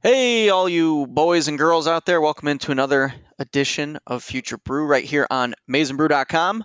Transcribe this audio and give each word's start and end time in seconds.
Hey, 0.00 0.48
all 0.48 0.68
you 0.68 1.08
boys 1.08 1.48
and 1.48 1.58
girls 1.58 1.88
out 1.88 2.06
there, 2.06 2.20
welcome 2.20 2.46
into 2.46 2.70
another 2.70 3.12
edition 3.36 3.98
of 4.06 4.22
Future 4.22 4.56
Brew 4.56 4.86
right 4.86 5.04
here 5.04 5.26
on 5.28 5.56
MaizenBrew.com. 5.68 6.62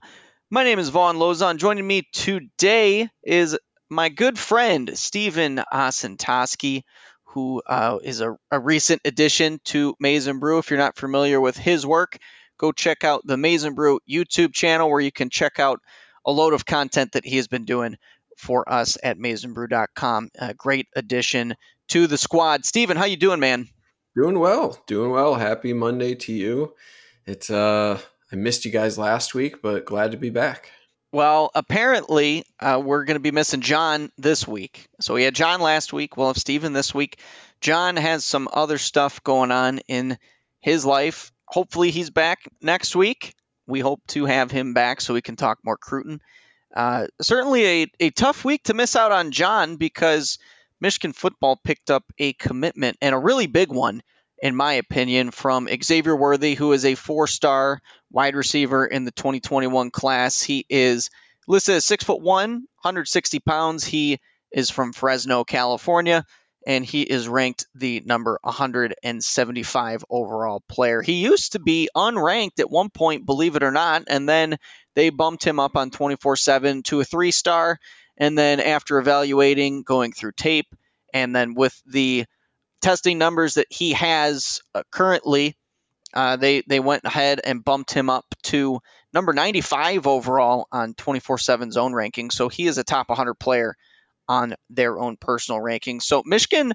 My 0.51 0.63
name 0.63 0.77
is 0.77 0.89
Von 0.89 1.17
Lozon. 1.17 1.57
Joining 1.57 1.87
me 1.87 2.03
today 2.13 3.09
is 3.23 3.57
my 3.89 4.09
good 4.09 4.37
friend, 4.37 4.95
Stephen 4.95 5.63
Osentoski, 5.73 6.83
who 7.23 7.63
uh, 7.65 7.97
is 8.03 8.21
a, 8.21 8.37
a 8.51 8.59
recent 8.59 9.01
addition 9.03 9.59
to 9.63 9.95
Maizen 9.99 10.39
Brew. 10.39 10.59
If 10.59 10.69
you're 10.69 10.77
not 10.77 10.95
familiar 10.95 11.41
with 11.41 11.57
his 11.57 11.87
work, 11.87 12.19
go 12.59 12.71
check 12.71 13.03
out 13.03 13.25
the 13.25 13.35
Maizen 13.35 13.73
Brew 13.73 13.99
YouTube 14.07 14.53
channel 14.53 14.91
where 14.91 15.01
you 15.01 15.11
can 15.11 15.31
check 15.31 15.57
out 15.57 15.79
a 16.23 16.31
load 16.31 16.53
of 16.53 16.67
content 16.67 17.13
that 17.13 17.25
he 17.25 17.37
has 17.37 17.47
been 17.47 17.65
doing 17.65 17.97
for 18.37 18.71
us 18.71 18.95
at 19.01 19.17
MaizenBrew.com. 19.17 20.29
A 20.37 20.53
great 20.53 20.87
addition 20.95 21.55
to 21.89 22.07
the 22.07 22.17
squad. 22.17 22.65
Steven, 22.65 22.97
how 22.97 23.05
you 23.05 23.17
doing, 23.17 23.39
man? 23.39 23.67
Doing 24.15 24.39
well, 24.39 24.77
doing 24.87 25.11
well. 25.11 25.35
Happy 25.35 25.73
Monday 25.73 26.15
to 26.15 26.33
you. 26.33 26.73
It's 27.25 27.49
uh, 27.49 27.99
I 28.31 28.35
missed 28.35 28.65
you 28.65 28.71
guys 28.71 28.97
last 28.97 29.33
week, 29.33 29.61
but 29.61 29.85
glad 29.85 30.11
to 30.11 30.17
be 30.17 30.29
back. 30.29 30.69
Well, 31.11 31.51
apparently 31.53 32.43
uh, 32.59 32.81
we're 32.83 33.05
going 33.05 33.15
to 33.15 33.21
be 33.21 33.31
missing 33.31 33.61
John 33.61 34.11
this 34.17 34.47
week. 34.47 34.87
So 34.99 35.13
we 35.13 35.23
had 35.23 35.35
John 35.35 35.61
last 35.61 35.93
week. 35.93 36.17
We'll 36.17 36.27
have 36.27 36.37
Steven 36.37 36.73
this 36.73 36.93
week. 36.93 37.19
John 37.61 37.95
has 37.97 38.25
some 38.25 38.49
other 38.51 38.79
stuff 38.79 39.23
going 39.23 39.51
on 39.51 39.79
in 39.87 40.17
his 40.59 40.85
life. 40.85 41.31
Hopefully 41.45 41.91
he's 41.91 42.09
back 42.09 42.39
next 42.61 42.95
week. 42.95 43.35
We 43.67 43.79
hope 43.79 44.01
to 44.07 44.25
have 44.25 44.49
him 44.49 44.73
back 44.73 45.01
so 45.01 45.13
we 45.13 45.21
can 45.21 45.35
talk 45.35 45.59
more 45.63 45.77
Cruton. 45.77 46.19
Uh, 46.75 47.05
certainly 47.21 47.65
a, 47.83 47.87
a 47.99 48.09
tough 48.09 48.43
week 48.43 48.63
to 48.63 48.73
miss 48.73 48.95
out 48.95 49.11
on 49.11 49.29
John 49.29 49.75
because 49.75 50.39
Michigan 50.83 51.13
football 51.13 51.55
picked 51.55 51.89
up 51.89 52.03
a 52.17 52.33
commitment 52.33 52.97
and 53.01 53.15
a 53.15 53.17
really 53.17 53.47
big 53.47 53.71
one, 53.71 54.03
in 54.41 54.53
my 54.53 54.73
opinion, 54.73 55.31
from 55.31 55.69
Xavier 55.81 56.13
Worthy, 56.13 56.55
who 56.55 56.73
is 56.73 56.83
a 56.83 56.95
four 56.95 57.25
star 57.25 57.81
wide 58.11 58.35
receiver 58.35 58.85
in 58.85 59.05
the 59.05 59.11
2021 59.11 59.91
class. 59.91 60.41
He 60.41 60.65
is 60.69 61.09
listed 61.47 61.75
as 61.75 61.85
six 61.85 62.03
foot 62.03 62.21
one, 62.21 62.67
160 62.81 63.39
pounds. 63.39 63.85
He 63.85 64.19
is 64.51 64.69
from 64.69 64.91
Fresno, 64.91 65.45
California, 65.45 66.25
and 66.67 66.83
he 66.83 67.03
is 67.03 67.29
ranked 67.29 67.65
the 67.73 68.01
number 68.05 68.37
175 68.41 70.03
overall 70.09 70.63
player. 70.67 71.01
He 71.01 71.13
used 71.13 71.53
to 71.53 71.59
be 71.59 71.87
unranked 71.95 72.59
at 72.59 72.69
one 72.69 72.89
point, 72.89 73.25
believe 73.25 73.55
it 73.55 73.63
or 73.63 73.71
not, 73.71 74.03
and 74.07 74.27
then 74.27 74.57
they 74.95 75.11
bumped 75.11 75.45
him 75.45 75.61
up 75.61 75.77
on 75.77 75.91
24 75.91 76.35
7 76.35 76.83
to 76.83 76.99
a 76.99 77.05
three 77.05 77.31
star. 77.31 77.79
And 78.23 78.37
then 78.37 78.61
after 78.61 78.99
evaluating, 78.99 79.83
going 79.83 80.13
through 80.13 80.31
tape, 80.31 80.73
and 81.13 81.35
then 81.35 81.55
with 81.55 81.77
the 81.85 82.23
testing 82.81 83.17
numbers 83.17 83.55
that 83.55 83.67
he 83.69 83.91
has 83.91 84.61
uh, 84.73 84.83
currently, 84.91 85.57
uh, 86.13 86.37
they 86.37 86.61
they 86.61 86.79
went 86.79 87.03
ahead 87.03 87.41
and 87.43 87.65
bumped 87.65 87.91
him 87.91 88.09
up 88.09 88.23
to 88.43 88.79
number 89.13 89.33
95 89.33 90.07
overall 90.07 90.69
on 90.71 90.93
24/7 90.93 91.73
zone 91.73 91.93
ranking. 91.93 92.29
So 92.29 92.47
he 92.47 92.65
is 92.65 92.77
a 92.77 92.85
top 92.85 93.09
100 93.09 93.33
player 93.33 93.75
on 94.29 94.55
their 94.69 94.97
own 94.97 95.17
personal 95.17 95.59
ranking. 95.59 95.99
So 95.99 96.23
Michigan 96.25 96.71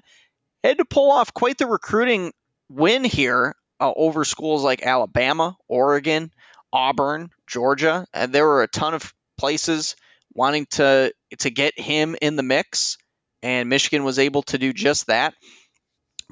had 0.63 0.77
to 0.77 0.85
pull 0.85 1.11
off 1.11 1.33
quite 1.33 1.57
the 1.57 1.65
recruiting 1.65 2.31
win 2.69 3.03
here 3.03 3.55
uh, 3.79 3.91
over 3.95 4.23
schools 4.23 4.63
like 4.63 4.85
Alabama, 4.85 5.57
Oregon, 5.67 6.31
Auburn, 6.71 7.31
Georgia, 7.47 8.05
and 8.13 8.31
there 8.31 8.45
were 8.45 8.61
a 8.61 8.67
ton 8.67 8.93
of 8.93 9.15
places 9.35 9.95
wanting 10.33 10.65
to 10.71 11.13
to 11.39 11.49
get 11.49 11.79
him 11.79 12.15
in 12.21 12.35
the 12.35 12.43
mix, 12.43 12.97
and 13.43 13.69
Michigan 13.69 14.03
was 14.03 14.19
able 14.19 14.43
to 14.43 14.57
do 14.57 14.73
just 14.73 15.07
that. 15.07 15.33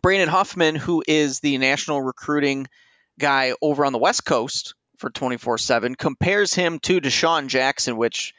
Brandon 0.02 0.30
Huffman, 0.30 0.75
who 0.75 1.03
is 1.08 1.40
the 1.40 1.58
national 1.58 2.02
recruiting 2.02 2.68
guy 3.19 3.53
over 3.62 3.85
on 3.85 3.94
the 3.94 4.00
West 4.00 4.25
Coast 4.25 4.75
for 4.97 5.09
24 5.09 5.58
7, 5.58 5.96
compares 5.96 6.53
him 6.53 6.80
to 6.80 7.02
DeSean 7.02 7.47
Jackson, 7.47 7.97
which 7.97 8.34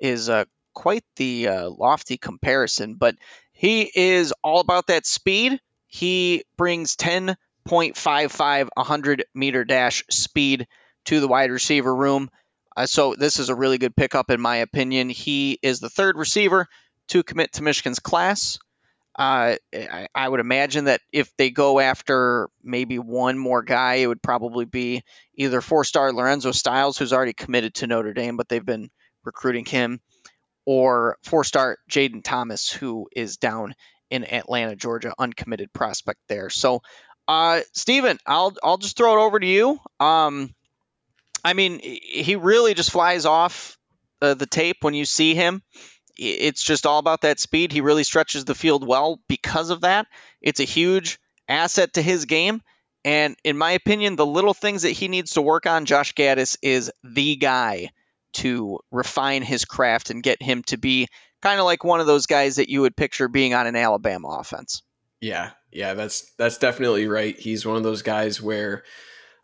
is 0.00 0.28
uh, 0.28 0.44
quite 0.74 1.04
the 1.16 1.48
uh, 1.48 1.70
lofty 1.70 2.18
comparison. 2.18 2.94
But 2.94 3.16
he 3.52 3.90
is 3.94 4.32
all 4.44 4.60
about 4.60 4.88
that 4.88 5.06
speed. 5.06 5.58
He 5.86 6.44
brings 6.56 6.96
10.55 6.96 8.68
100 8.72 9.24
meter 9.34 9.64
dash 9.64 10.04
speed 10.10 10.66
to 11.06 11.20
the 11.20 11.28
wide 11.28 11.50
receiver 11.50 11.94
room. 11.94 12.30
Uh, 12.78 12.86
so 12.86 13.16
this 13.16 13.40
is 13.40 13.48
a 13.48 13.56
really 13.56 13.76
good 13.76 13.96
pickup 13.96 14.30
in 14.30 14.40
my 14.40 14.58
opinion. 14.58 15.08
He 15.08 15.58
is 15.62 15.80
the 15.80 15.90
third 15.90 16.16
receiver 16.16 16.68
to 17.08 17.24
commit 17.24 17.54
to 17.54 17.64
Michigan's 17.64 17.98
class. 17.98 18.60
Uh, 19.18 19.56
I, 19.74 20.06
I, 20.14 20.28
would 20.28 20.38
imagine 20.38 20.84
that 20.84 21.00
if 21.12 21.36
they 21.36 21.50
go 21.50 21.80
after 21.80 22.48
maybe 22.62 23.00
one 23.00 23.36
more 23.36 23.62
guy, 23.62 23.94
it 23.94 24.06
would 24.06 24.22
probably 24.22 24.64
be 24.64 25.02
either 25.34 25.60
four-star 25.60 26.12
Lorenzo 26.12 26.52
Styles, 26.52 26.96
who's 26.96 27.12
already 27.12 27.32
committed 27.32 27.74
to 27.74 27.88
Notre 27.88 28.12
Dame, 28.12 28.36
but 28.36 28.48
they've 28.48 28.64
been 28.64 28.90
recruiting 29.24 29.64
him, 29.64 30.00
or 30.64 31.18
four-star 31.24 31.78
Jayden 31.90 32.22
Thomas, 32.22 32.70
who 32.70 33.08
is 33.10 33.38
down 33.38 33.74
in 34.08 34.22
Atlanta, 34.22 34.76
Georgia, 34.76 35.14
uncommitted 35.18 35.72
prospect 35.72 36.20
there. 36.28 36.48
So, 36.48 36.82
uh, 37.26 37.62
Steven, 37.72 38.20
I'll 38.24 38.54
I'll 38.62 38.78
just 38.78 38.96
throw 38.96 39.18
it 39.18 39.26
over 39.26 39.40
to 39.40 39.46
you. 39.46 39.80
Um, 39.98 40.54
I 41.44 41.52
mean, 41.52 41.80
he 41.80 42.36
really 42.36 42.74
just 42.74 42.90
flies 42.90 43.26
off 43.26 43.78
uh, 44.20 44.34
the 44.34 44.46
tape 44.46 44.78
when 44.82 44.94
you 44.94 45.04
see 45.04 45.34
him. 45.34 45.62
it's 46.16 46.62
just 46.62 46.86
all 46.86 46.98
about 46.98 47.20
that 47.22 47.38
speed. 47.38 47.72
He 47.72 47.80
really 47.80 48.04
stretches 48.04 48.44
the 48.44 48.54
field 48.54 48.86
well 48.86 49.20
because 49.28 49.70
of 49.70 49.82
that. 49.82 50.06
It's 50.42 50.60
a 50.60 50.64
huge 50.64 51.18
asset 51.48 51.94
to 51.94 52.02
his 52.02 52.24
game. 52.24 52.60
And 53.04 53.36
in 53.44 53.56
my 53.56 53.72
opinion, 53.72 54.16
the 54.16 54.26
little 54.26 54.54
things 54.54 54.82
that 54.82 54.90
he 54.90 55.08
needs 55.08 55.34
to 55.34 55.42
work 55.42 55.66
on, 55.66 55.86
Josh 55.86 56.14
Gattis 56.14 56.56
is 56.60 56.90
the 57.04 57.36
guy 57.36 57.90
to 58.34 58.80
refine 58.90 59.42
his 59.42 59.64
craft 59.64 60.10
and 60.10 60.22
get 60.22 60.42
him 60.42 60.62
to 60.64 60.76
be 60.76 61.08
kind 61.40 61.60
of 61.60 61.64
like 61.64 61.84
one 61.84 62.00
of 62.00 62.06
those 62.06 62.26
guys 62.26 62.56
that 62.56 62.68
you 62.68 62.82
would 62.82 62.96
picture 62.96 63.28
being 63.28 63.54
on 63.54 63.66
an 63.66 63.76
Alabama 63.76 64.28
offense. 64.28 64.82
Yeah, 65.20 65.50
yeah, 65.72 65.94
that's 65.94 66.32
that's 66.36 66.58
definitely 66.58 67.08
right. 67.08 67.38
He's 67.38 67.66
one 67.66 67.76
of 67.76 67.82
those 67.82 68.02
guys 68.02 68.40
where 68.40 68.84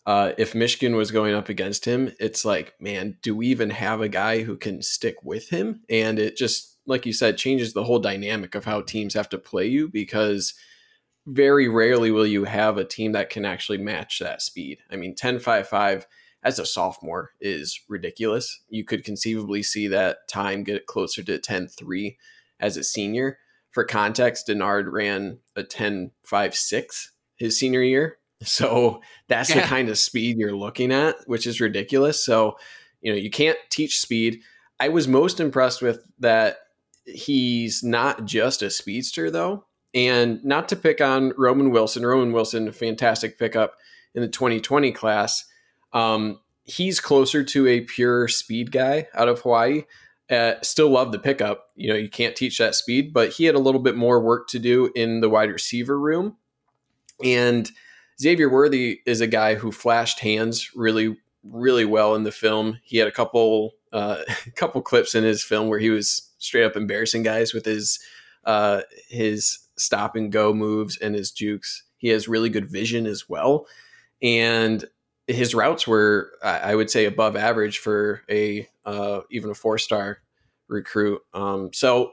uh, 0.07 0.33
if 0.37 0.55
Michigan 0.55 0.97
was 0.97 1.11
going 1.11 1.35
up 1.35 1.49
against 1.49 1.85
him, 1.85 2.13
it's 2.21 2.45
like, 2.45 2.75
man, 2.79 3.17
do 3.23 3.35
we 3.35 3.47
even 3.49 3.71
have 3.71 4.01
a 4.01 4.09
guy 4.09 4.43
who 4.43 4.57
can 4.57 4.83
stick 4.83 5.17
with 5.23 5.49
him? 5.49 5.83
And 5.89 6.19
it 6.19 6.37
just, 6.37 6.79
like 6.87 7.07
you 7.07 7.13
said, 7.13 7.39
changes 7.39 7.73
the 7.73 7.85
whole 7.85 7.99
dynamic 7.99 8.55
of 8.55 8.67
how 8.67 8.83
teams 8.83 9.15
have 9.15 9.31
to 9.31 9.39
play 9.39 9.67
you 9.67 9.89
because 9.89 10.55
very 11.27 11.69
rarely 11.69 12.11
will 12.11 12.27
you 12.27 12.45
have 12.45 12.77
a 12.77 12.85
team 12.85 13.13
that 13.13 13.31
can 13.31 13.47
actually 13.47 13.79
match 13.79 14.19
that 14.19 14.43
speed. 14.43 14.79
I 14.91 14.97
mean, 14.97 15.15
10 15.15 15.39
5 15.39 15.69
5 15.69 16.07
as 16.43 16.59
a 16.59 16.67
sophomore 16.67 17.33
is 17.41 17.81
ridiculous. 17.89 18.63
You 18.69 18.85
could 18.85 19.05
conceivably 19.05 19.63
see 19.63 19.89
that 19.89 20.29
time 20.29 20.65
get 20.65 20.87
closer 20.87 21.23
to 21.23 21.39
10 21.39 21.69
3 21.69 22.19
as 22.61 22.77
a 22.77 22.85
senior. 22.85 23.39
For 23.71 23.85
context, 23.85 24.49
Denard 24.49 24.93
ran 24.93 25.39
a 25.57 25.65
10 25.65 26.11
5 26.23 26.55
6 26.55 27.13
his 27.37 27.59
senior 27.59 27.83
year. 27.83 28.19
So 28.43 29.01
that's 29.29 29.51
yeah. 29.51 29.63
the 29.63 29.67
kind 29.67 29.89
of 29.89 29.97
speed 29.97 30.37
you're 30.37 30.57
looking 30.57 30.93
at, 30.93 31.17
which 31.27 31.47
is 31.47 31.61
ridiculous. 31.61 32.25
So, 32.25 32.57
you 33.01 33.13
know, 33.13 33.19
you 33.19 33.31
can't 33.31 33.59
teach 33.71 34.01
speed. 34.01 34.41
I 34.81 34.89
was 34.89 35.09
most 35.09 35.41
impressed 35.41 35.81
with 35.81 36.07
that 36.19 36.59
he's 37.07 37.83
not 37.83 38.25
just 38.25 38.63
a 38.63 38.71
speedster, 38.71 39.31
though. 39.31 39.67
And 39.95 40.45
not 40.45 40.69
to 40.71 40.77
pick 40.77 41.01
on 41.01 41.33
Roman 41.39 41.71
Wilson, 41.71 42.05
Roman 42.05 42.33
Wilson, 42.33 42.67
a 42.67 42.73
fantastic 42.73 43.39
pickup 43.39 43.77
in 44.15 44.23
the 44.23 44.29
2020 44.29 44.91
class. 44.93 45.45
Um, 45.93 46.41
he's 46.65 46.99
closer 46.99 47.45
to 47.45 47.67
a 47.69 47.83
pure 47.83 48.27
speed 48.27 48.73
guy 48.73 49.07
out 49.15 49.29
of 49.29 49.43
Hawaii. 49.43 49.85
Uh, 50.29 50.55
still 50.63 50.89
love 50.89 51.13
the 51.13 51.19
pickup. 51.19 51.71
You 51.77 51.91
know, 51.91 51.97
you 51.97 52.09
can't 52.09 52.35
teach 52.35 52.59
that 52.59 52.75
speed, 52.75 53.13
but 53.13 53.31
he 53.31 53.45
had 53.45 53.55
a 53.55 53.61
little 53.61 53.81
bit 53.81 53.95
more 53.95 54.21
work 54.21 54.49
to 54.49 54.59
do 54.59 54.91
in 54.97 55.21
the 55.21 55.29
wide 55.29 55.51
receiver 55.51 55.99
room. 55.99 56.37
And 57.23 57.71
Xavier 58.21 58.49
Worthy 58.49 59.01
is 59.07 59.21
a 59.21 59.27
guy 59.27 59.55
who 59.55 59.73
flashed 59.73 60.21
hands 60.21 60.71
really, 60.75 61.17
really 61.43 61.85
well 61.85 62.15
in 62.15 62.23
the 62.23 62.33
film. 62.33 62.79
He 62.83 62.99
had 62.99 63.09
a 63.09 63.13
couple, 63.13 63.73
uh, 63.93 64.23
couple 64.57 64.83
clips 64.83 65.15
in 65.15 65.25
his 65.25 65.43
film 65.43 65.69
where 65.69 65.79
he 65.79 65.91
was 65.91 66.31
straight 66.39 66.65
up 66.65 66.77
embarrassing 66.77 67.23
guys 67.23 67.53
with 67.53 67.65
his, 67.65 67.99
uh, 68.45 68.83
his 69.09 69.59
stop 69.77 70.17
and 70.17 70.31
go 70.31 70.53
moves 70.53 70.97
and 70.99 71.15
his 71.15 71.31
jukes. 71.31 71.83
He 71.97 72.09
has 72.09 72.29
really 72.29 72.51
good 72.51 72.71
vision 72.71 73.07
as 73.07 73.29
well. 73.29 73.67
And 74.23 74.85
his 75.27 75.55
routes 75.55 75.87
were, 75.87 76.33
I 76.43 76.75
would 76.75 76.91
say, 76.91 77.07
above 77.07 77.35
average 77.35 77.79
for 77.79 78.23
a 78.31 78.69
uh, 78.85 79.21
even 79.31 79.51
a 79.51 79.55
four 79.55 79.79
star 79.79 80.19
recruit. 80.69 81.23
Um, 81.33 81.73
so 81.73 82.13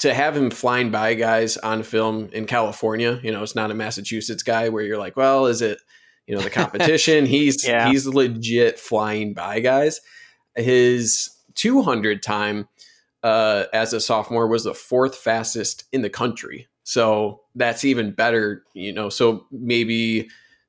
to 0.00 0.14
have 0.14 0.36
him 0.36 0.50
flying 0.50 0.90
by 0.90 1.14
guys 1.14 1.56
on 1.58 1.82
film 1.82 2.30
in 2.32 2.46
California, 2.46 3.20
you 3.22 3.30
know, 3.30 3.42
it's 3.42 3.54
not 3.54 3.70
a 3.70 3.74
Massachusetts 3.74 4.42
guy 4.42 4.70
where 4.70 4.82
you're 4.82 4.98
like, 4.98 5.16
well, 5.16 5.46
is 5.46 5.60
it, 5.60 5.78
you 6.26 6.34
know, 6.34 6.40
the 6.40 6.50
competition? 6.50 7.26
he's 7.26 7.66
yeah. 7.66 7.88
he's 7.88 8.06
legit 8.06 8.78
flying 8.78 9.34
by 9.34 9.60
guys. 9.60 10.00
His 10.56 11.30
200 11.54 12.22
time 12.22 12.66
uh, 13.22 13.64
as 13.74 13.92
a 13.92 14.00
sophomore 14.00 14.48
was 14.48 14.64
the 14.64 14.74
fourth 14.74 15.16
fastest 15.16 15.84
in 15.92 16.00
the 16.00 16.10
country. 16.10 16.66
So 16.82 17.42
that's 17.54 17.84
even 17.84 18.12
better, 18.12 18.64
you 18.72 18.92
know. 18.94 19.10
So 19.10 19.46
maybe 19.50 20.28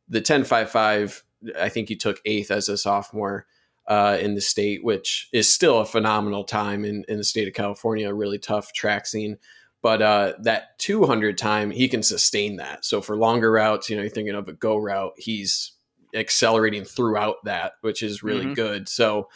the 0.10 0.19
1055, 0.19 1.24
I 1.57 1.69
think 1.69 1.88
he 1.88 1.95
took 1.95 2.19
eighth 2.25 2.51
as 2.51 2.68
a 2.68 2.78
sophomore 2.78 3.45
uh, 3.91 4.17
in 4.21 4.35
the 4.35 4.41
state, 4.41 4.85
which 4.85 5.27
is 5.33 5.53
still 5.53 5.79
a 5.79 5.85
phenomenal 5.85 6.45
time 6.45 6.85
in, 6.85 7.03
in 7.09 7.17
the 7.17 7.25
state 7.25 7.49
of 7.49 7.53
California, 7.53 8.09
a 8.09 8.13
really 8.13 8.39
tough 8.39 8.71
track 8.71 9.05
scene. 9.05 9.38
But 9.81 10.01
uh, 10.01 10.33
that 10.43 10.79
200 10.79 11.38
time, 11.38 11.71
he 11.71 11.89
can 11.89 12.01
sustain 12.01 12.55
that. 12.55 12.85
So 12.85 13.01
for 13.01 13.17
longer 13.17 13.51
routes, 13.51 13.89
you 13.89 13.97
know, 13.97 14.03
you're 14.03 14.09
thinking 14.09 14.33
of 14.33 14.47
a 14.47 14.53
go 14.53 14.77
route, 14.77 15.11
he's 15.17 15.73
accelerating 16.15 16.85
throughout 16.85 17.43
that, 17.43 17.73
which 17.81 18.01
is 18.01 18.23
really 18.23 18.45
mm-hmm. 18.45 18.53
good. 18.53 18.88
So 18.88 19.27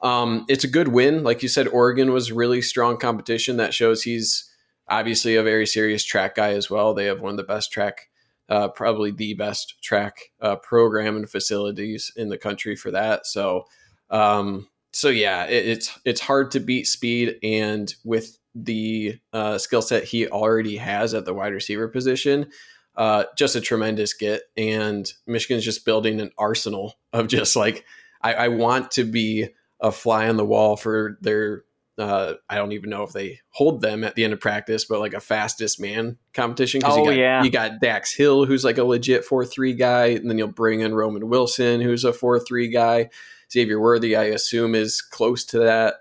um, 0.00 0.46
it's 0.48 0.64
a 0.64 0.68
good 0.68 0.88
win. 0.88 1.22
Like 1.22 1.42
you 1.42 1.48
said, 1.50 1.68
Oregon 1.68 2.10
was 2.10 2.32
really 2.32 2.62
strong 2.62 2.96
competition. 2.96 3.58
That 3.58 3.74
shows 3.74 4.04
he's 4.04 4.50
obviously 4.88 5.36
a 5.36 5.42
very 5.42 5.66
serious 5.66 6.02
track 6.02 6.36
guy 6.36 6.54
as 6.54 6.70
well. 6.70 6.94
They 6.94 7.04
have 7.04 7.20
one 7.20 7.32
of 7.32 7.36
the 7.36 7.42
best 7.42 7.70
track, 7.70 8.08
uh, 8.48 8.68
probably 8.68 9.10
the 9.10 9.34
best 9.34 9.82
track 9.82 10.30
uh, 10.40 10.56
program 10.56 11.16
and 11.16 11.28
facilities 11.28 12.10
in 12.16 12.30
the 12.30 12.38
country 12.38 12.74
for 12.74 12.90
that. 12.92 13.26
So, 13.26 13.66
um, 14.10 14.68
so 14.92 15.08
yeah, 15.08 15.44
it, 15.44 15.66
it's 15.66 15.98
it's 16.04 16.20
hard 16.20 16.50
to 16.52 16.60
beat 16.60 16.86
speed, 16.86 17.36
and 17.42 17.92
with 18.04 18.38
the 18.54 19.18
uh, 19.32 19.58
skill 19.58 19.82
set 19.82 20.04
he 20.04 20.26
already 20.28 20.76
has 20.76 21.14
at 21.14 21.24
the 21.24 21.34
wide 21.34 21.52
receiver 21.52 21.88
position, 21.88 22.50
uh, 22.96 23.24
just 23.36 23.56
a 23.56 23.60
tremendous 23.60 24.14
get. 24.14 24.42
And 24.56 25.10
Michigan's 25.26 25.64
just 25.64 25.84
building 25.84 26.20
an 26.20 26.30
arsenal 26.38 26.94
of 27.12 27.28
just 27.28 27.56
like 27.56 27.84
I, 28.22 28.34
I 28.34 28.48
want 28.48 28.92
to 28.92 29.04
be 29.04 29.48
a 29.80 29.92
fly 29.92 30.28
on 30.28 30.36
the 30.36 30.44
wall 30.44 30.76
for 30.76 31.18
their 31.20 31.64
uh, 31.98 32.34
I 32.48 32.56
don't 32.56 32.72
even 32.72 32.90
know 32.90 33.02
if 33.02 33.12
they 33.12 33.40
hold 33.50 33.80
them 33.80 34.04
at 34.04 34.14
the 34.14 34.24
end 34.24 34.32
of 34.32 34.40
practice, 34.40 34.84
but 34.84 35.00
like 35.00 35.14
a 35.14 35.20
fastest 35.20 35.80
man 35.80 36.16
competition. 36.32 36.80
Oh, 36.84 36.98
you 36.98 37.04
got, 37.04 37.16
yeah. 37.16 37.42
You 37.42 37.50
got 37.50 37.80
Dax 37.80 38.14
Hill, 38.14 38.44
who's 38.44 38.64
like 38.64 38.78
a 38.78 38.84
legit 38.84 39.24
4 39.24 39.44
3 39.44 39.74
guy. 39.74 40.06
And 40.06 40.30
then 40.30 40.38
you'll 40.38 40.48
bring 40.48 40.80
in 40.80 40.94
Roman 40.94 41.28
Wilson, 41.28 41.80
who's 41.80 42.04
a 42.04 42.12
4 42.12 42.38
3 42.40 42.68
guy. 42.68 43.10
Xavier 43.52 43.80
Worthy, 43.80 44.16
I 44.16 44.24
assume, 44.24 44.74
is 44.74 45.00
close 45.02 45.44
to 45.46 45.58
that. 45.60 45.94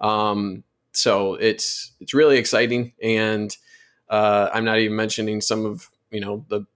Um, 0.00 0.64
so 0.92 1.34
it's 1.34 1.92
it's 2.00 2.14
really 2.14 2.38
exciting. 2.38 2.92
And 3.02 3.56
uh, 4.08 4.48
I'm 4.52 4.64
not 4.64 4.78
even 4.78 4.96
mentioning 4.96 5.40
some 5.40 5.66
of, 5.66 5.90
you 6.10 6.20
know, 6.20 6.44
the 6.48 6.66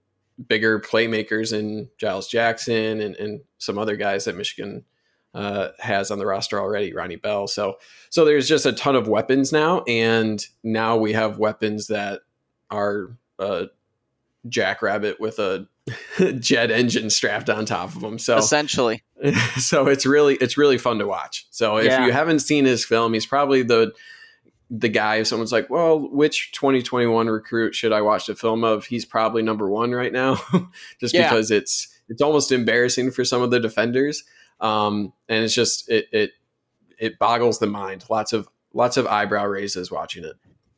bigger 0.47 0.79
playmakers 0.79 1.57
in 1.57 1.89
Giles 1.97 2.27
Jackson 2.27 3.01
and, 3.01 3.15
and 3.15 3.41
some 3.57 3.77
other 3.77 3.95
guys 3.95 4.25
that 4.25 4.35
Michigan 4.35 4.83
uh, 5.33 5.69
has 5.79 6.11
on 6.11 6.19
the 6.19 6.25
roster 6.25 6.59
already, 6.59 6.93
Ronnie 6.93 7.15
Bell. 7.15 7.47
So 7.47 7.77
so 8.09 8.25
there's 8.25 8.47
just 8.47 8.65
a 8.65 8.73
ton 8.73 8.95
of 8.95 9.07
weapons 9.07 9.51
now, 9.51 9.81
and 9.87 10.45
now 10.63 10.97
we 10.97 11.13
have 11.13 11.39
weapons 11.39 11.87
that 11.87 12.21
are 12.69 13.17
a 13.39 13.67
jackrabbit 14.47 15.19
with 15.19 15.39
a 15.39 15.67
jet 16.39 16.71
engine 16.71 17.09
strapped 17.09 17.49
on 17.49 17.65
top 17.65 17.95
of 17.95 18.01
them. 18.01 18.17
So 18.19 18.37
essentially, 18.37 19.03
so 19.57 19.87
it's 19.87 20.05
really 20.05 20.35
it's 20.35 20.57
really 20.57 20.77
fun 20.77 20.99
to 20.99 21.07
watch. 21.07 21.47
So 21.51 21.77
if 21.77 21.85
yeah. 21.85 22.05
you 22.05 22.11
haven't 22.11 22.39
seen 22.39 22.65
his 22.65 22.85
film, 22.85 23.13
he's 23.13 23.25
probably 23.25 23.63
the 23.63 23.93
the 24.69 24.89
guy 24.89 25.17
if 25.17 25.27
someone's 25.27 25.51
like 25.51 25.69
well 25.69 25.99
which 25.99 26.51
2021 26.53 27.27
recruit 27.27 27.75
should 27.75 27.91
i 27.91 28.01
watch 28.01 28.25
the 28.25 28.33
film 28.33 28.63
of 28.63 28.85
he's 28.85 29.05
probably 29.05 29.43
number 29.43 29.69
one 29.69 29.91
right 29.91 30.11
now 30.11 30.39
just 30.99 31.13
yeah. 31.13 31.29
because 31.29 31.51
it's 31.51 31.95
it's 32.09 32.23
almost 32.23 32.51
embarrassing 32.51 33.11
for 33.11 33.23
some 33.23 33.43
of 33.43 33.51
the 33.51 33.59
defenders 33.59 34.23
um, 34.59 35.13
and 35.27 35.43
it's 35.43 35.53
just 35.53 35.89
it 35.89 36.07
it 36.11 36.31
it 36.97 37.19
boggles 37.19 37.59
the 37.59 37.67
mind. 37.67 38.05
Lots 38.09 38.33
of 38.33 38.47
lots 38.73 38.97
of 38.97 39.05
eyebrow 39.05 39.45
raises 39.45 39.91
watching 39.91 40.23
it. 40.23 40.35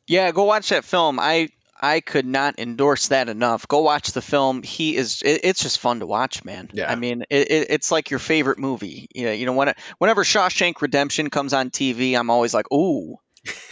Yeah, 0.08 0.30
go 0.32 0.44
watch 0.44 0.68
that 0.70 0.84
film. 0.84 1.18
I 1.20 1.48
I 1.80 2.00
could 2.00 2.26
not 2.26 2.58
endorse 2.58 3.08
that 3.08 3.28
enough. 3.28 3.68
Go 3.68 3.80
watch 3.80 4.12
the 4.12 4.22
film. 4.22 4.62
He 4.62 4.96
is. 4.96 5.22
It, 5.22 5.40
it's 5.44 5.62
just 5.62 5.78
fun 5.78 6.00
to 6.00 6.06
watch, 6.06 6.44
man. 6.44 6.70
Yeah. 6.72 6.90
I 6.90 6.94
mean, 6.94 7.24
it, 7.30 7.50
it, 7.50 7.66
it's 7.70 7.90
like 7.90 8.10
your 8.10 8.18
favorite 8.18 8.58
movie. 8.58 9.08
You 9.14 9.26
know, 9.26 9.32
you 9.32 9.46
know 9.46 9.52
when 9.52 9.74
whenever 9.98 10.24
Shawshank 10.24 10.80
Redemption 10.80 11.30
comes 11.30 11.52
on 11.52 11.70
TV, 11.70 12.18
I'm 12.18 12.30
always 12.30 12.54
like, 12.54 12.70
ooh, 12.72 13.16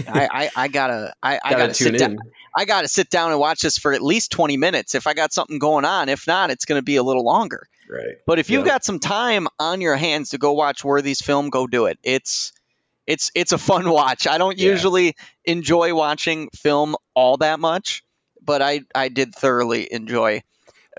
I, 0.09 0.29
I, 0.31 0.51
I 0.57 0.69
gotta 0.69 1.15
I, 1.23 1.39
I 1.43 1.51
gotta, 1.55 1.75
sit 1.75 1.99
down. 1.99 2.19
I 2.57 2.65
gotta 2.65 2.89
sit 2.89 3.11
down 3.11 3.31
and 3.31 3.41
watch 3.41 3.61
this 3.61 3.79
for 3.79 3.93
at 3.93 4.03
least 4.03 4.33
20 4.33 4.57
minutes. 4.57 4.95
If 4.95 5.07
I 5.07 5.15
got 5.15 5.33
something 5.33 5.59
going 5.59 5.85
on, 5.85 6.09
if 6.09 6.27
not, 6.27 6.51
it's 6.51 6.65
gonna 6.65 6.83
be 6.83 6.97
a 6.97 7.03
little 7.03 7.25
longer. 7.25 7.69
Right. 7.91 8.17
But 8.27 8.39
if 8.39 8.49
you've 8.51 8.65
got 8.65 8.85
some 8.85 8.99
time 8.99 9.47
on 9.59 9.81
your 9.81 9.97
hands 9.97 10.31
to 10.31 10.39
go 10.39 10.53
watch 10.53 10.85
Worthy's 10.85 11.21
film, 11.21 11.51
go 11.51 11.67
do 11.67 11.87
it. 11.87 11.99
It's 12.03 12.53
it's 13.07 13.31
it's 13.35 13.53
a 13.53 13.59
fun 13.59 13.89
watch. 13.89 14.27
I 14.27 14.39
don't 14.39 14.59
yeah. 14.59 14.71
usually 14.71 15.17
enjoy 15.45 15.95
watching 15.95 16.49
film 16.55 16.97
all 17.15 17.37
that 17.39 17.61
much, 17.61 18.03
but 18.43 18.63
I 18.63 18.81
I 18.95 19.09
did 19.09 19.35
thoroughly 19.35 19.93
enjoy 19.93 20.43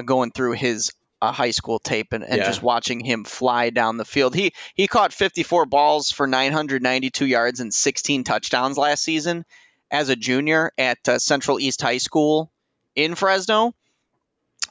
going 0.03 0.31
through 0.31 0.53
his 0.53 0.91
uh, 1.21 1.31
high 1.31 1.51
school 1.51 1.79
tape 1.79 2.13
and, 2.13 2.23
and 2.23 2.37
yeah. 2.37 2.45
just 2.45 2.61
watching 2.61 2.99
him 2.99 3.23
fly 3.23 3.69
down 3.69 3.97
the 3.97 4.05
field. 4.05 4.35
He 4.35 4.53
he 4.75 4.87
caught 4.87 5.13
54 5.13 5.65
balls 5.65 6.11
for 6.11 6.27
992 6.27 7.25
yards 7.25 7.59
and 7.59 7.73
16 7.73 8.23
touchdowns 8.23 8.77
last 8.77 9.03
season 9.03 9.45
as 9.91 10.09
a 10.09 10.15
junior 10.15 10.71
at 10.77 10.97
uh, 11.07 11.19
Central 11.19 11.59
East 11.59 11.81
High 11.81 11.99
School 11.99 12.51
in 12.95 13.15
Fresno. 13.15 13.73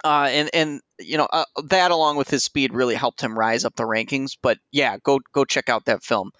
Uh, 0.02 0.28
and 0.30 0.50
and 0.52 0.80
you 0.98 1.16
know 1.16 1.26
uh, 1.32 1.44
that 1.64 1.90
along 1.90 2.16
with 2.16 2.28
his 2.28 2.44
speed 2.44 2.74
really 2.74 2.94
helped 2.94 3.22
him 3.22 3.38
rise 3.38 3.64
up 3.64 3.74
the 3.74 3.84
rankings. 3.84 4.36
But 4.40 4.58
yeah, 4.70 4.98
go 5.02 5.20
go 5.32 5.44
check 5.44 5.68
out 5.68 5.86
that 5.86 6.02
film. 6.02 6.30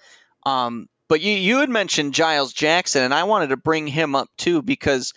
Um, 0.47 0.89
But 1.09 1.21
you 1.21 1.33
you 1.33 1.59
had 1.59 1.71
mentioned 1.71 2.15
Giles 2.15 2.53
Jackson, 2.53 3.03
and 3.03 3.15
I 3.15 3.25
wanted 3.25 3.49
to 3.49 3.57
bring 3.57 3.87
him 3.87 4.15
up 4.15 4.29
too 4.39 4.63
because 4.63 5.13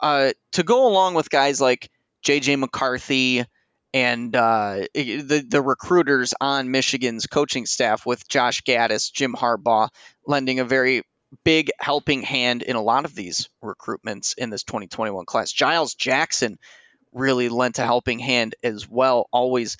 uh, 0.00 0.32
to 0.52 0.62
go 0.62 0.86
along 0.88 1.14
with 1.14 1.30
guys 1.30 1.60
like 1.60 1.90
J.J. 2.22 2.56
McCarthy 2.56 3.44
and 3.92 4.34
uh, 4.34 4.86
the 4.94 5.44
the 5.48 5.62
recruiters 5.62 6.34
on 6.40 6.70
Michigan's 6.70 7.26
coaching 7.26 7.66
staff 7.66 8.04
with 8.04 8.28
Josh 8.28 8.62
Gattis, 8.62 9.12
Jim 9.12 9.34
Harbaugh, 9.34 9.88
lending 10.26 10.60
a 10.60 10.64
very 10.64 11.02
big 11.44 11.70
helping 11.80 12.22
hand 12.22 12.62
in 12.62 12.76
a 12.76 12.82
lot 12.82 13.04
of 13.04 13.14
these 13.14 13.48
recruitments 13.62 14.36
in 14.38 14.50
this 14.50 14.64
2021 14.64 15.24
class. 15.26 15.52
Giles 15.52 15.94
Jackson 15.94 16.58
really 17.12 17.48
lent 17.48 17.78
a 17.78 17.84
helping 17.84 18.18
hand 18.18 18.54
as 18.62 18.88
well, 18.88 19.28
always 19.32 19.76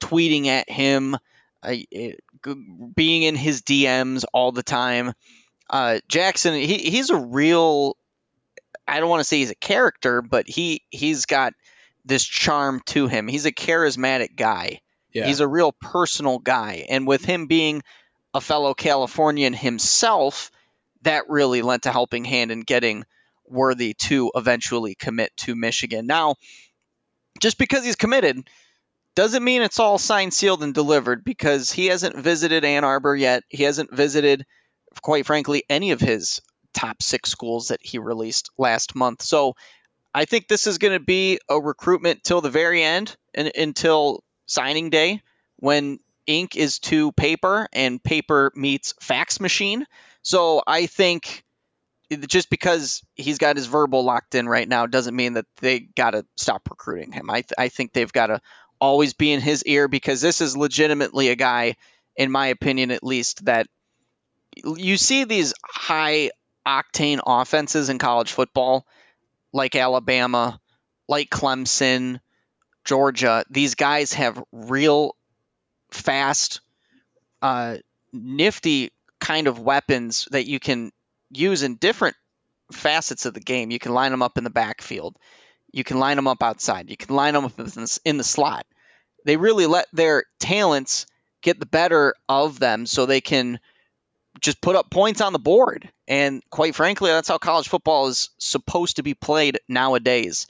tweeting 0.00 0.46
at 0.46 0.70
him, 0.70 1.16
uh, 1.66 2.52
being 2.94 3.22
in 3.22 3.34
his 3.34 3.62
DMs 3.62 4.24
all 4.32 4.52
the 4.52 4.62
time. 4.62 5.12
Uh, 5.68 5.98
Jackson, 6.08 6.54
he, 6.54 6.78
he's 6.78 7.10
a 7.10 7.16
real. 7.16 7.96
I 8.86 9.00
don't 9.00 9.10
want 9.10 9.20
to 9.20 9.24
say 9.24 9.38
he's 9.38 9.50
a 9.50 9.56
character, 9.56 10.22
but 10.22 10.48
he 10.48 10.82
he's 10.90 11.26
got 11.26 11.54
this 12.04 12.24
charm 12.24 12.80
to 12.86 13.08
him. 13.08 13.26
He's 13.26 13.46
a 13.46 13.52
charismatic 13.52 14.36
guy. 14.36 14.80
Yeah. 15.12 15.26
He's 15.26 15.40
a 15.40 15.48
real 15.48 15.72
personal 15.72 16.38
guy, 16.38 16.86
and 16.88 17.06
with 17.06 17.24
him 17.24 17.46
being 17.46 17.82
a 18.32 18.40
fellow 18.40 18.74
Californian 18.74 19.54
himself, 19.54 20.50
that 21.02 21.24
really 21.28 21.62
lent 21.62 21.86
a 21.86 21.92
helping 21.92 22.24
hand 22.24 22.52
in 22.52 22.60
getting 22.60 23.04
Worthy 23.48 23.94
to 23.94 24.32
eventually 24.34 24.94
commit 24.96 25.36
to 25.38 25.54
Michigan. 25.54 26.06
Now, 26.06 26.34
just 27.40 27.58
because 27.58 27.84
he's 27.84 27.96
committed 27.96 28.48
doesn't 29.16 29.42
mean 29.42 29.62
it's 29.62 29.80
all 29.80 29.98
signed, 29.98 30.32
sealed, 30.32 30.62
and 30.62 30.74
delivered 30.74 31.24
because 31.24 31.72
he 31.72 31.86
hasn't 31.86 32.16
visited 32.16 32.64
Ann 32.64 32.84
Arbor 32.84 33.16
yet. 33.16 33.42
He 33.48 33.64
hasn't 33.64 33.92
visited, 33.92 34.46
quite 35.02 35.26
frankly, 35.26 35.64
any 35.68 35.90
of 35.90 36.00
his 36.00 36.40
top 36.74 37.02
six 37.02 37.30
schools 37.30 37.68
that 37.68 37.80
he 37.82 37.98
released 37.98 38.50
last 38.58 38.94
month. 38.94 39.22
So 39.22 39.56
I 40.14 40.26
think 40.26 40.46
this 40.46 40.66
is 40.66 40.78
going 40.78 40.92
to 40.92 41.04
be 41.04 41.40
a 41.48 41.58
recruitment 41.58 42.22
till 42.22 42.42
the 42.42 42.50
very 42.50 42.82
end 42.82 43.16
and 43.34 43.50
until 43.56 44.22
signing 44.46 44.90
day 44.90 45.22
when 45.56 45.98
ink 46.26 46.54
is 46.54 46.78
to 46.80 47.10
paper 47.12 47.68
and 47.72 48.02
paper 48.02 48.52
meets 48.54 48.94
fax 49.00 49.40
machine. 49.40 49.86
So 50.22 50.62
I 50.66 50.86
think 50.86 51.42
just 52.28 52.50
because 52.50 53.02
he's 53.14 53.38
got 53.38 53.56
his 53.56 53.66
verbal 53.66 54.04
locked 54.04 54.34
in 54.34 54.48
right 54.48 54.68
now 54.68 54.86
doesn't 54.86 55.16
mean 55.16 55.34
that 55.34 55.46
they 55.60 55.80
got 55.80 56.10
to 56.10 56.26
stop 56.36 56.68
recruiting 56.70 57.12
him. 57.12 57.30
I, 57.30 57.40
th- 57.40 57.52
I 57.58 57.68
think 57.68 57.92
they've 57.92 58.12
got 58.12 58.28
to 58.28 58.40
always 58.80 59.14
be 59.14 59.32
in 59.32 59.40
his 59.40 59.64
ear 59.64 59.88
because 59.88 60.20
this 60.20 60.40
is 60.40 60.56
legitimately 60.56 61.28
a 61.28 61.36
guy, 61.36 61.76
in 62.16 62.30
my 62.30 62.48
opinion 62.48 62.90
at 62.90 63.04
least, 63.04 63.44
that 63.44 63.66
you 64.64 64.96
see 64.96 65.24
these 65.24 65.54
high 65.64 66.30
octane 66.66 67.20
offenses 67.24 67.88
in 67.88 67.98
college 67.98 68.32
football, 68.32 68.86
like 69.52 69.76
Alabama, 69.76 70.60
like 71.08 71.30
Clemson, 71.30 72.20
Georgia. 72.84 73.44
These 73.50 73.74
guys 73.74 74.12
have 74.14 74.42
real 74.52 75.14
fast, 75.90 76.60
uh, 77.42 77.76
nifty 78.12 78.90
kind 79.20 79.46
of 79.46 79.58
weapons 79.60 80.28
that 80.30 80.46
you 80.46 80.58
can 80.58 80.92
use 81.30 81.62
in 81.62 81.76
different 81.76 82.16
facets 82.72 83.26
of 83.26 83.34
the 83.34 83.40
game. 83.40 83.70
You 83.70 83.78
can 83.78 83.94
line 83.94 84.10
them 84.10 84.22
up 84.22 84.38
in 84.38 84.44
the 84.44 84.50
backfield. 84.50 85.16
You 85.76 85.84
can 85.84 85.98
line 85.98 86.16
them 86.16 86.26
up 86.26 86.42
outside. 86.42 86.88
You 86.88 86.96
can 86.96 87.14
line 87.14 87.34
them 87.34 87.44
up 87.44 87.52
in 88.06 88.16
the 88.16 88.24
slot. 88.24 88.64
They 89.26 89.36
really 89.36 89.66
let 89.66 89.86
their 89.92 90.24
talents 90.40 91.04
get 91.42 91.60
the 91.60 91.66
better 91.66 92.14
of 92.30 92.58
them 92.58 92.86
so 92.86 93.04
they 93.04 93.20
can 93.20 93.60
just 94.40 94.62
put 94.62 94.74
up 94.74 94.90
points 94.90 95.20
on 95.20 95.34
the 95.34 95.38
board. 95.38 95.90
And 96.08 96.42
quite 96.48 96.74
frankly, 96.74 97.10
that's 97.10 97.28
how 97.28 97.36
college 97.36 97.68
football 97.68 98.06
is 98.06 98.30
supposed 98.38 98.96
to 98.96 99.02
be 99.02 99.12
played 99.12 99.60
nowadays. 99.68 100.46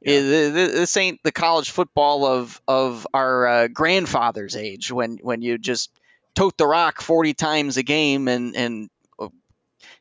Yeah. 0.00 0.20
This 0.20 0.96
ain't 0.96 1.24
the 1.24 1.32
college 1.32 1.70
football 1.70 2.24
of 2.24 2.62
of 2.68 3.04
our 3.12 3.46
uh, 3.48 3.68
grandfather's 3.68 4.54
age 4.54 4.92
when 4.92 5.18
when 5.22 5.42
you 5.42 5.58
just 5.58 5.90
tote 6.36 6.56
the 6.56 6.68
rock 6.68 7.00
40 7.00 7.34
times 7.34 7.78
a 7.78 7.82
game 7.82 8.28
and 8.28 8.54
and 8.54 8.90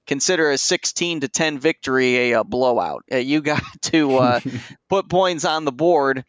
consider 0.07 0.49
a 0.49 0.57
16 0.57 1.21
to 1.21 1.27
10 1.27 1.59
victory 1.59 2.31
a, 2.31 2.39
a 2.39 2.43
blowout. 2.43 3.03
Uh, 3.11 3.17
you 3.17 3.41
got 3.41 3.63
to 3.83 4.17
uh, 4.17 4.39
put 4.89 5.09
points 5.09 5.45
on 5.45 5.65
the 5.65 5.71
board, 5.71 6.23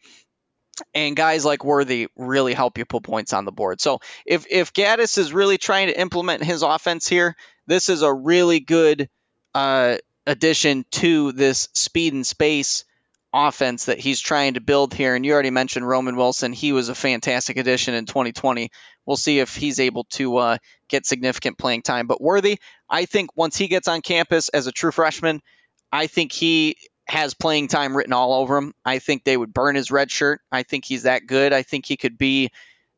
and 0.93 1.15
guys 1.15 1.43
like 1.43 1.63
Worthy 1.63 2.07
really 2.15 2.53
help 2.53 2.77
you 2.77 2.85
put 2.85 3.03
points 3.03 3.33
on 3.33 3.45
the 3.45 3.51
board. 3.51 3.81
So 3.81 3.99
if 4.25 4.45
if 4.49 4.73
Gattis 4.73 5.17
is 5.17 5.33
really 5.33 5.57
trying 5.57 5.87
to 5.87 5.99
implement 5.99 6.43
his 6.43 6.61
offense 6.61 7.07
here, 7.07 7.35
this 7.67 7.89
is 7.89 8.01
a 8.01 8.13
really 8.13 8.59
good 8.59 9.09
uh, 9.53 9.97
addition 10.25 10.85
to 10.91 11.31
this 11.31 11.69
speed 11.73 12.13
and 12.13 12.25
space 12.25 12.85
offense 13.33 13.85
that 13.85 13.99
he's 13.99 14.19
trying 14.19 14.55
to 14.55 14.61
build 14.61 14.93
here. 14.93 15.15
And 15.15 15.25
you 15.25 15.33
already 15.33 15.51
mentioned 15.51 15.87
Roman 15.87 16.15
Wilson. 16.15 16.53
He 16.53 16.71
was 16.71 16.89
a 16.89 16.95
fantastic 16.95 17.57
addition 17.57 17.93
in 17.93 18.05
2020. 18.05 18.71
We'll 19.05 19.17
see 19.17 19.39
if 19.39 19.55
he's 19.55 19.79
able 19.79 20.05
to 20.11 20.37
uh, 20.37 20.57
get 20.87 21.05
significant 21.05 21.57
playing 21.57 21.83
time. 21.83 22.07
But 22.07 22.21
Worthy, 22.21 22.59
I 22.89 23.05
think 23.05 23.35
once 23.35 23.57
he 23.57 23.67
gets 23.67 23.87
on 23.87 24.01
campus 24.01 24.49
as 24.49 24.67
a 24.67 24.71
true 24.71 24.91
freshman, 24.91 25.41
I 25.91 26.07
think 26.07 26.31
he 26.31 26.77
has 27.07 27.33
playing 27.33 27.67
time 27.67 27.95
written 27.95 28.13
all 28.13 28.33
over 28.33 28.57
him. 28.57 28.73
I 28.85 28.99
think 28.99 29.23
they 29.23 29.37
would 29.37 29.53
burn 29.53 29.75
his 29.75 29.91
red 29.91 30.11
shirt. 30.11 30.41
I 30.51 30.63
think 30.63 30.85
he's 30.85 31.03
that 31.03 31.25
good. 31.25 31.53
I 31.53 31.63
think 31.63 31.85
he 31.85 31.97
could 31.97 32.17
be 32.17 32.51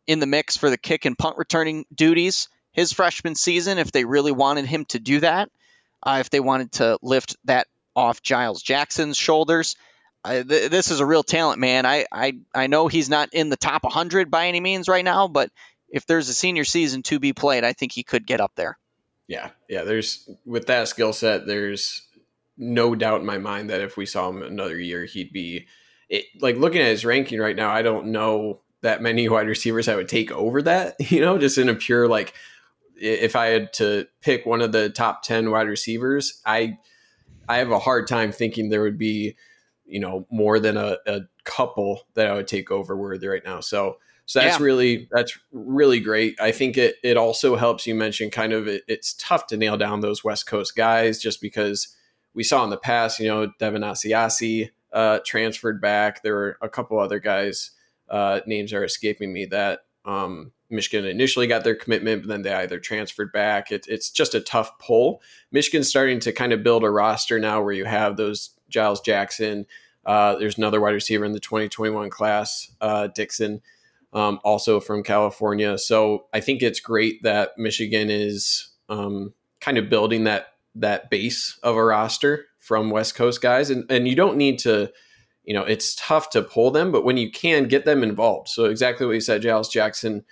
in 0.08 0.20
the 0.20 0.26
mix 0.26 0.58
for 0.58 0.70
the 0.70 0.78
kick 0.78 1.06
and 1.06 1.18
punt 1.18 1.38
returning 1.38 1.86
duties 1.94 2.50
his 2.74 2.94
freshman 2.94 3.36
season 3.36 3.78
if 3.78 3.92
they 3.92 4.06
really 4.06 4.32
wanted 4.32 4.66
him 4.66 4.86
to 4.86 5.00
do 5.00 5.20
that. 5.20 5.50
Uh, 6.04 6.18
if 6.20 6.30
they 6.30 6.40
wanted 6.40 6.72
to 6.72 6.98
lift 7.02 7.36
that 7.46 7.68
off 7.96 8.22
Giles 8.24 8.62
Jackson's 8.62 9.18
shoulders. 9.18 9.76
I, 10.24 10.44
th- 10.44 10.70
this 10.70 10.92
is 10.92 11.00
a 11.00 11.06
real 11.06 11.24
talent, 11.24 11.60
man. 11.60 11.86
I, 11.86 12.06
I 12.12 12.34
I 12.54 12.68
know 12.68 12.88
he's 12.88 13.10
not 13.10 13.30
in 13.34 13.50
the 13.50 13.58
top 13.58 13.84
100 13.84 14.30
by 14.30 14.48
any 14.48 14.60
means 14.60 14.88
right 14.88 15.06
now, 15.06 15.28
but 15.28 15.50
if 15.90 16.06
there's 16.06 16.30
a 16.30 16.34
senior 16.34 16.64
season 16.64 17.04
to 17.04 17.20
be 17.20 17.34
played, 17.34 17.64
I 17.64 17.74
think 17.74 17.92
he 17.92 18.04
could 18.04 18.26
get 18.26 18.42
up 18.42 18.52
there. 18.56 18.78
Yeah, 19.28 19.50
yeah. 19.70 19.84
There's 19.84 20.30
with 20.46 20.68
that 20.68 20.88
skill 20.88 21.14
set, 21.14 21.48
there's 21.48 22.08
no 22.58 22.96
doubt 22.96 23.22
in 23.22 23.26
my 23.26 23.38
mind 23.38 23.70
that 23.70 23.82
if 23.82 23.98
we 23.98 24.06
saw 24.06 24.30
him 24.30 24.44
another 24.44 24.80
year, 24.80 25.06
he'd 25.06 25.34
be 25.34 25.68
it, 26.10 26.26
like 26.40 26.58
looking 26.58 26.82
at 26.82 26.88
his 26.88 27.06
ranking 27.06 27.40
right 27.40 27.56
now. 27.56 27.72
I 27.72 27.82
don't 27.82 28.08
know 28.08 28.62
that 28.82 29.02
many 29.02 29.28
wide 29.30 29.48
receivers 29.48 29.88
I 29.88 29.96
would 29.96 30.10
take 30.10 30.32
over 30.32 30.62
that. 30.64 30.96
You 31.12 31.22
know, 31.22 31.38
just 31.38 31.58
in 31.58 31.70
a 31.70 31.76
pure 31.76 32.08
like, 32.08 32.34
if 32.96 33.36
I 33.36 33.48
had 33.48 33.74
to 33.74 34.08
pick 34.22 34.46
one 34.46 34.62
of 34.62 34.72
the 34.72 34.90
top 34.90 35.24
10 35.24 35.50
wide 35.50 35.68
receivers, 35.68 36.40
I 36.46 36.78
I 37.50 37.58
have 37.58 37.72
a 37.72 37.80
hard 37.80 38.08
time 38.08 38.32
thinking 38.32 38.70
there 38.70 38.84
would 38.84 39.00
be 39.00 39.36
you 39.86 40.00
know 40.00 40.26
more 40.30 40.60
than 40.60 40.78
a, 40.78 40.98
a 41.06 41.22
couple 41.44 42.02
that 42.14 42.28
I 42.28 42.34
would 42.34 42.48
take 42.48 42.72
over 42.72 42.96
Worthy 42.96 43.28
right 43.28 43.44
now. 43.44 43.60
So 43.60 43.98
so 44.26 44.40
that's 44.40 44.60
yeah. 44.60 44.66
really 44.66 45.10
that's 45.12 45.38
really 45.52 46.00
great. 46.00 46.40
I 46.40 46.52
think 46.52 46.78
it 46.78 46.96
it 47.04 47.18
also 47.18 47.56
helps 47.56 47.86
you 47.86 47.96
mention 47.96 48.30
kind 48.30 48.54
of 48.54 48.68
it, 48.68 48.84
it's 48.88 49.14
tough 49.14 49.48
to 49.48 49.58
nail 49.58 49.78
down 49.78 50.00
those 50.00 50.24
West 50.24 50.48
Coast 50.48 50.76
guys 50.76 51.20
just 51.20 51.42
because 51.42 51.96
we 52.34 52.44
saw 52.44 52.64
in 52.64 52.70
the 52.70 52.78
past, 52.78 53.20
you 53.20 53.28
know, 53.28 53.52
Devin 53.60 53.82
Asiasi 53.82 54.70
uh, 54.94 55.20
transferred 55.26 55.82
back. 55.82 56.24
There 56.24 56.34
were 56.34 56.58
a 56.62 56.70
couple 56.70 56.98
other 57.00 57.20
guys 57.20 57.72
uh, 58.10 58.42
names 58.46 58.74
are 58.74 58.84
escaping 58.84 59.34
me 59.34 59.46
that 59.46 59.82
um, 60.06 60.52
Michigan 60.70 61.06
initially 61.06 61.48
got 61.48 61.64
their 61.64 61.76
commitment, 61.76 62.24
but 62.24 62.30
then 62.30 62.42
they 62.42 62.54
either 62.54 62.80
transferred 62.80 63.32
back. 63.32 63.72
It, 63.72 63.86
it's 63.88 64.10
just 64.10 64.36
a 64.36 64.42
tough 64.42 64.78
pull. 64.80 65.22
Michigan's 65.52 65.90
starting 65.90 66.20
to 66.22 66.32
kind 66.32 66.54
of 66.54 66.64
build 66.64 66.84
a 66.84 66.90
roster 66.90 67.40
now 67.40 67.62
where 67.62 67.74
you 67.74 67.86
have 67.86 68.18
those 68.18 68.52
Giles 68.72 69.02
Jackson. 69.02 69.66
Uh, 70.06 70.36
there's 70.36 70.58
another 70.58 70.82
wide 70.82 70.94
receiver 70.94 71.26
in 71.26 71.34
the 71.34 71.40
2021 71.40 72.10
class, 72.10 72.72
uh, 72.82 73.08
Dixon, 73.08 73.62
um, 74.14 74.40
also 74.44 74.80
from 74.80 75.04
California. 75.04 75.78
So 75.78 76.26
I 76.34 76.40
think 76.40 76.62
it's 76.62 76.80
great 76.80 77.22
that 77.24 77.52
Michigan 77.58 78.10
is 78.10 78.70
um, 78.90 79.34
kind 79.60 79.78
of 79.78 79.90
building 79.90 80.24
that 80.26 80.48
that 80.76 81.10
base 81.10 81.60
of 81.64 81.76
a 81.76 81.84
roster 81.84 82.46
from 82.58 82.90
West 82.90 83.16
Coast 83.16 83.42
guys, 83.42 83.70
and 83.70 83.90
and 83.92 84.08
you 84.08 84.16
don't 84.16 84.38
need 84.38 84.60
to. 84.60 84.92
You 85.44 85.56
know, 85.56 85.64
it's 85.64 85.96
tough 85.96 86.30
to 86.30 86.44
pull 86.44 86.70
them, 86.70 86.92
but 86.92 87.04
when 87.04 87.18
you 87.18 87.32
can, 87.32 87.68
get 87.68 87.84
them 87.84 88.04
involved. 88.04 88.48
So 88.48 88.66
exactly 88.66 89.08
what 89.08 89.14
you 89.14 89.22
said, 89.22 89.42
Giles 89.42 89.70
Jackson, 89.70 90.24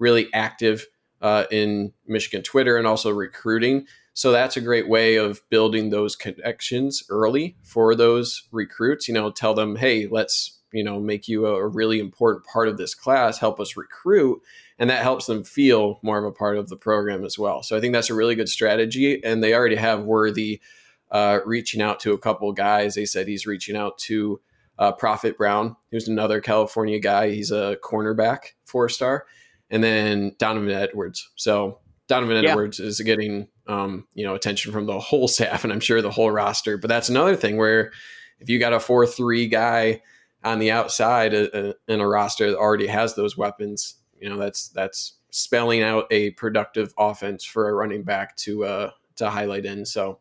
really 0.00 0.26
active 0.34 0.86
uh, 1.22 1.44
in 1.52 1.92
Michigan 2.06 2.42
Twitter 2.42 2.76
and 2.76 2.86
also 2.86 3.10
recruiting. 3.10 3.86
So 4.16 4.32
that's 4.32 4.56
a 4.56 4.62
great 4.62 4.88
way 4.88 5.16
of 5.16 5.42
building 5.50 5.90
those 5.90 6.16
connections 6.16 7.04
early 7.10 7.54
for 7.62 7.94
those 7.94 8.44
recruits. 8.50 9.08
You 9.08 9.12
know, 9.12 9.30
tell 9.30 9.52
them, 9.52 9.76
hey, 9.76 10.06
let's, 10.10 10.58
you 10.72 10.82
know, 10.82 10.98
make 10.98 11.28
you 11.28 11.44
a 11.46 11.68
really 11.68 12.00
important 12.00 12.46
part 12.46 12.66
of 12.66 12.78
this 12.78 12.94
class, 12.94 13.38
help 13.38 13.60
us 13.60 13.76
recruit. 13.76 14.40
And 14.78 14.88
that 14.88 15.02
helps 15.02 15.26
them 15.26 15.44
feel 15.44 16.00
more 16.02 16.18
of 16.18 16.24
a 16.24 16.32
part 16.32 16.56
of 16.56 16.70
the 16.70 16.78
program 16.78 17.26
as 17.26 17.38
well. 17.38 17.62
So 17.62 17.76
I 17.76 17.80
think 17.80 17.92
that's 17.92 18.08
a 18.08 18.14
really 18.14 18.34
good 18.34 18.48
strategy. 18.48 19.22
And 19.22 19.44
they 19.44 19.52
already 19.52 19.76
have 19.76 20.04
Worthy 20.04 20.62
uh, 21.10 21.40
reaching 21.44 21.82
out 21.82 22.00
to 22.00 22.12
a 22.12 22.18
couple 22.18 22.50
guys. 22.54 22.94
They 22.94 23.04
said 23.04 23.28
he's 23.28 23.46
reaching 23.46 23.76
out 23.76 23.98
to 23.98 24.40
uh, 24.78 24.92
Prophet 24.92 25.36
Brown, 25.36 25.76
who's 25.90 26.08
another 26.08 26.40
California 26.40 27.00
guy. 27.00 27.32
He's 27.32 27.50
a 27.50 27.76
cornerback, 27.84 28.54
four 28.64 28.88
star. 28.88 29.26
And 29.68 29.84
then 29.84 30.36
Donovan 30.38 30.70
Edwards. 30.70 31.30
So 31.36 31.80
Donovan 32.08 32.42
yeah. 32.42 32.52
Edwards 32.52 32.80
is 32.80 32.98
getting 33.02 33.48
um, 33.66 34.06
you 34.14 34.24
know, 34.24 34.34
attention 34.34 34.72
from 34.72 34.86
the 34.86 34.98
whole 34.98 35.28
staff 35.28 35.64
and 35.64 35.72
I'm 35.72 35.80
sure 35.80 36.02
the 36.02 36.10
whole 36.10 36.30
roster. 36.30 36.78
But 36.78 36.88
that's 36.88 37.08
another 37.08 37.36
thing 37.36 37.56
where 37.56 37.92
if 38.40 38.48
you 38.48 38.58
got 38.58 38.72
a 38.72 38.80
four 38.80 39.06
three 39.06 39.48
guy 39.48 40.02
on 40.44 40.58
the 40.58 40.70
outside 40.70 41.34
uh, 41.34 41.48
uh, 41.52 41.72
in 41.88 42.00
a 42.00 42.08
roster 42.08 42.50
that 42.50 42.58
already 42.58 42.86
has 42.86 43.14
those 43.14 43.36
weapons, 43.36 43.96
you 44.20 44.28
know, 44.28 44.36
that's 44.36 44.68
that's 44.68 45.14
spelling 45.30 45.82
out 45.82 46.06
a 46.10 46.30
productive 46.30 46.94
offense 46.98 47.44
for 47.44 47.68
a 47.68 47.74
running 47.74 48.02
back 48.02 48.36
to 48.36 48.64
uh, 48.64 48.90
to 49.16 49.30
highlight 49.30 49.66
in. 49.66 49.84
So 49.84 50.20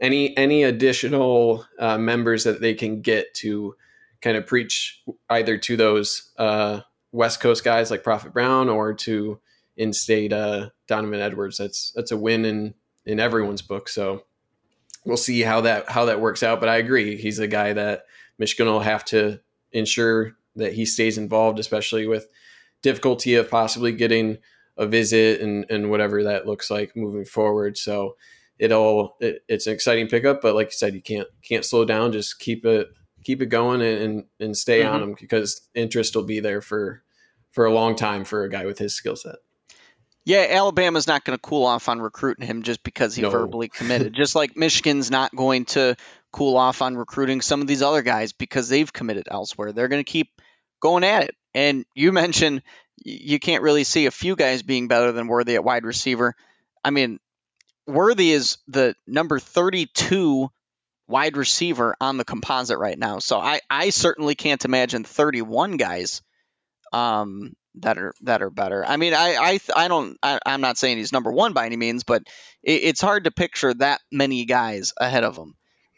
any 0.00 0.36
any 0.36 0.62
additional 0.64 1.66
uh, 1.78 1.98
members 1.98 2.44
that 2.44 2.60
they 2.60 2.74
can 2.74 3.02
get 3.02 3.34
to 3.34 3.74
kind 4.22 4.36
of 4.36 4.46
preach 4.46 5.02
either 5.28 5.58
to 5.58 5.76
those 5.76 6.30
uh, 6.38 6.80
West 7.12 7.40
Coast 7.40 7.64
guys 7.64 7.90
like 7.90 8.02
Prophet 8.02 8.32
Brown 8.32 8.68
or 8.68 8.94
to 8.94 9.40
in-state 9.76 10.32
uh, 10.32 10.70
Donovan 10.90 11.20
Edwards. 11.20 11.56
That's 11.56 11.92
that's 11.92 12.10
a 12.10 12.16
win 12.16 12.44
in 12.44 12.74
in 13.06 13.18
everyone's 13.18 13.62
book. 13.62 13.88
So 13.88 14.24
we'll 15.06 15.16
see 15.16 15.40
how 15.40 15.62
that 15.62 15.88
how 15.88 16.04
that 16.06 16.20
works 16.20 16.42
out. 16.42 16.60
But 16.60 16.68
I 16.68 16.76
agree, 16.76 17.16
he's 17.16 17.38
a 17.38 17.46
guy 17.46 17.72
that 17.72 18.02
Michigan 18.38 18.66
will 18.66 18.80
have 18.80 19.04
to 19.06 19.40
ensure 19.72 20.32
that 20.56 20.74
he 20.74 20.84
stays 20.84 21.16
involved, 21.16 21.58
especially 21.58 22.06
with 22.06 22.28
difficulty 22.82 23.36
of 23.36 23.48
possibly 23.48 23.92
getting 23.92 24.38
a 24.76 24.86
visit 24.86 25.40
and 25.40 25.64
and 25.70 25.90
whatever 25.90 26.24
that 26.24 26.46
looks 26.46 26.70
like 26.70 26.96
moving 26.96 27.24
forward. 27.24 27.78
So 27.78 28.16
it'll 28.58 29.16
it, 29.20 29.44
it's 29.48 29.66
an 29.66 29.72
exciting 29.72 30.08
pickup, 30.08 30.42
but 30.42 30.54
like 30.54 30.68
you 30.68 30.76
said, 30.76 30.94
you 30.94 31.02
can't 31.02 31.28
can't 31.42 31.64
slow 31.64 31.84
down. 31.84 32.12
Just 32.12 32.40
keep 32.40 32.66
it 32.66 32.88
keep 33.22 33.40
it 33.40 33.46
going 33.46 33.80
and 33.80 34.24
and, 34.40 34.56
stay 34.56 34.80
mm-hmm. 34.80 34.94
on 34.94 35.02
him 35.02 35.16
because 35.18 35.68
interest 35.74 36.16
will 36.16 36.24
be 36.24 36.40
there 36.40 36.60
for 36.60 37.02
for 37.52 37.66
a 37.66 37.72
long 37.72 37.94
time 37.94 38.24
for 38.24 38.44
a 38.44 38.50
guy 38.50 38.64
with 38.64 38.78
his 38.78 38.94
skill 38.94 39.16
set. 39.16 39.36
Yeah, 40.24 40.46
Alabama's 40.50 41.06
not 41.06 41.24
going 41.24 41.36
to 41.36 41.40
cool 41.40 41.64
off 41.64 41.88
on 41.88 42.00
recruiting 42.00 42.46
him 42.46 42.62
just 42.62 42.82
because 42.82 43.14
he 43.14 43.22
no. 43.22 43.30
verbally 43.30 43.68
committed. 43.68 44.12
just 44.14 44.34
like 44.34 44.56
Michigan's 44.56 45.10
not 45.10 45.34
going 45.34 45.64
to 45.66 45.96
cool 46.32 46.56
off 46.56 46.82
on 46.82 46.96
recruiting 46.96 47.40
some 47.40 47.60
of 47.60 47.66
these 47.66 47.82
other 47.82 48.02
guys 48.02 48.32
because 48.32 48.68
they've 48.68 48.92
committed 48.92 49.28
elsewhere. 49.30 49.72
They're 49.72 49.88
going 49.88 50.04
to 50.04 50.10
keep 50.10 50.28
going 50.80 51.04
at 51.04 51.24
it. 51.24 51.34
And 51.54 51.84
you 51.94 52.12
mentioned 52.12 52.62
you 53.02 53.38
can't 53.38 53.62
really 53.62 53.84
see 53.84 54.06
a 54.06 54.10
few 54.10 54.36
guys 54.36 54.62
being 54.62 54.88
better 54.88 55.12
than 55.12 55.26
Worthy 55.26 55.54
at 55.54 55.64
wide 55.64 55.84
receiver. 55.84 56.34
I 56.84 56.90
mean, 56.90 57.18
Worthy 57.86 58.30
is 58.30 58.58
the 58.68 58.94
number 59.06 59.38
32 59.38 60.50
wide 61.08 61.36
receiver 61.36 61.96
on 62.00 62.18
the 62.18 62.24
composite 62.24 62.78
right 62.78 62.98
now. 62.98 63.18
So 63.18 63.40
I, 63.40 63.60
I 63.68 63.90
certainly 63.90 64.34
can't 64.34 64.64
imagine 64.64 65.02
31 65.04 65.76
guys 65.76 66.22
um, 66.92 67.54
that 67.76 67.98
are 67.98 68.14
that 68.22 68.42
are 68.42 68.50
better. 68.50 68.84
I 68.84 68.96
mean, 68.96 69.14
I 69.14 69.34
I, 69.34 69.60
I 69.76 69.88
don't 69.88 70.18
I, 70.22 70.38
am 70.46 70.60
not 70.60 70.78
saying 70.78 70.98
he's 70.98 71.12
number 71.12 71.32
one 71.32 71.52
by 71.52 71.66
any 71.66 71.76
means, 71.76 72.04
but 72.04 72.22
it, 72.62 72.82
it's 72.84 73.00
hard 73.00 73.24
to 73.24 73.30
picture 73.30 73.72
that 73.74 74.00
many 74.10 74.44
guys 74.44 74.92
ahead 74.98 75.24
of 75.24 75.36
him 75.36 75.54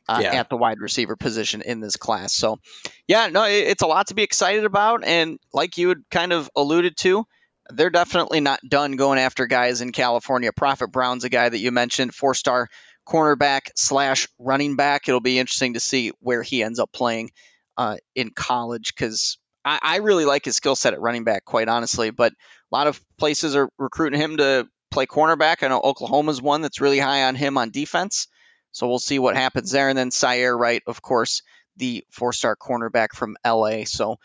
uh, 0.09 0.21
yeah. 0.23 0.35
at 0.35 0.49
the 0.49 0.57
wide 0.57 0.81
receiver 0.81 1.17
position 1.17 1.63
in 1.63 1.81
this 1.81 1.97
class. 1.97 2.35
So, 2.35 2.59
yeah, 3.07 3.29
no, 3.29 3.45
it, 3.45 3.69
it's 3.69 3.83
a 3.83 3.87
lot 3.87 4.09
to 4.09 4.15
be 4.15 4.23
excited 4.23 4.65
about, 4.65 5.05
and 5.05 5.39
like 5.53 5.79
you 5.79 5.89
had 5.89 6.03
kind 6.11 6.33
of 6.33 6.51
alluded 6.57 6.97
to. 6.99 7.25
They're 7.71 7.91
definitely 7.91 8.41
not 8.41 8.61
done 8.69 8.97
going 8.97 9.19
after 9.19 9.47
guys 9.47 9.81
in 9.81 9.93
California. 9.93 10.51
Prophet 10.53 10.89
Brown's 10.89 11.25
a 11.25 11.29
guy 11.29 11.49
that 11.49 11.59
you 11.59 11.71
mentioned, 11.71 12.15
four 12.15 12.35
star 12.35 12.69
cornerback 13.07 13.71
slash 13.77 14.29
running 14.39 14.77
back. 14.77 15.09
It'll 15.09 15.21
be 15.21 15.39
interesting 15.39 15.75
to 15.75 15.81
see 15.81 16.13
where 16.21 16.43
he 16.43 16.63
ends 16.63 16.79
up 16.79 16.93
playing 16.93 17.31
uh, 17.77 17.97
in 18.15 18.31
college 18.31 18.93
because 18.95 19.39
I, 19.65 19.79
I 19.83 19.97
really 19.97 20.25
like 20.25 20.45
his 20.45 20.57
skill 20.57 20.77
set 20.77 20.95
at 20.95 21.01
running 21.01 21.25
back, 21.25 21.45
quite 21.45 21.69
honestly. 21.69 22.11
But 22.11 22.33
a 22.33 22.75
lot 22.75 22.87
of 22.87 23.01
places 23.19 23.57
are 23.57 23.71
recruiting 23.79 24.21
him 24.21 24.37
to 24.39 24.69
play 24.91 25.07
cornerback. 25.07 25.63
I 25.63 25.69
know 25.69 25.81
Oklahoma's 25.81 26.43
one 26.43 26.63
that's 26.63 26.81
really 26.81 26.99
high 26.99 27.25
on 27.25 27.35
him 27.35 27.59
on 27.59 27.71
defense. 27.71 28.29
So 28.73 28.89
we'll 28.89 28.99
see 28.99 29.19
what 29.19 29.37
happens 29.37 29.71
there. 29.71 29.89
And 29.89 29.99
then 29.99 30.11
Ceyair 30.11 30.59
Wright, 30.59 30.83
of 30.87 31.03
course, 31.03 31.43
the 31.77 32.05
four-star 32.11 32.57
cornerback 32.57 33.09
from 33.15 33.37
LA. 33.45 33.85
So 33.85 34.17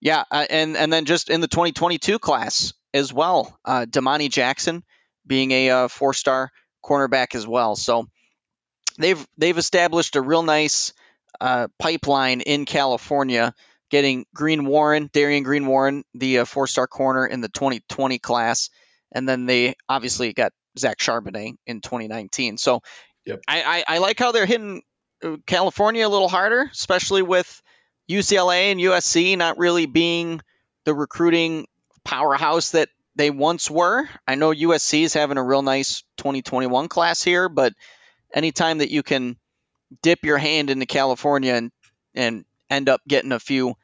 yeah, 0.00 0.24
uh, 0.30 0.46
and 0.50 0.76
and 0.76 0.92
then 0.92 1.04
just 1.04 1.30
in 1.30 1.40
the 1.40 1.48
2022 1.48 2.18
class 2.18 2.72
as 2.92 3.12
well, 3.12 3.56
uh, 3.64 3.84
Domani 3.84 4.28
Jackson 4.28 4.82
being 5.26 5.52
a 5.52 5.70
uh, 5.70 5.88
four-star 5.88 6.50
cornerback 6.84 7.34
as 7.34 7.46
well. 7.46 7.76
So 7.76 8.08
they've 8.98 9.24
they've 9.38 9.56
established 9.56 10.16
a 10.16 10.22
real 10.22 10.42
nice 10.42 10.92
uh, 11.40 11.68
pipeline 11.78 12.40
in 12.40 12.64
California 12.64 13.54
getting 13.92 14.24
Green 14.34 14.64
Warren, 14.64 15.10
Darion 15.12 15.44
Green 15.44 15.66
Warren, 15.66 16.02
the 16.14 16.38
uh, 16.38 16.44
four 16.46 16.66
star 16.66 16.86
corner 16.86 17.26
in 17.26 17.42
the 17.42 17.50
2020 17.50 18.18
class. 18.18 18.70
And 19.12 19.28
then 19.28 19.44
they 19.44 19.74
obviously 19.86 20.32
got 20.32 20.52
Zach 20.78 20.98
Charbonnet 20.98 21.56
in 21.66 21.82
2019. 21.82 22.56
So 22.56 22.80
yep. 23.26 23.40
I, 23.46 23.62
I, 23.62 23.96
I, 23.96 23.98
like 23.98 24.18
how 24.18 24.32
they're 24.32 24.46
hitting 24.46 24.82
uh, 25.22 25.36
California 25.44 26.08
a 26.08 26.08
little 26.08 26.30
harder, 26.30 26.70
especially 26.72 27.20
with 27.20 27.62
UCLA 28.10 28.72
and 28.72 28.80
USC 28.80 29.36
not 29.36 29.58
really 29.58 29.84
being 29.84 30.40
the 30.84 30.94
recruiting 30.94 31.66
powerhouse 32.02 32.70
that 32.70 32.88
they 33.14 33.28
once 33.28 33.70
were. 33.70 34.08
I 34.26 34.36
know 34.36 34.52
USC 34.52 35.02
is 35.02 35.12
having 35.12 35.36
a 35.36 35.44
real 35.44 35.60
nice 35.60 36.02
2021 36.16 36.88
class 36.88 37.22
here, 37.22 37.50
but 37.50 37.74
anytime 38.32 38.78
that 38.78 38.90
you 38.90 39.02
can 39.02 39.36
dip 40.00 40.24
your 40.24 40.38
hand 40.38 40.70
into 40.70 40.86
California 40.86 41.52
and 41.52 41.70
and 42.14 42.46
end 42.70 42.88
up 42.88 43.02
getting 43.06 43.32
a 43.32 43.38
few 43.38 43.74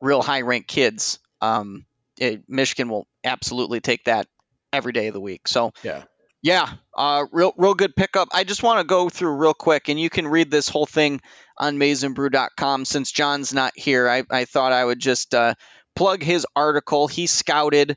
real 0.00 0.22
high 0.22 0.42
ranked 0.42 0.68
kids, 0.68 1.18
um, 1.40 1.86
it, 2.18 2.42
Michigan 2.48 2.88
will 2.88 3.06
absolutely 3.24 3.80
take 3.80 4.04
that 4.04 4.26
every 4.72 4.92
day 4.92 5.08
of 5.08 5.14
the 5.14 5.20
week. 5.20 5.48
So 5.48 5.72
yeah. 5.82 6.04
Yeah, 6.42 6.68
uh, 6.96 7.24
real 7.32 7.52
real 7.56 7.74
good 7.74 7.96
pickup. 7.96 8.28
I 8.32 8.44
just 8.44 8.62
want 8.62 8.78
to 8.78 8.84
go 8.84 9.08
through 9.08 9.32
real 9.32 9.54
quick, 9.54 9.88
and 9.88 9.98
you 9.98 10.08
can 10.08 10.28
read 10.28 10.48
this 10.48 10.68
whole 10.68 10.86
thing 10.86 11.20
on 11.58 11.76
MaizenBrew.com. 11.76 12.84
Since 12.84 13.10
John's 13.10 13.52
not 13.52 13.72
here, 13.74 14.08
I, 14.08 14.22
I 14.30 14.44
thought 14.44 14.72
I 14.72 14.84
would 14.84 15.00
just 15.00 15.34
uh, 15.34 15.54
plug 15.96 16.22
his 16.22 16.46
article. 16.54 17.08
He 17.08 17.26
scouted 17.26 17.96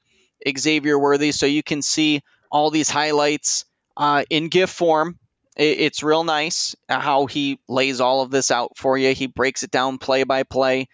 Xavier 0.57 0.97
Worthy, 0.97 1.31
so 1.31 1.45
you 1.45 1.61
can 1.61 1.83
see 1.83 2.23
all 2.51 2.71
these 2.71 2.89
highlights 2.89 3.65
uh, 3.95 4.23
in 4.31 4.47
GIF 4.47 4.71
form. 4.71 5.19
It, 5.55 5.81
it's 5.81 6.01
real 6.01 6.23
nice 6.23 6.75
how 6.87 7.27
he 7.27 7.59
lays 7.67 8.01
all 8.01 8.21
of 8.21 8.31
this 8.31 8.49
out 8.49 8.77
for 8.77 8.97
you. 8.97 9.13
He 9.13 9.27
breaks 9.27 9.61
it 9.61 9.69
down 9.69 9.99
play 9.99 10.23
by 10.23 10.41
play. 10.41 10.87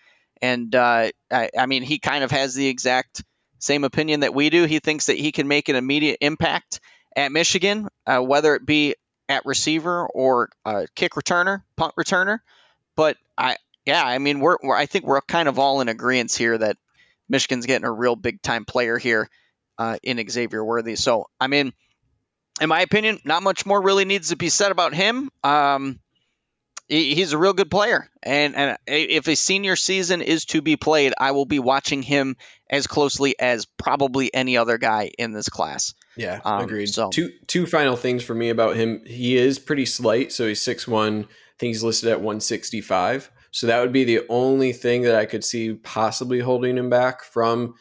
And 0.46 0.76
uh, 0.76 1.10
I, 1.32 1.50
I, 1.58 1.66
mean, 1.66 1.82
he 1.82 1.98
kind 1.98 2.24
of 2.24 2.30
has 2.30 2.54
the 2.54 2.68
exact 2.68 3.24
same 3.58 3.84
opinion 3.84 4.20
that 4.20 4.36
we 4.36 4.52
do. 4.52 4.66
He 4.66 4.78
thinks 4.78 5.08
that 5.08 5.18
he 5.18 5.32
can 5.32 5.48
make 5.48 5.70
an 5.70 5.76
immediate 5.76 6.20
impact 6.22 6.82
at 7.16 7.32
Michigan, 7.32 7.88
uh, 8.06 8.20
whether 8.20 8.54
it 8.54 8.64
be 8.64 8.94
at 9.28 9.44
receiver 9.48 10.06
or 10.06 10.50
uh, 10.64 10.86
kick 10.94 11.14
returner, 11.14 11.64
punt 11.76 11.96
returner. 11.98 12.40
But 12.96 13.18
I, 13.36 13.56
yeah, 13.88 14.04
I 14.06 14.20
mean, 14.20 14.40
we're, 14.40 14.58
we're, 14.62 14.76
I 14.76 14.86
think 14.86 15.06
we're 15.06 15.20
kind 15.22 15.50
of 15.50 15.58
all 15.58 15.82
in 15.82 15.90
agreement 15.90 16.32
here 16.32 16.56
that 16.56 16.78
Michigan's 17.28 17.66
getting 17.66 17.88
a 17.88 17.92
real 17.92 18.16
big 18.16 18.40
time 18.44 18.66
player 18.66 19.00
here 19.00 19.28
uh, 19.80 19.98
in 20.04 20.24
Xavier 20.30 20.64
Worthy. 20.64 20.96
So, 20.96 21.26
I 21.42 21.48
mean, 21.48 21.74
in 22.62 22.70
my 22.70 22.82
opinion, 22.82 23.20
not 23.26 23.42
much 23.42 23.66
more 23.66 23.82
really 23.82 24.06
needs 24.06 24.30
to 24.30 24.36
be 24.36 24.50
said 24.50 24.72
about 24.72 24.94
him. 24.94 25.32
Um, 25.44 26.00
he's 26.88 27.34
a 27.34 27.38
real 27.38 27.54
good 27.54 27.72
player, 27.72 28.10
and 28.22 28.56
and 28.56 28.78
if 28.88 29.28
a 29.28 29.36
senior 29.36 29.76
season 29.76 30.22
is 30.22 30.46
to 30.46 30.62
be 30.62 30.76
played, 30.76 31.14
I 31.18 31.32
will 31.32 31.46
be 31.46 31.60
watching 31.60 32.04
him 32.04 32.38
as 32.70 32.88
closely 32.88 33.40
as 33.40 33.66
probably 33.66 34.34
any 34.34 34.58
other 34.58 34.78
guy 34.78 35.12
in 35.18 35.32
this 35.32 35.50
class. 35.50 35.94
Yeah, 36.16 36.40
um, 36.46 36.64
agreed. 36.64 36.88
So 36.88 37.10
two 37.10 37.32
two 37.48 37.66
final 37.66 37.96
things 37.96 38.24
for 38.24 38.36
me 38.36 38.50
about 38.50 38.76
him. 38.76 39.04
He 39.06 39.38
is 39.38 39.60
pretty 39.60 39.86
slight, 39.86 40.32
so 40.32 40.48
he's 40.48 40.62
six 40.62 40.88
one. 40.88 41.24
I 41.24 41.58
think 41.60 41.70
he's 41.70 41.84
listed 41.84 42.10
at 42.10 42.22
one 42.22 42.40
sixty 42.40 42.82
five. 42.82 43.32
So 43.52 43.68
that 43.68 43.80
would 43.80 43.94
be 43.94 44.04
the 44.04 44.22
only 44.28 44.74
thing 44.74 45.04
that 45.04 45.16
I 45.16 45.26
could 45.26 45.44
see 45.44 45.76
possibly 45.76 46.40
holding 46.40 46.78
him 46.78 46.90
back 46.90 47.24
from 47.24 47.76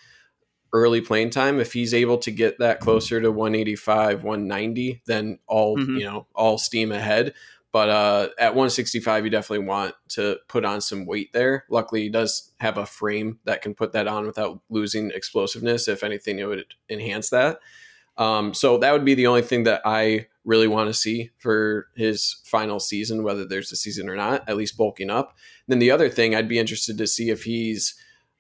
early 0.73 1.01
playing 1.01 1.31
time. 1.31 1.59
If 1.59 1.73
he's 1.73 1.93
able 1.93 2.19
to 2.19 2.31
get 2.31 2.59
that 2.59 2.81
closer 2.81 3.21
to 3.21 3.33
185, 3.33 4.23
190, 4.23 5.03
then 5.07 5.39
all 5.49 5.77
mm-hmm. 5.77 5.97
you 5.97 6.05
know, 6.05 6.27
all 6.35 6.59
steam 6.59 6.93
ahead. 6.93 7.35
But 7.75 7.89
uh, 7.89 8.29
at 8.39 8.55
165, 8.55 9.25
you 9.25 9.31
definitely 9.33 9.67
want 9.67 9.97
to 10.11 10.39
put 10.47 10.65
on 10.65 10.81
some 10.81 11.07
weight 11.07 11.33
there. 11.33 11.65
Luckily, 11.69 12.03
he 12.03 12.09
does 12.09 12.53
have 12.61 12.79
a 12.79 12.87
frame 12.87 13.41
that 13.47 13.63
can 13.63 13.75
put 13.75 13.91
that 13.95 14.07
on 14.07 14.27
without 14.27 14.61
losing 14.71 15.11
explosiveness. 15.11 15.89
If 15.89 16.05
anything, 16.05 16.39
it 16.39 16.45
would 16.45 16.67
enhance 16.89 17.31
that. 17.31 17.59
Um, 18.17 18.55
so 18.55 18.79
that 18.79 18.93
would 18.93 19.05
be 19.05 19.17
the 19.17 19.27
only 19.27 19.43
thing 19.43 19.65
that 19.65 19.83
I 19.85 20.29
really 20.45 20.69
want 20.69 20.89
to 20.89 20.95
see 20.95 21.33
for 21.39 21.89
his 21.97 22.37
final 22.45 22.79
season, 22.79 23.25
whether 23.25 23.45
there's 23.45 23.73
a 23.73 23.77
season 23.77 24.09
or 24.09 24.15
not, 24.15 24.49
at 24.49 24.57
least 24.57 24.77
bulking 24.77 25.11
up. 25.11 25.31
And 25.67 25.73
then 25.73 25.79
the 25.81 25.91
other 25.91 26.09
thing, 26.09 26.33
I'd 26.33 26.47
be 26.47 26.61
interested 26.61 26.97
to 26.99 27.09
see 27.09 27.31
if 27.31 27.43
he's 27.43 27.97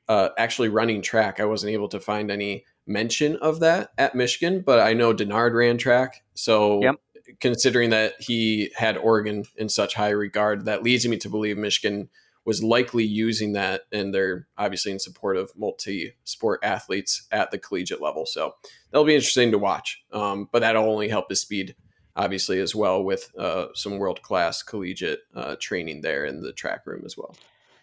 uh, 0.06 0.28
actually 0.38 0.68
running 0.68 1.02
track. 1.02 1.40
I 1.40 1.44
wasn't 1.44 1.72
able 1.72 1.88
to 1.88 1.98
find 1.98 2.30
any 2.30 2.66
mention 2.86 3.34
of 3.38 3.58
that 3.60 3.94
at 3.98 4.14
Michigan, 4.14 4.62
but 4.64 4.78
I 4.78 4.92
know 4.92 5.12
Denard 5.12 5.54
ran 5.54 5.76
track. 5.76 6.22
So 6.34 6.82
yep 6.82 7.00
considering 7.40 7.90
that 7.90 8.14
he 8.20 8.70
had 8.76 8.96
Oregon 8.96 9.44
in 9.56 9.68
such 9.68 9.94
high 9.94 10.10
regard, 10.10 10.64
that 10.66 10.82
leads 10.82 11.06
me 11.06 11.16
to 11.18 11.28
believe 11.28 11.58
Michigan 11.58 12.08
was 12.44 12.62
likely 12.62 13.04
using 13.04 13.52
that, 13.52 13.82
and 13.90 14.12
they're 14.12 14.46
obviously 14.58 14.92
in 14.92 14.98
support 14.98 15.36
of 15.36 15.50
multi-sport 15.56 16.60
athletes 16.62 17.26
at 17.32 17.50
the 17.50 17.58
collegiate 17.58 18.02
level. 18.02 18.26
So 18.26 18.54
that'll 18.90 19.06
be 19.06 19.14
interesting 19.14 19.50
to 19.52 19.58
watch. 19.58 20.02
Um, 20.12 20.48
but 20.52 20.60
that'll 20.60 20.84
only 20.84 21.08
help 21.08 21.30
his 21.30 21.40
speed 21.40 21.74
obviously 22.16 22.60
as 22.60 22.74
well 22.74 23.02
with 23.02 23.30
uh, 23.36 23.66
some 23.74 23.98
world 23.98 24.22
class 24.22 24.62
collegiate 24.62 25.20
uh, 25.34 25.56
training 25.58 26.00
there 26.00 26.24
in 26.24 26.42
the 26.42 26.52
track 26.52 26.86
room 26.86 27.02
as 27.04 27.16
well. 27.16 27.34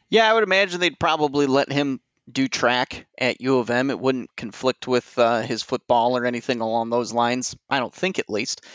Yeah, 0.10 0.30
I 0.30 0.34
would 0.34 0.44
imagine 0.44 0.80
they'd 0.80 1.00
probably 1.00 1.48
let 1.48 1.72
him 1.72 2.00
do 2.32 2.48
track 2.48 3.08
at 3.18 3.42
U 3.42 3.58
of 3.58 3.70
M. 3.70 3.90
It 3.90 4.00
wouldn't 4.00 4.36
conflict 4.38 4.88
with 4.88 5.18
uh, 5.18 5.42
his 5.42 5.64
football 5.64 6.18
or 6.18 6.26
anything 6.26 6.62
along 6.62 6.90
those 6.90 7.14
lines. 7.14 7.56
I 7.70 7.80
don't 7.80 7.94
think, 7.94 8.20
at 8.20 8.30
least. 8.30 8.66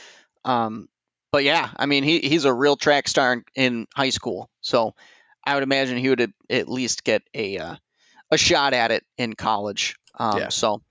Um, 0.47 0.89
but 1.33 1.45
yeah, 1.45 1.69
I 1.77 1.87
mean, 1.87 2.05
he, 2.05 2.21
he's 2.21 2.45
a 2.45 2.53
real 2.53 2.77
track 2.77 3.09
star 3.09 3.33
in, 3.33 3.45
in 3.55 3.87
high 3.95 4.11
school, 4.11 4.49
so 4.61 4.95
I 5.45 5.55
would 5.55 5.63
imagine 5.63 5.99
he 5.99 6.09
would 6.09 6.33
at 6.49 6.69
least 6.69 7.05
get 7.05 7.23
a 7.35 7.59
uh, 7.59 7.77
a 8.31 8.39
shot 8.39 8.73
at 8.73 8.91
it 8.91 9.05
in 9.19 9.35
college. 9.35 9.97
Um, 10.19 10.39
yeah. 10.39 10.49
So 10.49 10.83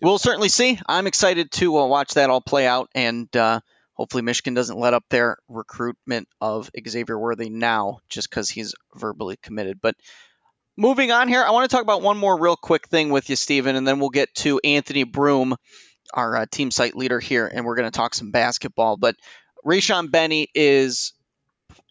we'll 0.00 0.18
certainly 0.18 0.48
see. 0.48 0.78
I'm 0.86 1.06
excited 1.06 1.50
to 1.52 1.78
uh, 1.78 1.86
watch 1.86 2.14
that 2.14 2.30
all 2.30 2.40
play 2.40 2.66
out, 2.66 2.90
and 2.94 3.34
uh, 3.36 3.60
hopefully 3.94 4.22
Michigan 4.22 4.54
doesn't 4.54 4.78
let 4.78 4.94
up 4.94 5.04
their 5.10 5.38
recruitment 5.48 6.28
of 6.40 6.70
Xavier 6.86 7.18
Worthy 7.18 7.50
now 7.50 7.98
just 8.08 8.30
because 8.30 8.48
he's 8.48 8.74
verbally 8.94 9.36
committed. 9.42 9.80
But 9.80 9.96
moving 10.76 11.10
on 11.12 11.28
here, 11.28 11.42
I 11.42 11.50
want 11.50 11.68
to 11.68 11.74
talk 11.74 11.82
about 11.82 12.02
one 12.02 12.18
more 12.18 12.38
real 12.38 12.56
quick 12.56 12.88
thing 12.88 13.10
with 13.10 13.30
you, 13.30 13.36
Stephen, 13.36 13.76
and 13.76 13.86
then 13.86 14.00
we'll 14.00 14.10
get 14.10 14.34
to 14.36 14.60
Anthony 14.64 15.04
Broome, 15.04 15.56
our 16.12 16.36
uh, 16.36 16.46
team 16.50 16.70
site 16.70 16.96
leader 16.96 17.20
here, 17.20 17.50
and 17.52 17.64
we're 17.64 17.76
going 17.76 17.90
to 17.90 17.96
talk 17.96 18.14
some 18.14 18.30
basketball. 18.30 18.96
But 18.96 19.16
Rayshaun 19.64 20.10
Benny 20.10 20.48
is 20.54 21.12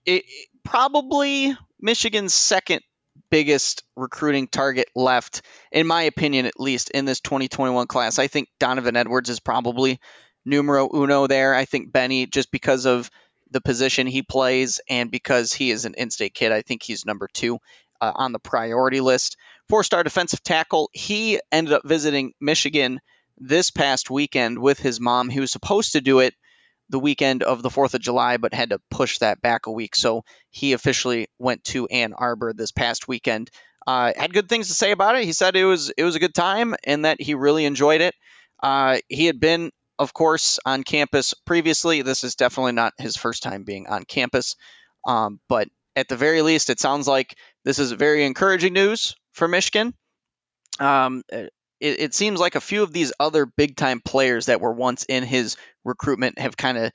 it, 0.06 0.24
probably 0.64 1.56
Michigan's 1.80 2.34
second 2.34 2.82
biggest 3.30 3.84
recruiting 3.96 4.48
target 4.48 4.88
left, 4.96 5.42
in 5.72 5.88
my 5.88 6.04
opinion, 6.04 6.46
at 6.46 6.60
least 6.60 6.90
in 6.92 7.06
this 7.06 7.22
2021 7.22 7.88
class. 7.88 8.20
I 8.20 8.28
think 8.28 8.50
Donovan 8.60 8.96
Edwards 8.96 9.30
is 9.30 9.40
probably 9.40 10.00
numero 10.46 10.90
uno 10.94 11.28
there. 11.28 11.54
I 11.54 11.66
think 11.66 11.92
Benny, 11.92 12.26
just 12.26 12.52
because 12.52 12.86
of 12.86 13.10
the 13.50 13.62
position 13.62 14.08
he 14.08 14.22
plays 14.22 14.80
and 14.90 15.12
because 15.12 15.54
he 15.54 15.72
is 15.72 15.86
an 15.86 15.96
in-state 15.98 16.34
kid, 16.34 16.52
I 16.52 16.62
think 16.62 16.84
he's 16.84 17.06
number 17.06 17.28
two 17.32 17.60
uh, 18.00 18.12
on 18.16 18.32
the 18.32 18.40
priority 18.40 19.02
list. 19.02 19.38
Four-star 19.70 20.04
defensive 20.04 20.44
tackle. 20.44 20.90
He 20.94 21.40
ended 21.52 21.74
up 21.74 21.84
visiting 21.86 22.34
Michigan 22.40 23.00
this 23.41 23.71
past 23.71 24.10
weekend 24.10 24.60
with 24.60 24.80
his 24.80 24.99
mom. 24.99 25.27
He 25.27 25.39
was 25.39 25.51
supposed 25.51 25.93
to 25.93 26.01
do 26.01 26.19
it 26.19 26.34
the 26.89 26.99
weekend 26.99 27.41
of 27.41 27.63
the 27.63 27.69
4th 27.69 27.93
of 27.95 28.01
July, 28.01 28.38
but 28.38 28.54
had 28.54 28.69
to 28.69 28.80
push 28.89 29.17
that 29.19 29.41
back 29.41 29.65
a 29.65 29.71
week. 29.71 29.95
So 29.95 30.23
he 30.51 30.73
officially 30.73 31.27
went 31.39 31.63
to 31.65 31.88
Ann 31.88 32.13
Arbor 32.13 32.54
this 32.54 32.71
past 32.71 33.08
weekend. 33.08 33.49
Uh, 33.88 34.13
had 34.15 34.34
good 34.34 34.47
things 34.47 34.67
to 34.67 34.73
say 34.73 34.91
about 34.91 35.15
it. 35.15 35.23
He 35.23 35.34
said 35.34 35.56
it 35.56 35.65
was 35.65 35.89
it 35.89 36.04
was 36.04 36.15
a 36.15 36.19
good 36.19 36.36
time 36.36 36.75
and 36.84 37.06
that 37.06 37.19
he 37.19 37.34
really 37.34 37.65
enjoyed 37.65 38.01
it. 38.01 38.13
Uh, 38.62 38.99
he 39.10 39.25
had 39.25 39.39
been, 39.39 39.71
of 39.97 40.13
course, 40.13 40.60
on 40.65 40.84
campus 40.84 41.34
previously. 41.34 42.04
This 42.04 42.23
is 42.23 42.36
definitely 42.36 42.73
not 42.73 42.93
his 42.99 43.17
first 43.17 43.41
time 43.41 43.63
being 43.63 43.88
on 43.88 44.04
campus, 44.04 44.56
um, 45.08 45.39
but 45.49 45.67
at 45.95 46.08
the 46.08 46.15
very 46.15 46.43
least, 46.43 46.69
it 46.69 46.80
sounds 46.80 47.08
like 47.08 47.36
this 47.65 47.80
is 47.80 47.91
very 47.91 48.23
encouraging 48.23 48.73
news 48.73 49.15
for 49.34 49.47
Michigan. 49.47 49.93
Um, 50.80 51.23
it, 51.82 52.00
it 52.00 52.13
seems 52.13 52.39
like 52.39 52.56
a 52.56 52.62
few 52.62 52.84
of 52.84 52.94
these 52.94 53.12
other 53.20 53.46
big 53.46 53.76
time 53.76 54.00
players 54.00 54.46
that 54.46 54.62
were 54.62 54.72
once 54.72 55.04
in 55.04 55.24
his 55.24 55.58
recruitment 55.84 56.39
have 56.39 56.56
kind 56.56 56.78
of 56.78 56.91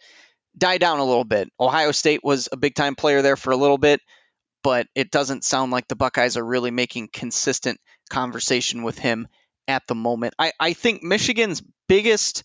died 0.57 0.81
down 0.81 1.01
a 1.01 1.05
little 1.05 1.25
bit. 1.25 1.51
Ohio 1.61 1.93
State 1.93 2.21
was 2.23 2.49
a 2.51 2.57
big 2.57 2.75
time 2.75 2.95
player 2.95 3.21
there 3.21 3.37
for 3.37 3.51
a 3.51 3.57
little 3.57 3.79
bit, 3.79 4.01
but 4.63 4.87
it 4.95 5.11
doesn't 5.11 5.45
sound 5.45 5.73
like 5.73 5.89
the 5.89 5.97
Buckeyes 5.97 6.37
are 6.37 6.45
really 6.45 6.71
making 6.71 7.09
consistent 7.13 7.79
conversation 8.09 8.85
with 8.85 8.99
him 8.99 9.29
at 9.69 9.83
the 9.89 9.95
moment. 9.95 10.35
I, 10.39 10.53
I 10.59 10.73
think 10.73 11.03
Michigan's 11.03 11.63
biggest 11.89 12.45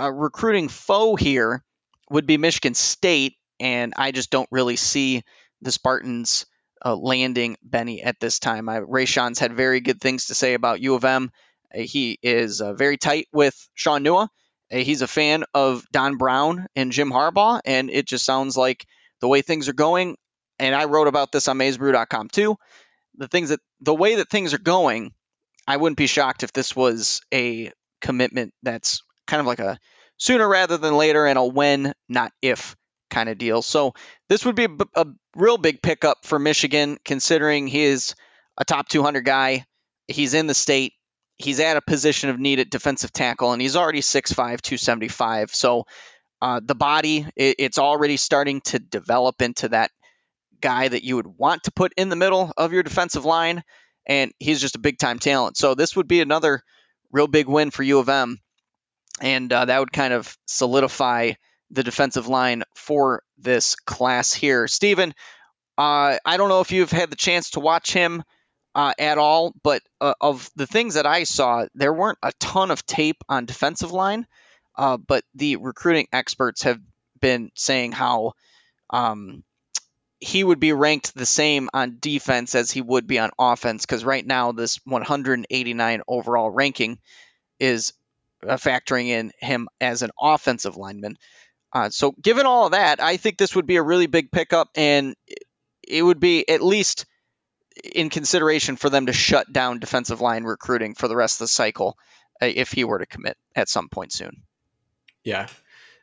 uh, 0.00 0.10
recruiting 0.10 0.68
foe 0.68 1.14
here 1.14 1.62
would 2.10 2.26
be 2.26 2.38
Michigan 2.38 2.74
State, 2.74 3.36
and 3.60 3.92
I 3.96 4.10
just 4.10 4.30
don't 4.30 4.48
really 4.50 4.76
see 4.76 5.22
the 5.62 5.72
Spartans 5.72 6.46
uh, 6.84 6.96
landing 6.96 7.56
Benny 7.62 8.02
at 8.02 8.20
this 8.20 8.38
time. 8.38 8.68
I, 8.68 8.80
Rayshaun's 8.80 9.38
had 9.38 9.54
very 9.54 9.80
good 9.80 10.00
things 10.00 10.26
to 10.26 10.34
say 10.34 10.54
about 10.54 10.80
U 10.80 10.94
of 10.94 11.04
M. 11.04 11.30
He 11.74 12.18
is 12.22 12.60
uh, 12.60 12.74
very 12.74 12.96
tight 12.96 13.28
with 13.32 13.54
Shaun 13.74 14.04
Nua. 14.04 14.28
Uh, 14.72 14.78
he's 14.78 15.02
a 15.02 15.06
fan 15.08 15.44
of 15.54 15.84
Don 15.92 16.16
Brown 16.16 16.66
and 16.74 16.92
Jim 16.92 17.10
Harbaugh, 17.10 17.60
and 17.64 17.90
it 17.90 18.06
just 18.06 18.24
sounds 18.24 18.56
like 18.56 18.86
the 19.20 19.28
way 19.28 19.42
things 19.42 19.68
are 19.68 19.74
going. 19.74 20.16
And 20.58 20.74
I 20.74 20.84
wrote 20.84 21.08
about 21.08 21.32
this 21.32 21.48
on 21.48 21.58
MaizeBrew.com 21.58 22.28
too. 22.28 22.56
The 23.16 23.28
things 23.28 23.50
that 23.50 23.60
the 23.80 23.94
way 23.94 24.16
that 24.16 24.30
things 24.30 24.54
are 24.54 24.58
going, 24.58 25.12
I 25.66 25.76
wouldn't 25.76 25.98
be 25.98 26.06
shocked 26.06 26.42
if 26.42 26.52
this 26.52 26.74
was 26.74 27.20
a 27.32 27.70
commitment 28.00 28.52
that's 28.62 29.02
kind 29.26 29.40
of 29.40 29.46
like 29.46 29.60
a 29.60 29.78
sooner 30.16 30.48
rather 30.48 30.76
than 30.76 30.96
later 30.96 31.26
and 31.26 31.38
a 31.38 31.44
when, 31.44 31.92
not 32.08 32.32
if 32.42 32.76
kind 33.10 33.28
of 33.28 33.38
deal. 33.38 33.62
So 33.62 33.94
this 34.28 34.44
would 34.44 34.56
be 34.56 34.64
a, 34.64 35.02
a 35.02 35.06
real 35.36 35.58
big 35.58 35.82
pickup 35.82 36.18
for 36.24 36.38
Michigan, 36.38 36.98
considering 37.04 37.66
he 37.66 37.84
is 37.84 38.14
a 38.56 38.64
top 38.64 38.88
200 38.88 39.24
guy. 39.24 39.64
He's 40.08 40.34
in 40.34 40.46
the 40.46 40.54
state 40.54 40.92
he's 41.36 41.60
at 41.60 41.76
a 41.76 41.82
position 41.82 42.30
of 42.30 42.38
need 42.38 42.60
at 42.60 42.70
defensive 42.70 43.12
tackle, 43.12 43.52
and 43.52 43.60
he's 43.60 43.76
already 43.76 44.00
6'5", 44.00 44.34
275. 44.34 45.54
So 45.54 45.86
uh, 46.40 46.60
the 46.64 46.74
body, 46.74 47.26
it, 47.36 47.56
it's 47.58 47.78
already 47.78 48.16
starting 48.16 48.60
to 48.62 48.78
develop 48.78 49.42
into 49.42 49.68
that 49.68 49.90
guy 50.60 50.88
that 50.88 51.04
you 51.04 51.16
would 51.16 51.26
want 51.26 51.64
to 51.64 51.72
put 51.72 51.92
in 51.96 52.08
the 52.08 52.16
middle 52.16 52.52
of 52.56 52.72
your 52.72 52.82
defensive 52.82 53.24
line, 53.24 53.62
and 54.06 54.32
he's 54.38 54.60
just 54.60 54.76
a 54.76 54.80
big 54.80 54.98
time 54.98 55.18
talent. 55.18 55.56
So 55.56 55.74
this 55.74 55.96
would 55.96 56.08
be 56.08 56.20
another 56.20 56.62
real 57.12 57.26
big 57.26 57.48
win 57.48 57.70
for 57.70 57.82
U 57.82 57.98
of 57.98 58.08
M, 58.08 58.38
and 59.20 59.52
uh, 59.52 59.64
that 59.66 59.78
would 59.78 59.92
kind 59.92 60.12
of 60.12 60.36
solidify 60.46 61.32
the 61.70 61.82
defensive 61.82 62.28
line 62.28 62.62
for 62.74 63.22
this 63.38 63.74
class 63.74 64.32
here. 64.32 64.68
Stephen, 64.68 65.14
uh, 65.76 66.18
I 66.24 66.36
don't 66.36 66.48
know 66.48 66.60
if 66.60 66.72
you've 66.72 66.92
had 66.92 67.10
the 67.10 67.16
chance 67.16 67.50
to 67.50 67.60
watch 67.60 67.92
him 67.92 68.22
uh, 68.74 68.92
at 68.98 69.18
all. 69.18 69.54
But 69.62 69.82
uh, 70.00 70.14
of 70.20 70.50
the 70.56 70.66
things 70.66 70.94
that 70.94 71.06
I 71.06 71.24
saw, 71.24 71.66
there 71.74 71.92
weren't 71.92 72.18
a 72.22 72.32
ton 72.38 72.70
of 72.70 72.86
tape 72.86 73.22
on 73.28 73.46
defensive 73.46 73.92
line. 73.92 74.26
Uh, 74.76 74.96
but 74.96 75.24
the 75.34 75.56
recruiting 75.56 76.08
experts 76.12 76.62
have 76.62 76.80
been 77.20 77.50
saying 77.54 77.92
how 77.92 78.32
um, 78.90 79.44
he 80.20 80.42
would 80.42 80.58
be 80.58 80.72
ranked 80.72 81.14
the 81.14 81.26
same 81.26 81.68
on 81.72 81.98
defense 82.00 82.54
as 82.54 82.70
he 82.70 82.80
would 82.80 83.06
be 83.06 83.18
on 83.18 83.30
offense. 83.38 83.86
Because 83.86 84.04
right 84.04 84.26
now, 84.26 84.52
this 84.52 84.80
189 84.84 86.02
overall 86.08 86.50
ranking 86.50 86.98
is 87.60 87.92
uh, 88.46 88.56
factoring 88.56 89.06
in 89.06 89.32
him 89.38 89.68
as 89.80 90.02
an 90.02 90.10
offensive 90.20 90.76
lineman. 90.76 91.16
Uh, 91.72 91.90
so, 91.90 92.12
given 92.22 92.46
all 92.46 92.66
of 92.66 92.72
that, 92.72 93.00
I 93.00 93.16
think 93.16 93.36
this 93.36 93.56
would 93.56 93.66
be 93.66 93.76
a 93.76 93.82
really 93.82 94.06
big 94.06 94.30
pickup, 94.30 94.68
and 94.76 95.16
it 95.86 96.02
would 96.02 96.20
be 96.20 96.48
at 96.48 96.62
least 96.62 97.04
in 97.92 98.10
consideration 98.10 98.76
for 98.76 98.90
them 98.90 99.06
to 99.06 99.12
shut 99.12 99.52
down 99.52 99.78
defensive 99.78 100.20
line 100.20 100.44
recruiting 100.44 100.94
for 100.94 101.08
the 101.08 101.16
rest 101.16 101.36
of 101.36 101.44
the 101.44 101.48
cycle 101.48 101.98
uh, 102.40 102.46
if 102.46 102.72
he 102.72 102.84
were 102.84 102.98
to 102.98 103.06
commit 103.06 103.36
at 103.54 103.68
some 103.68 103.88
point 103.88 104.12
soon. 104.12 104.42
Yeah, 105.22 105.48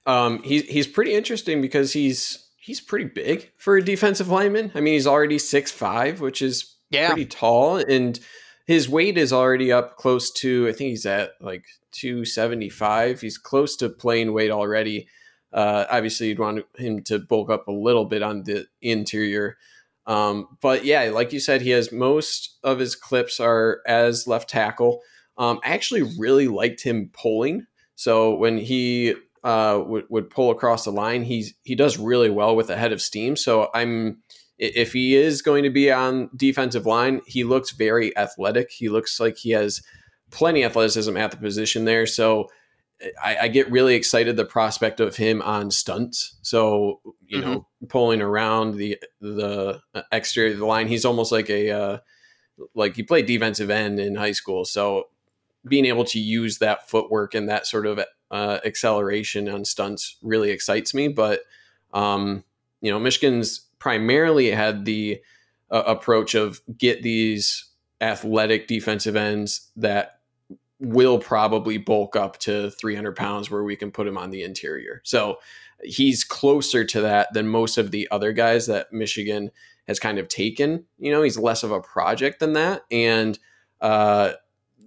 um, 0.05 0.43
he's 0.43 0.63
he's 0.63 0.87
pretty 0.87 1.13
interesting 1.13 1.61
because 1.61 1.93
he's 1.93 2.49
he's 2.57 2.81
pretty 2.81 3.05
big 3.05 3.51
for 3.57 3.77
a 3.77 3.83
defensive 3.83 4.29
lineman. 4.29 4.71
I 4.75 4.81
mean, 4.81 4.93
he's 4.93 5.07
already 5.07 5.39
six 5.39 5.71
five, 5.71 6.21
which 6.21 6.41
is 6.41 6.75
yeah. 6.89 7.07
pretty 7.07 7.25
tall, 7.25 7.77
and 7.77 8.19
his 8.65 8.87
weight 8.87 9.17
is 9.17 9.33
already 9.33 9.71
up 9.71 9.97
close 9.97 10.31
to. 10.31 10.67
I 10.67 10.71
think 10.71 10.89
he's 10.91 11.05
at 11.05 11.31
like 11.39 11.65
two 11.91 12.25
seventy 12.25 12.69
five. 12.69 13.21
He's 13.21 13.37
close 13.37 13.75
to 13.77 13.89
playing 13.89 14.33
weight 14.33 14.51
already. 14.51 15.07
Uh, 15.53 15.85
obviously, 15.89 16.27
you'd 16.27 16.39
want 16.39 16.65
him 16.77 17.03
to 17.03 17.19
bulk 17.19 17.49
up 17.49 17.67
a 17.67 17.71
little 17.71 18.05
bit 18.05 18.23
on 18.23 18.43
the 18.43 18.67
interior. 18.81 19.57
Um, 20.07 20.47
but 20.61 20.83
yeah, 20.83 21.03
like 21.13 21.31
you 21.33 21.39
said, 21.39 21.61
he 21.61 21.69
has 21.71 21.91
most 21.91 22.57
of 22.63 22.79
his 22.79 22.95
clips 22.95 23.39
are 23.39 23.81
as 23.85 24.27
left 24.27 24.49
tackle. 24.49 25.01
Um, 25.37 25.59
I 25.63 25.69
actually 25.69 26.03
really 26.19 26.47
liked 26.47 26.83
him 26.83 27.09
pulling. 27.13 27.65
So 27.95 28.35
when 28.35 28.57
he 28.57 29.15
uh, 29.43 29.81
would, 29.85 30.05
would 30.09 30.29
pull 30.29 30.51
across 30.51 30.85
the 30.85 30.91
line, 30.91 31.23
he's 31.23 31.53
he 31.63 31.75
does 31.75 31.97
really 31.97 32.29
well 32.29 32.55
with 32.55 32.69
a 32.69 32.77
head 32.77 32.91
of 32.91 33.01
steam. 33.01 33.35
So 33.35 33.69
I'm 33.73 34.21
if 34.57 34.93
he 34.93 35.15
is 35.15 35.41
going 35.41 35.63
to 35.63 35.71
be 35.71 35.91
on 35.91 36.29
defensive 36.35 36.85
line, 36.85 37.21
he 37.25 37.43
looks 37.43 37.71
very 37.71 38.15
athletic. 38.15 38.69
He 38.71 38.89
looks 38.89 39.19
like 39.19 39.37
he 39.37 39.51
has 39.51 39.81
plenty 40.29 40.61
of 40.61 40.71
athleticism 40.71 41.17
at 41.17 41.31
the 41.31 41.37
position 41.37 41.85
there. 41.85 42.05
So 42.05 42.49
I, 43.23 43.37
I, 43.41 43.47
get 43.47 43.71
really 43.71 43.95
excited 43.95 44.35
the 44.35 44.45
prospect 44.45 44.99
of 44.99 45.15
him 45.15 45.41
on 45.41 45.71
stunts. 45.71 46.37
So 46.41 47.01
you 47.25 47.39
mm-hmm. 47.39 47.51
know, 47.51 47.67
pulling 47.87 48.21
around 48.21 48.75
the 48.75 48.97
the 49.19 49.81
exterior 50.11 50.53
of 50.53 50.59
the 50.59 50.65
line, 50.65 50.87
he's 50.87 51.05
almost 51.05 51.31
like 51.31 51.49
a 51.49 51.71
uh, 51.71 51.97
like 52.75 52.95
he 52.95 53.03
played 53.03 53.25
defensive 53.25 53.69
end 53.69 53.99
in 53.99 54.15
high 54.15 54.31
school. 54.33 54.65
So 54.65 55.09
being 55.67 55.85
able 55.85 56.05
to 56.05 56.19
use 56.19 56.57
that 56.59 56.89
footwork 56.89 57.33
and 57.33 57.49
that 57.49 57.67
sort 57.67 57.85
of 57.85 57.99
uh, 58.31 58.59
acceleration 58.65 59.49
on 59.49 59.65
stunts 59.65 60.17
really 60.21 60.51
excites 60.51 60.93
me. 60.93 61.07
But 61.07 61.41
um, 61.93 62.43
you 62.81 62.91
know, 62.91 62.99
Michigan's 62.99 63.67
primarily 63.79 64.51
had 64.51 64.85
the 64.85 65.21
uh, 65.69 65.83
approach 65.85 66.35
of 66.35 66.61
get 66.77 67.03
these 67.03 67.65
athletic 67.99 68.67
defensive 68.67 69.15
ends 69.15 69.69
that 69.75 70.20
will 70.81 71.19
probably 71.19 71.77
bulk 71.77 72.15
up 72.15 72.39
to 72.39 72.71
300 72.71 73.15
pounds 73.15 73.51
where 73.51 73.63
we 73.63 73.75
can 73.75 73.91
put 73.91 74.07
him 74.07 74.17
on 74.17 74.31
the 74.31 74.43
interior. 74.43 74.99
So 75.05 75.37
he's 75.83 76.23
closer 76.23 76.83
to 76.83 77.01
that 77.01 77.31
than 77.33 77.47
most 77.47 77.77
of 77.77 77.91
the 77.91 78.07
other 78.11 78.33
guys 78.33 78.65
that 78.65 78.91
Michigan 78.91 79.51
has 79.87 79.99
kind 79.99 80.17
of 80.17 80.27
taken. 80.27 80.85
You 80.97 81.11
know, 81.11 81.21
he's 81.21 81.37
less 81.37 81.63
of 81.63 81.71
a 81.71 81.81
project 81.81 82.39
than 82.39 82.53
that. 82.53 82.81
And 82.89 83.37
uh, 83.79 84.33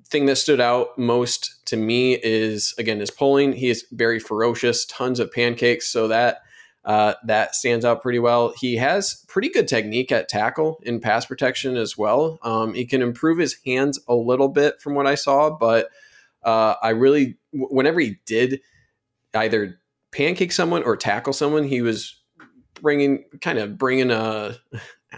thing 0.08 0.26
that 0.26 0.36
stood 0.36 0.60
out 0.60 0.98
most 0.98 1.64
to 1.66 1.76
me 1.76 2.14
is 2.14 2.74
again 2.76 3.00
his 3.00 3.10
pulling. 3.10 3.52
He 3.52 3.70
is 3.70 3.86
very 3.92 4.18
ferocious, 4.18 4.84
tons 4.86 5.20
of 5.20 5.32
pancakes, 5.32 5.88
so 5.88 6.08
that 6.08 6.38
uh, 6.84 7.14
that 7.24 7.54
stands 7.54 7.84
out 7.84 8.02
pretty 8.02 8.18
well. 8.18 8.52
He 8.58 8.76
has 8.76 9.24
pretty 9.26 9.48
good 9.48 9.68
technique 9.68 10.12
at 10.12 10.28
tackle 10.28 10.80
in 10.82 11.00
pass 11.00 11.24
protection 11.24 11.76
as 11.76 11.96
well. 11.96 12.38
Um, 12.42 12.74
he 12.74 12.84
can 12.84 13.00
improve 13.00 13.38
his 13.38 13.56
hands 13.64 13.98
a 14.06 14.14
little 14.14 14.48
bit 14.48 14.80
from 14.80 14.94
what 14.94 15.06
I 15.06 15.14
saw, 15.14 15.50
but 15.50 15.88
uh, 16.42 16.74
I 16.82 16.90
really, 16.90 17.38
whenever 17.52 18.00
he 18.00 18.18
did 18.26 18.60
either 19.34 19.80
pancake 20.12 20.52
someone 20.52 20.82
or 20.82 20.96
tackle 20.96 21.32
someone, 21.32 21.64
he 21.64 21.80
was 21.80 22.20
bringing 22.80 23.24
kind 23.40 23.58
of 23.58 23.78
bringing 23.78 24.10
a 24.10 24.56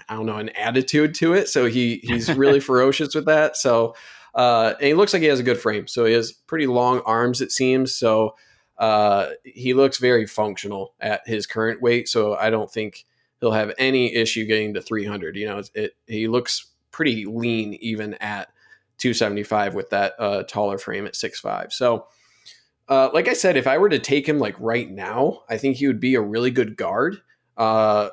I 0.08 0.14
don't 0.14 0.26
know 0.26 0.36
an 0.36 0.50
attitude 0.50 1.14
to 1.16 1.32
it. 1.32 1.48
So 1.48 1.66
he 1.66 2.00
he's 2.04 2.32
really 2.32 2.60
ferocious 2.70 3.14
with 3.14 3.26
that. 3.26 3.56
So 3.56 3.94
uh, 4.34 4.74
and 4.78 4.86
he 4.86 4.94
looks 4.94 5.12
like 5.12 5.22
he 5.22 5.28
has 5.28 5.40
a 5.40 5.44
good 5.44 5.58
frame. 5.58 5.86
So 5.86 6.04
he 6.04 6.12
has 6.12 6.30
pretty 6.32 6.66
long 6.66 7.00
arms, 7.00 7.40
it 7.40 7.50
seems. 7.50 7.94
So 7.94 8.36
uh, 8.78 9.30
he 9.44 9.74
looks 9.74 9.98
very 9.98 10.26
functional 10.26 10.94
at 11.00 11.22
his 11.26 11.46
current 11.46 11.80
weight. 11.80 12.08
So 12.08 12.34
I 12.34 12.50
don't 12.50 12.70
think 12.70 13.04
he'll 13.40 13.52
have 13.52 13.72
any 13.78 14.14
issue 14.14 14.44
getting 14.44 14.74
to 14.74 14.82
300. 14.82 15.36
You 15.36 15.46
know, 15.46 15.58
it, 15.58 15.70
it 15.74 15.96
he 16.06 16.28
looks 16.28 16.72
pretty 16.90 17.24
lean 17.24 17.74
even 17.74 18.14
at 18.14 18.48
275 18.98 19.74
with 19.74 19.90
that 19.90 20.14
uh, 20.18 20.42
taller 20.44 20.78
frame 20.78 21.06
at 21.06 21.14
6'5. 21.14 21.72
So, 21.72 22.06
uh, 22.88 23.10
like 23.12 23.28
I 23.28 23.32
said, 23.32 23.56
if 23.56 23.66
I 23.66 23.78
were 23.78 23.88
to 23.88 23.98
take 23.98 24.28
him 24.28 24.38
like 24.38 24.56
right 24.58 24.90
now, 24.90 25.42
I 25.48 25.58
think 25.58 25.76
he 25.76 25.86
would 25.86 26.00
be 26.00 26.14
a 26.14 26.20
really 26.20 26.50
good 26.50 26.76
guard. 26.76 27.20
Uh, 27.56 28.10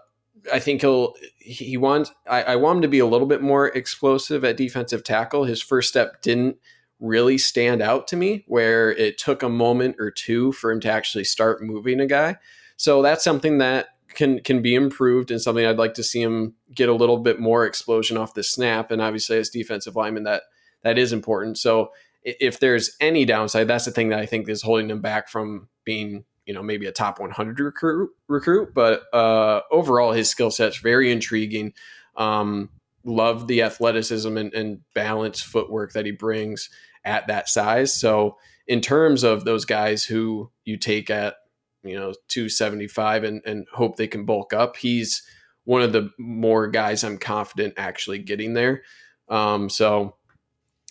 I 0.52 0.60
think 0.60 0.82
he'll 0.82 1.13
he 1.39 1.78
wants 1.78 2.12
I, 2.28 2.43
I, 2.43 2.56
want 2.56 2.78
him 2.78 2.82
to 2.84 2.88
be 2.88 2.99
a 2.99 3.06
little 3.06 3.28
bit 3.28 3.41
more 3.41 3.67
explosive 3.67 4.43
at 4.43 4.58
defensive 4.58 5.04
tackle. 5.04 5.43
His 5.43 5.62
first 5.62 5.89
step 5.89 6.21
didn't 6.21 6.58
really 7.04 7.38
stand 7.38 7.82
out 7.82 8.08
to 8.08 8.16
me, 8.16 8.46
where 8.48 8.92
it 8.92 9.18
took 9.18 9.44
a 9.44 9.50
moment 9.50 9.98
or 10.00 10.10
two 10.10 10.54
for 10.54 10.72
him 10.72 10.80
to 10.80 10.89
actually 10.89 11.26
start 11.26 11.62
moving 11.62 12.00
a 12.00 12.08
guy. 12.08 12.38
So 12.78 13.02
that's 13.02 13.24
something 13.24 13.58
that 13.58 13.89
can 14.16 14.39
can 14.39 14.62
be 14.62 14.74
improved 14.74 15.30
and 15.30 15.42
something 15.42 15.66
I'd 15.66 15.78
like 15.78 15.96
to 15.96 16.04
see 16.04 16.22
him 16.22 16.54
get 16.74 16.89
a 16.89 16.94
little 16.94 17.18
bit 17.18 17.39
more 17.39 17.66
explosion 17.66 18.16
off 18.18 18.34
the 18.34 18.44
snap. 18.44 18.89
And 18.89 19.02
obviously, 19.02 19.38
as 19.38 19.50
defensive 19.50 19.96
lineman, 19.96 20.24
that 20.24 20.44
that 20.82 20.98
is 20.98 21.12
important. 21.12 21.58
So 21.58 21.92
if 22.24 22.60
there's 22.60 22.96
any 23.02 23.26
downside, 23.26 23.68
that's 23.68 23.86
the 23.86 23.92
thing 23.92 24.10
that 24.10 24.20
I 24.20 24.26
think 24.26 24.48
is 24.48 24.62
holding 24.62 24.89
him 24.89 25.02
back 25.02 25.28
from 25.28 25.68
being 25.84 26.24
you 26.46 26.54
know 26.54 26.63
maybe 26.63 26.86
a 26.86 26.92
top 26.92 27.20
100 27.20 27.60
recruit 27.60 28.10
recruit 28.28 28.74
but 28.74 29.04
uh, 29.13 29.62
overall 29.72 30.12
his 30.12 30.30
skill 30.30 30.52
set's 30.52 30.78
very 30.78 31.10
intriguing 31.10 31.74
um, 32.18 32.70
love 33.06 33.48
the 33.48 33.62
athleticism 33.62 34.38
and, 34.38 34.54
and 34.54 34.82
balanced 34.94 35.46
footwork 35.46 35.94
that 35.94 36.06
he 36.06 36.12
brings 36.12 36.70
at 37.06 37.28
that 37.28 37.50
size 37.50 37.94
so 37.94 38.38
in 38.68 38.82
terms 38.82 39.24
of 39.24 39.46
those 39.46 39.66
guys 39.66 40.04
who 40.04 40.50
you 40.66 40.78
take 40.78 41.10
at 41.10 41.36
you 41.84 41.96
know 41.96 42.13
275 42.30 43.24
and, 43.24 43.42
and 43.46 43.68
hope 43.74 43.96
they 43.98 44.08
can 44.08 44.26
bulk 44.26 44.54
up 44.54 44.78
he's 44.78 45.24
one 45.66 45.82
of 45.82 45.94
the 45.94 46.10
more 46.18 46.68
guys 46.68 47.04
i'm 47.04 47.18
confident 47.18 47.74
actually 47.78 48.20
getting 48.20 48.54
there 48.54 48.84
um, 49.30 49.70
so 49.70 50.16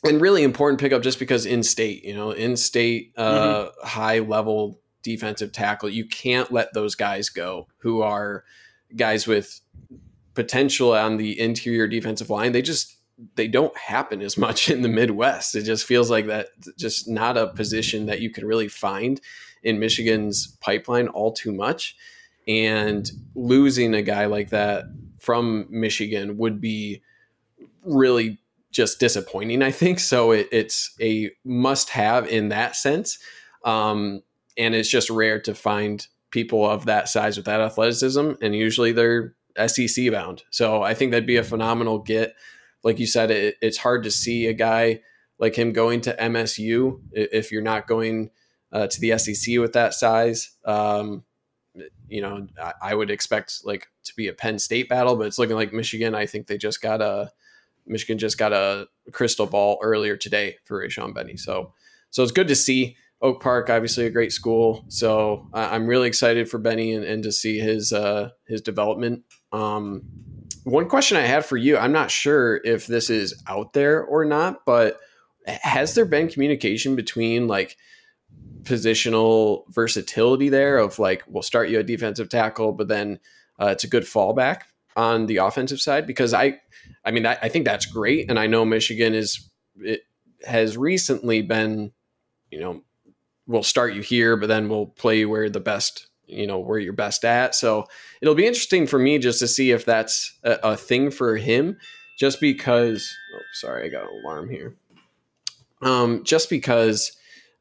and 0.04 0.20
really 0.20 0.42
important 0.42 0.80
pickup 0.80 1.02
just 1.02 1.18
because 1.18 1.46
in 1.46 1.62
state 1.62 2.04
you 2.04 2.14
know 2.14 2.30
in 2.30 2.56
state 2.56 3.12
uh, 3.16 3.66
mm-hmm. 3.66 3.86
high 3.86 4.18
level 4.18 4.82
defensive 5.02 5.52
tackle. 5.52 5.88
You 5.88 6.06
can't 6.06 6.50
let 6.52 6.72
those 6.72 6.94
guys 6.94 7.28
go 7.28 7.68
who 7.78 8.02
are 8.02 8.44
guys 8.96 9.26
with 9.26 9.60
potential 10.34 10.92
on 10.92 11.16
the 11.16 11.38
interior 11.38 11.86
defensive 11.86 12.30
line. 12.30 12.52
They 12.52 12.62
just 12.62 12.96
they 13.36 13.48
don't 13.48 13.76
happen 13.76 14.22
as 14.22 14.36
much 14.36 14.70
in 14.70 14.82
the 14.82 14.88
Midwest. 14.88 15.54
It 15.54 15.62
just 15.62 15.86
feels 15.86 16.10
like 16.10 16.26
that 16.26 16.48
just 16.76 17.08
not 17.08 17.36
a 17.36 17.48
position 17.48 18.06
that 18.06 18.20
you 18.20 18.30
can 18.30 18.44
really 18.44 18.68
find 18.68 19.20
in 19.62 19.78
Michigan's 19.78 20.46
pipeline 20.60 21.08
all 21.08 21.32
too 21.32 21.52
much. 21.52 21.96
And 22.48 23.08
losing 23.34 23.94
a 23.94 24.02
guy 24.02 24.26
like 24.26 24.50
that 24.50 24.84
from 25.20 25.66
Michigan 25.70 26.36
would 26.38 26.60
be 26.60 27.02
really 27.84 28.40
just 28.72 28.98
disappointing, 28.98 29.62
I 29.62 29.70
think. 29.70 30.00
So 30.00 30.32
it, 30.32 30.48
it's 30.50 30.94
a 31.00 31.30
must 31.44 31.90
have 31.90 32.26
in 32.26 32.48
that 32.48 32.74
sense. 32.74 33.18
Um, 33.64 34.22
and 34.58 34.74
it's 34.74 34.88
just 34.88 35.08
rare 35.10 35.40
to 35.42 35.54
find 35.54 36.04
people 36.30 36.68
of 36.68 36.86
that 36.86 37.08
size 37.08 37.36
with 37.36 37.46
that 37.46 37.60
athleticism, 37.60 38.32
and 38.40 38.56
usually 38.56 38.92
they're 38.92 39.34
SEC 39.66 40.10
bound. 40.10 40.42
So 40.50 40.82
I 40.82 40.94
think 40.94 41.12
that'd 41.12 41.26
be 41.26 41.36
a 41.36 41.44
phenomenal 41.44 41.98
get. 41.98 42.34
Like 42.82 42.98
you 42.98 43.06
said, 43.06 43.30
it, 43.30 43.56
it's 43.60 43.78
hard 43.78 44.04
to 44.04 44.10
see 44.10 44.46
a 44.46 44.52
guy 44.52 45.00
like 45.38 45.56
him 45.56 45.72
going 45.72 46.00
to 46.02 46.14
MSU 46.14 47.00
if 47.12 47.50
you're 47.50 47.62
not 47.62 47.86
going 47.86 48.30
uh, 48.72 48.86
to 48.86 49.00
the 49.00 49.18
SEC 49.18 49.58
with 49.58 49.72
that 49.74 49.94
size. 49.94 50.56
Um, 50.64 51.24
you 52.08 52.20
know, 52.20 52.46
I, 52.60 52.72
I, 52.82 52.94
would 52.94 53.10
expect 53.10 53.60
like 53.64 53.88
to 54.04 54.14
be 54.14 54.28
a 54.28 54.32
Penn 54.34 54.58
State 54.58 54.88
battle, 54.88 55.16
but 55.16 55.26
it's 55.26 55.38
looking 55.38 55.56
like 55.56 55.72
Michigan. 55.72 56.14
I 56.14 56.26
think 56.26 56.46
they 56.46 56.58
just 56.58 56.82
got 56.82 57.00
a 57.00 57.32
Michigan 57.86 58.18
just 58.18 58.38
got 58.38 58.52
a 58.52 58.88
crystal 59.10 59.46
ball 59.46 59.78
earlier 59.82 60.16
today 60.16 60.56
for 60.64 60.84
Rayshaun 60.84 61.14
Benny. 61.14 61.36
So, 61.36 61.72
so 62.10 62.22
it's 62.22 62.32
good 62.32 62.48
to 62.48 62.56
see. 62.56 62.96
Oak 63.20 63.40
Park, 63.40 63.70
obviously 63.70 64.04
a 64.06 64.10
great 64.10 64.32
school. 64.32 64.84
So 64.88 65.48
I'm 65.54 65.86
really 65.86 66.08
excited 66.08 66.50
for 66.50 66.58
Benny 66.58 66.92
and, 66.92 67.04
and 67.04 67.22
to 67.22 67.30
see 67.30 67.58
his 67.58 67.92
uh, 67.92 68.30
his 68.46 68.60
development. 68.60 69.22
Um, 69.52 70.02
one 70.64 70.88
question 70.88 71.16
I 71.16 71.22
had 71.22 71.44
for 71.44 71.56
you, 71.56 71.76
I'm 71.76 71.92
not 71.92 72.10
sure 72.10 72.60
if 72.64 72.86
this 72.86 73.10
is 73.10 73.42
out 73.48 73.72
there 73.72 74.02
or 74.02 74.24
not, 74.24 74.64
but 74.64 74.98
has 75.46 75.94
there 75.94 76.04
been 76.04 76.28
communication 76.28 76.94
between 76.96 77.48
like 77.48 77.76
positional 78.62 79.64
versatility 79.70 80.48
there 80.48 80.78
of 80.78 80.98
like 80.98 81.24
we'll 81.26 81.42
start 81.42 81.68
you 81.68 81.80
a 81.80 81.82
defensive 81.82 82.28
tackle, 82.28 82.72
but 82.72 82.88
then 82.88 83.18
uh, 83.60 83.66
it's 83.66 83.84
a 83.84 83.88
good 83.88 84.04
fallback 84.04 84.62
on 84.96 85.26
the 85.26 85.38
offensive 85.38 85.80
side? 85.80 86.06
Because 86.06 86.32
I, 86.32 86.60
I 87.04 87.10
mean, 87.10 87.26
I, 87.26 87.36
I 87.42 87.48
think 87.48 87.64
that's 87.64 87.86
great, 87.86 88.30
and 88.30 88.38
I 88.38 88.46
know 88.46 88.64
Michigan 88.64 89.14
is 89.14 89.50
it 89.78 90.02
has 90.46 90.76
recently 90.76 91.42
been, 91.42 91.92
you 92.50 92.60
know, 92.60 92.82
we'll 93.46 93.62
start 93.62 93.94
you 93.94 94.02
here, 94.02 94.36
but 94.36 94.46
then 94.46 94.68
we'll 94.68 94.86
play 94.86 95.24
where 95.24 95.50
the 95.50 95.60
best, 95.60 96.08
you 96.32 96.46
know, 96.46 96.58
where 96.58 96.78
you're 96.78 96.92
best 96.92 97.24
at. 97.24 97.54
So 97.54 97.86
it'll 98.20 98.34
be 98.34 98.46
interesting 98.46 98.86
for 98.86 98.98
me 98.98 99.18
just 99.18 99.38
to 99.40 99.48
see 99.48 99.70
if 99.70 99.84
that's 99.84 100.38
a, 100.42 100.58
a 100.62 100.76
thing 100.76 101.10
for 101.10 101.36
him, 101.36 101.78
just 102.18 102.40
because. 102.40 103.08
Oh, 103.34 103.42
sorry, 103.54 103.86
I 103.86 103.88
got 103.88 104.04
an 104.04 104.20
alarm 104.24 104.50
here. 104.50 104.76
Um, 105.82 106.24
just 106.24 106.48
because 106.48 107.12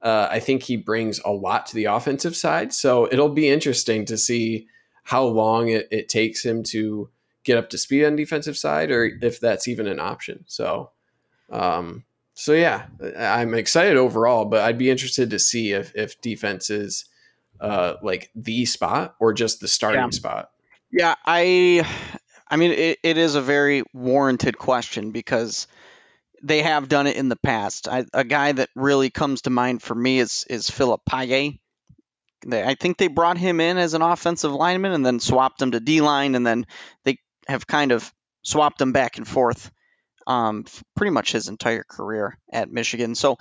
uh, 0.01 0.27
I 0.29 0.39
think 0.39 0.63
he 0.63 0.77
brings 0.77 1.19
a 1.25 1.31
lot 1.31 1.65
to 1.67 1.75
the 1.75 1.86
offensive 1.86 2.36
side. 2.36 2.73
So 2.73 3.07
it'll 3.12 3.29
be 3.29 3.49
interesting 3.49 4.05
to 4.05 4.17
see 4.17 4.67
how 5.03 5.23
long 5.23 5.69
it, 5.69 5.88
it 5.91 6.10
takes 6.10 6.45
him 6.45 6.63
to 6.63 7.10
get 7.43 7.57
up 7.57 7.69
to 7.71 7.77
speed 7.77 8.05
on 8.05 8.15
defensive 8.15 8.57
side, 8.57 8.91
or 8.91 9.05
if 9.21 9.39
that's 9.39 9.67
even 9.67 9.88
an 9.88 9.99
option. 9.99 10.45
So. 10.47 10.91
Um, 11.49 12.05
so 12.34 12.53
yeah, 12.53 12.88
I'm 13.17 13.53
excited 13.53 13.97
overall, 13.97 14.45
but 14.45 14.62
I'd 14.62 14.77
be 14.77 14.89
interested 14.89 15.29
to 15.29 15.38
see 15.38 15.73
if 15.73 15.93
if 15.95 16.19
defense 16.21 16.69
is 16.69 17.05
uh, 17.62 17.95
like 18.02 18.32
the 18.36 18.65
spot 18.65 19.15
or 19.19 19.34
just 19.34 19.60
the 19.62 19.67
starting 19.67 20.02
yeah. 20.02 20.10
spot. 20.10 20.50
Yeah, 20.91 21.15
I 21.26 21.88
I 22.50 22.58
mean 22.58 22.71
it, 22.71 23.00
it 23.04 23.17
is 23.17 23.36
a 23.36 23.41
very 23.41 23.84
warranted 23.93 24.58
question 24.58 25.12
because 25.12 25.67
they 26.43 26.63
have 26.63 26.89
done 26.89 27.08
it 27.08 27.15
in 27.15 27.30
the 27.30 27.36
past. 27.36 27.88
I, 27.88 28.06
a 28.13 28.24
guy 28.24 28.52
that 28.52 28.69
really 28.76 29.10
comes 29.10 29.43
to 29.43 29.50
mind 29.50 29.82
for 29.82 29.95
me 29.95 30.19
is 30.19 30.45
is 30.50 30.69
Phillip 30.69 31.02
Paea. 31.10 31.60
I 32.52 32.74
think 32.74 32.97
they 32.97 33.08
brought 33.08 33.38
him 33.38 33.60
in 33.60 33.78
as 33.78 33.93
an 33.93 34.02
offensive 34.02 34.52
lineman 34.52 34.93
and 34.93 35.06
then 35.06 35.19
swapped 35.19 35.62
him 35.62 35.71
to 35.71 35.80
D 35.80 36.02
line, 36.02 36.34
and 36.34 36.45
then 36.45 36.65
they 37.04 37.19
have 37.47 37.67
kind 37.67 37.91
of 37.91 38.12
swapped 38.41 38.82
him 38.82 38.91
back 38.91 39.17
and 39.17 39.28
forth 39.28 39.71
um, 40.26 40.65
pretty 40.95 41.12
much 41.12 41.32
his 41.32 41.47
entire 41.47 41.84
career 41.84 42.38
at 42.52 42.71
Michigan. 42.71 43.15
So, 43.15 43.38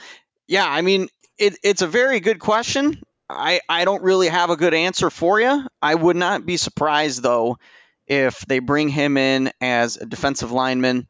yeah, 0.47 0.67
I 0.69 0.83
mean, 0.83 1.09
it, 1.39 1.57
it's 1.63 1.83
a 1.83 1.87
very 1.87 2.21
good 2.21 2.39
question. 2.39 3.01
I, 3.31 3.61
I 3.69 3.85
don't 3.85 4.03
really 4.03 4.29
have 4.29 4.51
a 4.51 4.57
good 4.57 4.75
answer 4.75 5.11
for 5.11 5.41
you. 5.41 5.67
I 5.81 5.95
would 5.95 6.17
not 6.17 6.45
be 6.45 6.57
surprised, 6.57 7.23
though, 7.23 7.59
if 8.07 8.41
they 8.41 8.59
bring 8.59 8.89
him 8.89 9.17
in 9.17 9.53
as 9.61 9.97
a 9.97 10.07
defensive 10.07 10.53
lineman 10.53 11.07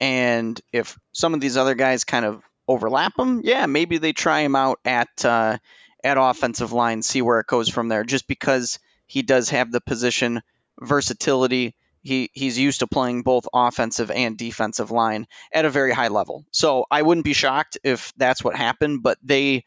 and 0.00 0.60
if 0.72 0.98
some 1.12 1.34
of 1.34 1.40
these 1.40 1.56
other 1.56 1.74
guys 1.74 2.04
kind 2.04 2.24
of 2.24 2.42
overlap 2.66 3.18
him, 3.18 3.42
yeah, 3.44 3.66
maybe 3.66 3.98
they 3.98 4.12
try 4.12 4.40
him 4.40 4.56
out 4.56 4.80
at 4.84 5.24
uh, 5.24 5.58
at 6.02 6.16
offensive 6.18 6.72
line, 6.72 7.02
see 7.02 7.22
where 7.22 7.38
it 7.38 7.46
goes 7.46 7.68
from 7.68 7.88
there. 7.88 8.02
Just 8.02 8.26
because 8.26 8.80
he 9.06 9.22
does 9.22 9.50
have 9.50 9.70
the 9.70 9.80
position 9.80 10.42
versatility 10.80 11.76
he 12.02 12.30
he's 12.32 12.58
used 12.58 12.80
to 12.80 12.86
playing 12.86 13.22
both 13.22 13.46
offensive 13.54 14.10
and 14.10 14.36
defensive 14.36 14.90
line 14.90 15.26
at 15.52 15.64
a 15.64 15.70
very 15.70 15.92
high 15.92 16.08
level. 16.08 16.44
So 16.50 16.86
I 16.90 17.02
wouldn't 17.02 17.24
be 17.24 17.32
shocked 17.32 17.78
if 17.84 18.12
that's 18.16 18.42
what 18.42 18.56
happened, 18.56 19.02
but 19.02 19.18
they 19.22 19.64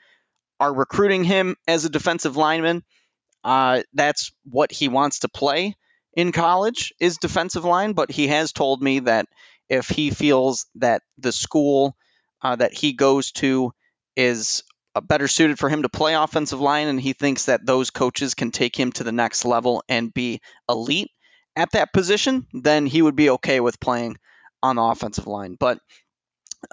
are 0.60 0.74
recruiting 0.74 1.24
him 1.24 1.56
as 1.68 1.86
a 1.86 1.90
defensive 1.90 2.38
lineman. 2.38 2.84
uh, 3.44 3.84
that's 3.94 4.32
what 4.50 4.72
he 4.72 4.88
wants 4.88 5.20
to 5.20 5.30
play 5.30 5.76
in 6.16 6.32
college 6.32 6.94
is 7.00 7.18
defensive 7.18 7.66
line. 7.66 7.94
But 7.94 8.12
he 8.12 8.28
has 8.28 8.52
told 8.52 8.82
me 8.82 9.00
that 9.00 9.28
if 9.70 9.88
he 9.88 10.10
feels 10.10 10.66
that 10.76 11.04
the 11.20 11.32
school 11.32 11.96
uh, 12.42 12.56
that 12.56 12.74
he 12.74 12.94
goes 12.94 13.32
to 13.34 13.72
is 14.16 14.64
uh, 14.96 15.02
better 15.02 15.28
suited 15.28 15.60
for 15.60 15.70
him 15.70 15.84
to 15.84 15.90
play 15.90 16.16
offensive 16.16 16.62
line, 16.62 16.88
and 16.88 17.00
he 17.00 17.14
thinks 17.14 17.46
that 17.46 17.66
those 17.66 17.92
coaches 17.92 18.34
can 18.34 18.52
take 18.52 18.76
him 18.76 18.92
to 18.94 19.04
the 19.04 19.12
next 19.12 19.46
level 19.46 19.84
and 19.90 20.14
be 20.14 20.42
elite 20.70 21.12
at 21.56 21.72
that 21.72 21.94
position, 21.94 22.46
then 22.54 22.86
he 22.86 23.02
would 23.02 23.16
be 23.16 23.30
okay 23.32 23.60
with 23.60 23.80
playing 23.80 24.18
on 24.62 24.76
the 24.76 24.82
offensive 24.82 25.28
line. 25.28 25.56
But 25.60 25.80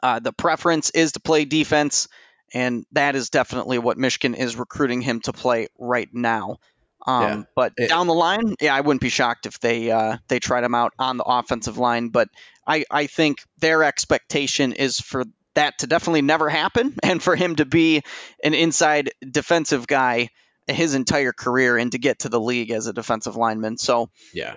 uh, 0.03 0.21
the 0.21 0.33
preference 0.33 0.91
is 0.91 1.13
to 1.13 1.21
play 1.21 1.45
defense, 1.45 2.09
and 2.55 2.85
that 2.93 3.17
is 3.17 3.31
definitely 3.31 3.79
what 3.79 3.99
Michigan 3.99 4.35
is 4.35 4.57
recruiting 4.57 5.01
him 5.01 5.21
to 5.23 5.33
play 5.33 5.69
right 5.79 6.09
now. 6.13 6.59
Um, 7.07 7.23
Yeah. 7.23 7.43
But 7.57 7.73
It- 7.77 7.89
down 7.89 8.07
the 8.07 8.15
line, 8.15 8.55
yeah, 8.61 8.75
I 8.75 8.81
wouldn't 8.81 9.01
be 9.01 9.09
shocked 9.09 9.47
if 9.47 9.59
they 9.61 9.91
uh, 9.91 10.19
they 10.29 10.39
tried 10.39 10.65
him 10.65 10.75
out 10.75 10.93
on 10.99 11.17
the 11.17 11.25
offensive 11.25 11.79
line. 11.79 12.09
But 12.09 12.29
I, 12.67 12.85
I 12.91 13.07
think 13.07 13.39
their 13.59 13.83
expectation 13.83 14.73
is 14.73 15.01
for 15.01 15.25
that 15.55 15.79
to 15.81 15.87
definitely 15.87 16.23
never 16.23 16.49
happen, 16.49 16.95
and 17.03 17.23
for 17.23 17.35
him 17.37 17.57
to 17.57 17.65
be 17.65 18.03
an 18.45 18.55
inside 18.55 19.11
defensive 19.29 19.87
guy 19.87 20.29
his 20.69 20.95
entire 20.95 21.33
career 21.33 21.77
and 21.77 21.91
to 21.91 21.99
get 21.99 22.21
to 22.21 22.29
the 22.29 22.41
league 22.41 22.71
as 22.71 22.87
a 22.87 22.93
defensive 22.93 23.35
lineman. 23.37 23.77
So 23.79 24.09
Yeah. 24.33 24.55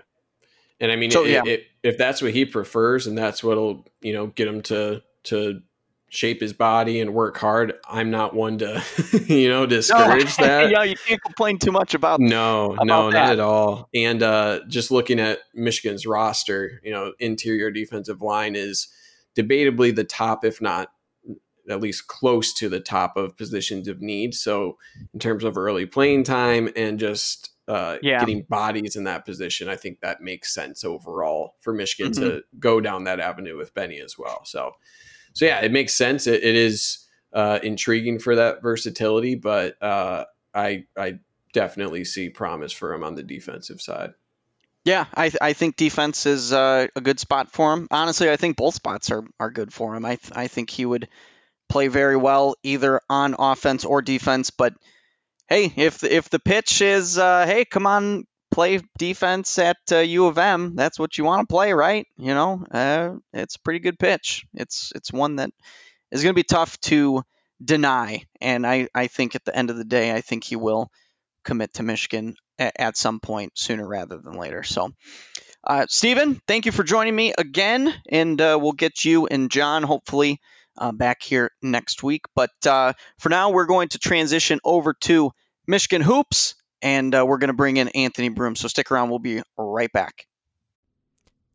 And 0.79 0.91
I 0.91 0.97
mean, 0.97 1.09
So, 1.09 1.23
i- 1.25 1.27
yeah. 1.29 1.41
i- 1.45 1.63
if 1.81 1.97
that's 1.97 2.21
what 2.21 2.31
he 2.31 2.45
prefers 2.45 3.07
and 3.07 3.17
that's 3.17 3.43
what'll, 3.43 3.87
you 4.01 4.13
know, 4.13 4.27
get 4.27 4.47
him 4.47 4.61
to, 4.63 5.01
to 5.23 5.61
shape 6.09 6.39
his 6.41 6.53
body 6.53 7.01
and 7.01 7.13
work 7.13 7.37
hard, 7.37 7.73
I'm 7.89 8.09
not 8.11 8.33
one 8.33 8.57
to, 8.59 8.83
you 9.27 9.49
know, 9.49 9.65
discourage 9.65 10.35
that. 10.37 10.69
yeah, 10.69 10.83
you 10.83 10.95
can't 11.07 11.21
complain 11.21 11.57
too 11.59 11.71
much 11.71 11.93
about 11.93 12.19
No, 12.19 12.73
about 12.73 12.85
no, 12.85 13.09
that? 13.09 13.23
not 13.25 13.33
at 13.33 13.39
all. 13.39 13.89
And 13.93 14.23
uh, 14.23 14.61
just 14.67 14.91
looking 14.91 15.19
at 15.19 15.39
Michigan's 15.53 16.05
roster, 16.05 16.79
you 16.83 16.91
know, 16.91 17.13
interior 17.19 17.71
defensive 17.71 18.21
line 18.21 18.55
is 18.55 18.87
debatably 19.35 19.93
the 19.95 20.03
top, 20.05 20.45
if 20.45 20.61
not 20.61 20.89
at 21.69 21.81
least 21.81 22.07
close 22.07 22.53
to 22.53 22.69
the 22.69 22.79
top 22.79 23.17
of 23.17 23.35
positions 23.35 23.87
of 23.87 23.99
need. 24.01 24.35
So, 24.35 24.77
in 25.13 25.19
terms 25.19 25.43
of 25.43 25.57
early 25.57 25.85
playing 25.87 26.23
time 26.23 26.69
and 26.75 26.99
just 26.99 27.49
uh, 27.67 27.97
Yeah. 28.03 28.19
getting 28.19 28.43
bodies 28.47 28.95
in 28.95 29.05
that 29.05 29.25
position, 29.25 29.67
I 29.67 29.75
think 29.75 29.99
that 30.01 30.21
makes 30.21 30.53
sense 30.53 30.83
overall 30.85 31.55
for 31.61 31.73
Michigan 31.73 32.11
Mm-hmm. 32.11 32.23
to 32.23 32.43
go 32.59 32.79
down 32.79 33.05
that 33.05 33.19
avenue 33.19 33.57
with 33.57 33.73
Benny 33.73 33.99
as 33.99 34.15
well. 34.17 34.41
So, 34.45 34.73
so 35.35 35.45
yeah, 35.45 35.59
it 35.61 35.71
makes 35.71 35.93
sense. 35.93 36.27
It, 36.27 36.43
it 36.43 36.55
is 36.55 37.05
uh, 37.33 37.59
intriguing 37.61 38.19
for 38.19 38.35
that 38.35 38.61
versatility, 38.61 39.35
but 39.35 39.81
uh, 39.81 40.25
I 40.53 40.85
I 40.97 41.19
definitely 41.53 42.05
see 42.05 42.29
promise 42.29 42.71
for 42.71 42.93
him 42.93 43.03
on 43.03 43.15
the 43.15 43.23
defensive 43.23 43.81
side. 43.81 44.13
Yeah, 44.85 45.05
I, 45.15 45.31
I 45.41 45.53
think 45.53 45.77
defense 45.77 46.27
is 46.27 46.53
uh, 46.53 46.87
a 46.95 47.01
good 47.01 47.19
spot 47.19 47.51
for 47.51 47.73
him. 47.73 47.87
Honestly, 47.89 48.29
I 48.29 48.37
think 48.37 48.55
both 48.55 48.75
spots 48.75 49.09
are, 49.09 49.23
are 49.39 49.49
good 49.49 49.73
for 49.73 49.95
him. 49.95 50.05
I 50.05 50.17
th- 50.17 50.33
I 50.35 50.47
think 50.47 50.69
he 50.69 50.85
would 50.85 51.09
play 51.69 51.87
very 51.87 52.15
well 52.15 52.55
either 52.61 53.01
on 53.09 53.35
offense 53.37 53.83
or 53.83 54.03
defense. 54.03 54.51
But 54.51 54.75
hey, 55.49 55.73
if 55.75 56.03
if 56.03 56.29
the 56.29 56.39
pitch 56.39 56.81
is 56.81 57.17
uh, 57.17 57.45
hey, 57.47 57.65
come 57.65 57.87
on, 57.87 58.25
play 58.55 58.79
defense 58.97 59.59
at 59.59 59.75
uh, 59.91 59.97
U 59.97 60.27
of 60.27 60.37
M, 60.37 60.77
that's 60.77 60.97
what 60.97 61.17
you 61.17 61.25
want 61.25 61.41
to 61.41 61.53
play, 61.53 61.73
right? 61.73 62.07
You 62.17 62.33
know, 62.33 62.65
uh, 62.71 63.15
it's 63.33 63.57
a 63.57 63.59
pretty 63.59 63.79
good 63.79 63.99
pitch. 63.99 64.45
It's 64.53 64.93
it's 64.95 65.11
one 65.11 65.35
that 65.35 65.51
is 66.09 66.23
going 66.23 66.33
to 66.33 66.39
be 66.39 66.43
tough 66.43 66.79
to 66.81 67.23
deny, 67.63 68.23
and 68.39 68.65
I 68.65 68.87
I 68.95 69.07
think 69.07 69.35
at 69.35 69.43
the 69.43 69.53
end 69.53 69.71
of 69.71 69.77
the 69.77 69.83
day, 69.83 70.13
I 70.13 70.21
think 70.21 70.45
he 70.45 70.55
will 70.55 70.89
commit 71.43 71.73
to 71.73 71.83
Michigan 71.83 72.35
at, 72.57 72.73
at 72.79 72.97
some 72.97 73.19
point 73.19 73.51
sooner 73.55 73.85
rather 73.85 74.19
than 74.19 74.39
later. 74.39 74.63
So, 74.63 74.89
uh, 75.65 75.85
Stephen, 75.89 76.39
thank 76.47 76.65
you 76.65 76.71
for 76.71 76.83
joining 76.83 77.15
me 77.15 77.33
again, 77.37 77.93
and 78.09 78.39
uh, 78.39 78.57
we'll 78.59 78.71
get 78.71 79.03
you 79.03 79.27
and 79.27 79.51
John 79.51 79.83
hopefully 79.83 80.39
uh, 80.77 80.93
back 80.93 81.21
here 81.21 81.51
next 81.61 82.03
week. 82.03 82.21
But 82.33 82.51
uh, 82.65 82.93
for 83.19 83.27
now, 83.27 83.49
we're 83.49 83.65
going 83.65 83.89
to 83.89 83.99
transition 83.99 84.61
over 84.63 84.93
to 85.01 85.31
Michigan 85.67 86.01
hoops, 86.01 86.54
and 86.81 87.13
uh, 87.13 87.25
we're 87.25 87.37
going 87.37 87.49
to 87.49 87.53
bring 87.53 87.77
in 87.77 87.89
Anthony 87.89 88.29
Broome. 88.29 88.55
So 88.55 88.67
stick 88.67 88.91
around; 88.91 89.09
we'll 89.09 89.19
be 89.19 89.41
right 89.57 89.91
back. 89.91 90.27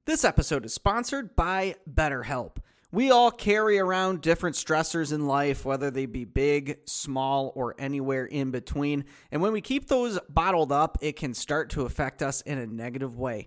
This 0.06 0.24
episode 0.24 0.64
is 0.64 0.74
sponsored 0.74 1.36
by 1.36 1.76
BetterHelp. 1.88 2.56
We 2.92 3.12
all 3.12 3.30
carry 3.30 3.78
around 3.78 4.20
different 4.20 4.56
stressors 4.56 5.12
in 5.12 5.28
life, 5.28 5.64
whether 5.64 5.92
they 5.92 6.06
be 6.06 6.24
big, 6.24 6.78
small, 6.86 7.52
or 7.54 7.76
anywhere 7.78 8.24
in 8.24 8.50
between. 8.50 9.04
And 9.30 9.40
when 9.40 9.52
we 9.52 9.60
keep 9.60 9.86
those 9.86 10.18
bottled 10.28 10.72
up, 10.72 10.98
it 11.00 11.14
can 11.14 11.32
start 11.32 11.70
to 11.70 11.82
affect 11.82 12.20
us 12.20 12.40
in 12.40 12.58
a 12.58 12.66
negative 12.66 13.16
way. 13.16 13.46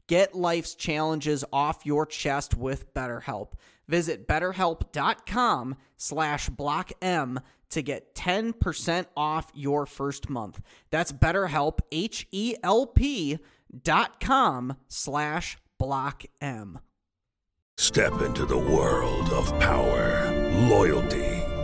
Get 0.11 0.35
life's 0.35 0.75
challenges 0.75 1.45
off 1.53 1.85
your 1.85 2.05
chest 2.05 2.57
with 2.57 2.93
BetterHelp. 2.93 3.53
Visit 3.87 4.27
betterhelp.com 4.27 5.77
slash 5.95 6.49
block 6.49 6.91
M 7.01 7.39
to 7.69 7.81
get 7.81 8.13
10% 8.13 9.05
off 9.15 9.53
your 9.55 9.85
first 9.85 10.29
month. 10.29 10.59
That's 10.89 11.13
betterhelp, 11.13 11.79
H-E-L-P 11.93 13.39
dot 13.83 14.19
com 14.19 14.75
slash 14.89 15.57
block 15.79 16.23
M. 16.41 16.79
Step 17.77 18.19
into 18.21 18.45
the 18.45 18.57
world 18.57 19.29
of 19.29 19.47
power, 19.61 20.29
loyalty, 20.67 21.40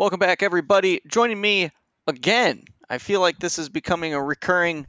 Welcome 0.00 0.18
back, 0.18 0.42
everybody. 0.42 1.02
Joining 1.06 1.38
me 1.38 1.70
again. 2.06 2.64
I 2.88 2.96
feel 2.96 3.20
like 3.20 3.38
this 3.38 3.58
is 3.58 3.68
becoming 3.68 4.14
a 4.14 4.22
recurring 4.22 4.86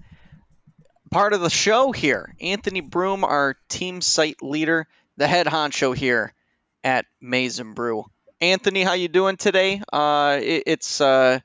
part 1.12 1.34
of 1.34 1.41
the 1.41 1.50
show 1.50 1.91
here. 1.91 2.34
Anthony 2.39 2.80
Broome, 2.80 3.26
our 3.26 3.58
team 3.67 4.00
site 4.00 4.41
leader, 4.41 4.88
the 5.17 5.28
head 5.28 5.47
honcho 5.47 5.93
here 5.93 6.34
at 6.82 7.08
Maize 7.19 7.60
n 7.60 7.74
Brew. 7.74 8.06
Anthony, 8.39 8.84
how 8.84 8.93
you 8.93 9.10
doing 9.10 9.36
today? 9.36 9.82
Uh, 9.91 10.39
it, 10.41 10.63
it's 10.65 11.02
uh, 11.02 11.39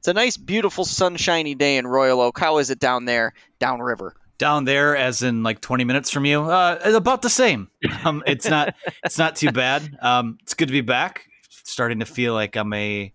it's 0.00 0.08
a 0.08 0.14
nice, 0.14 0.36
beautiful, 0.36 0.84
sunshiny 0.84 1.54
day 1.54 1.76
in 1.76 1.86
Royal 1.86 2.20
Oak. 2.20 2.40
How 2.40 2.58
is 2.58 2.70
it 2.70 2.80
down 2.80 3.04
there, 3.04 3.34
downriver? 3.60 4.16
down 4.38 4.64
there 4.64 4.96
as 4.96 5.22
in 5.22 5.44
like 5.44 5.60
20 5.60 5.84
minutes 5.84 6.10
from 6.10 6.24
you 6.24 6.42
uh 6.42 6.76
about 6.96 7.22
the 7.22 7.30
same 7.30 7.68
um 8.04 8.24
it's 8.26 8.48
not 8.48 8.74
it's 9.04 9.16
not 9.16 9.36
too 9.36 9.52
bad 9.52 9.96
um 10.00 10.36
it's 10.42 10.54
good 10.54 10.66
to 10.66 10.72
be 10.72 10.80
back 10.80 11.28
starting 11.64 12.00
to 12.00 12.06
feel 12.06 12.34
like 12.34 12.56
i'm 12.56 12.72
a 12.72 13.12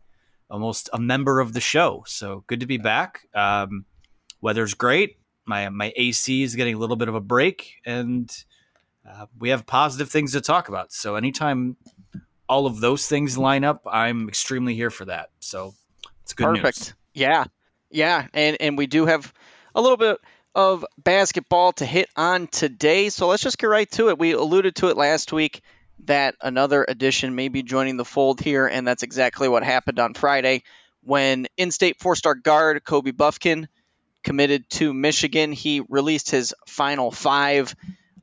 almost 0.49 0.89
a 0.93 0.99
member 0.99 1.39
of 1.39 1.53
the 1.53 1.59
show. 1.59 2.03
So 2.07 2.43
good 2.47 2.61
to 2.61 2.65
be 2.65 2.77
back. 2.77 3.27
Um 3.33 3.85
weather's 4.41 4.73
great. 4.73 5.17
My 5.45 5.69
my 5.69 5.93
ac 5.95 6.43
is 6.43 6.55
getting 6.55 6.75
a 6.75 6.77
little 6.77 6.95
bit 6.95 7.09
of 7.09 7.15
a 7.15 7.21
break 7.21 7.75
and 7.85 8.31
uh, 9.07 9.25
we 9.39 9.49
have 9.49 9.65
positive 9.65 10.09
things 10.09 10.33
to 10.33 10.41
talk 10.41 10.69
about. 10.69 10.91
So 10.91 11.15
anytime 11.15 11.77
all 12.49 12.65
of 12.65 12.79
those 12.79 13.07
things 13.07 13.37
line 13.37 13.63
up 13.63 13.81
i'm 13.85 14.27
extremely 14.27 14.75
here 14.75 14.89
for 14.89 15.05
that. 15.05 15.29
So 15.39 15.73
it's 16.23 16.33
good 16.33 16.45
Perfect. 16.45 16.79
news 16.79 16.93
Yeah, 17.13 17.45
yeah, 17.89 18.27
and 18.33 18.57
and 18.59 18.77
we 18.77 18.87
do 18.87 19.05
have 19.05 19.33
a 19.75 19.81
little 19.81 19.97
bit 19.97 20.17
of 20.55 20.85
basketball 20.97 21.71
to 21.73 21.85
hit 21.85 22.09
on 22.15 22.47
today, 22.47 23.09
so 23.09 23.27
let's 23.27 23.43
just 23.43 23.57
get 23.57 23.67
right 23.67 23.89
to 23.91 24.09
it. 24.09 24.17
We 24.17 24.31
alluded 24.31 24.75
to 24.77 24.87
it 24.87 24.97
last 24.97 25.31
week 25.31 25.61
that 26.05 26.35
another 26.41 26.85
addition 26.87 27.35
may 27.35 27.47
be 27.47 27.63
joining 27.63 27.97
the 27.97 28.05
fold 28.05 28.39
here, 28.39 28.67
and 28.67 28.87
that's 28.87 29.03
exactly 29.03 29.47
what 29.47 29.63
happened 29.63 29.99
on 29.99 30.13
Friday 30.13 30.63
when 31.03 31.47
in-state 31.57 31.99
four-star 31.99 32.35
guard 32.35 32.83
Kobe 32.83 33.11
Bufkin 33.11 33.67
committed 34.23 34.69
to 34.71 34.93
Michigan. 34.93 35.51
He 35.51 35.81
released 35.87 36.29
his 36.31 36.53
final 36.67 37.11
five 37.11 37.75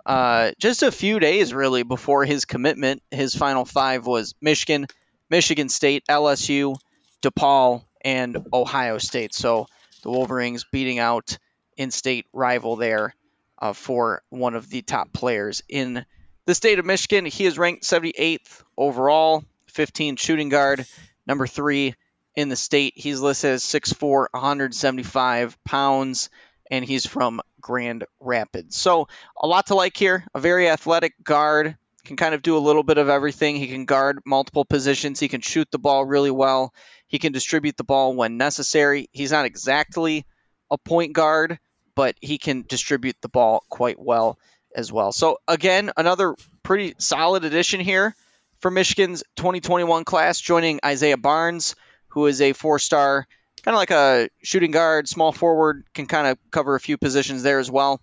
uh, 0.07 0.53
just 0.59 0.83
a 0.83 0.93
few 0.93 1.19
days 1.19 1.55
really 1.55 1.83
before 1.83 2.25
his 2.25 2.45
commitment. 2.45 3.03
His 3.11 3.35
final 3.35 3.65
five 3.65 4.07
was 4.07 4.35
Michigan, 4.41 4.87
Michigan 5.31 5.69
State, 5.69 6.05
LSU, 6.09 6.77
DePaul, 7.23 7.85
and 8.03 8.47
Ohio 8.53 8.99
State. 8.99 9.35
So 9.35 9.67
the 10.03 10.11
Wolverines 10.11 10.67
beating 10.71 10.99
out 10.99 11.39
in-state 11.77 12.27
rival 12.33 12.77
there 12.77 13.15
uh, 13.59 13.73
for 13.73 14.23
one 14.29 14.55
of 14.55 14.69
the 14.69 14.83
top 14.83 15.13
players 15.13 15.63
in 15.69 16.05
the 16.47 16.55
state 16.55 16.79
of 16.79 16.85
Michigan. 16.85 17.25
He 17.25 17.47
is 17.47 17.59
ranked 17.59 17.85
78th 17.85 18.63
overall, 18.77 19.45
15 19.69 20.17
shooting 20.17 20.49
guard, 20.49 20.87
number 21.27 21.47
three 21.47 21.95
in 22.35 22.49
the 22.49 22.57
state. 22.57 22.95
He's 22.97 23.21
listed 23.21 23.53
as 23.53 23.65
6'4", 23.65 24.27
175 24.33 25.65
pounds, 25.65 26.31
and 26.71 26.85
he's 26.85 27.07
from 27.07 27.41
Grand 27.61 28.05
Rapids. 28.21 28.77
So 28.77 29.09
a 29.41 29.47
lot 29.47 29.67
to 29.67 29.75
like 29.75 29.97
here. 29.97 30.25
A 30.35 30.41
very 30.41 30.69
athletic 30.69 31.15
guard. 31.23 31.77
Can 32.05 32.17
kind 32.17 32.35
of 32.35 32.43
do 32.43 32.59
a 32.59 32.59
little 32.59 32.83
bit 32.83 32.99
of 32.99 33.09
everything. 33.09 33.57
He 33.57 33.67
can 33.67 33.87
guard 33.87 34.19
multiple 34.27 34.67
positions. 34.67 35.21
He 35.21 35.29
can 35.29 35.41
shoot 35.41 35.71
the 35.71 35.79
ball 35.79 36.05
really 36.05 36.31
well. 36.31 36.75
He 37.07 37.19
can 37.19 37.33
distribute 37.33 37.79
the 37.79 37.85
ball 37.85 38.15
when 38.15 38.37
necessary. 38.37 39.09
He's 39.13 39.33
not 39.33 39.47
exactly 39.47 40.27
a 40.71 40.77
point 40.77 41.15
guard, 41.15 41.59
but 41.95 42.15
he 42.21 42.37
can 42.37 42.67
distribute 42.69 43.17
the 43.23 43.31
ball 43.31 43.65
quite 43.71 43.99
well 43.99 44.39
as 44.75 44.93
well. 44.93 45.13
So 45.13 45.39
again, 45.47 45.91
another 45.97 46.35
pretty 46.63 46.95
solid 46.99 47.45
addition 47.45 47.81
here 47.81 48.15
for 48.61 48.71
Michigan's 48.71 49.23
2021 49.37 50.05
class, 50.05 50.41
joining 50.41 50.81
Isaiah 50.85 51.17
Barnes, 51.17 51.77
who 52.09 52.27
is 52.27 52.41
a 52.41 52.53
four-star, 52.53 53.27
kind 53.63 53.75
of 53.75 53.79
like 53.79 53.91
a 53.91 54.29
shooting 54.43 54.71
guard, 54.71 55.09
small 55.09 55.33
forward, 55.33 55.85
can 55.95 56.07
kind 56.07 56.27
of 56.27 56.39
cover 56.51 56.75
a 56.75 56.81
few 56.81 56.97
positions 56.97 57.43
there 57.43 57.59
as 57.59 57.71
well. 57.71 58.01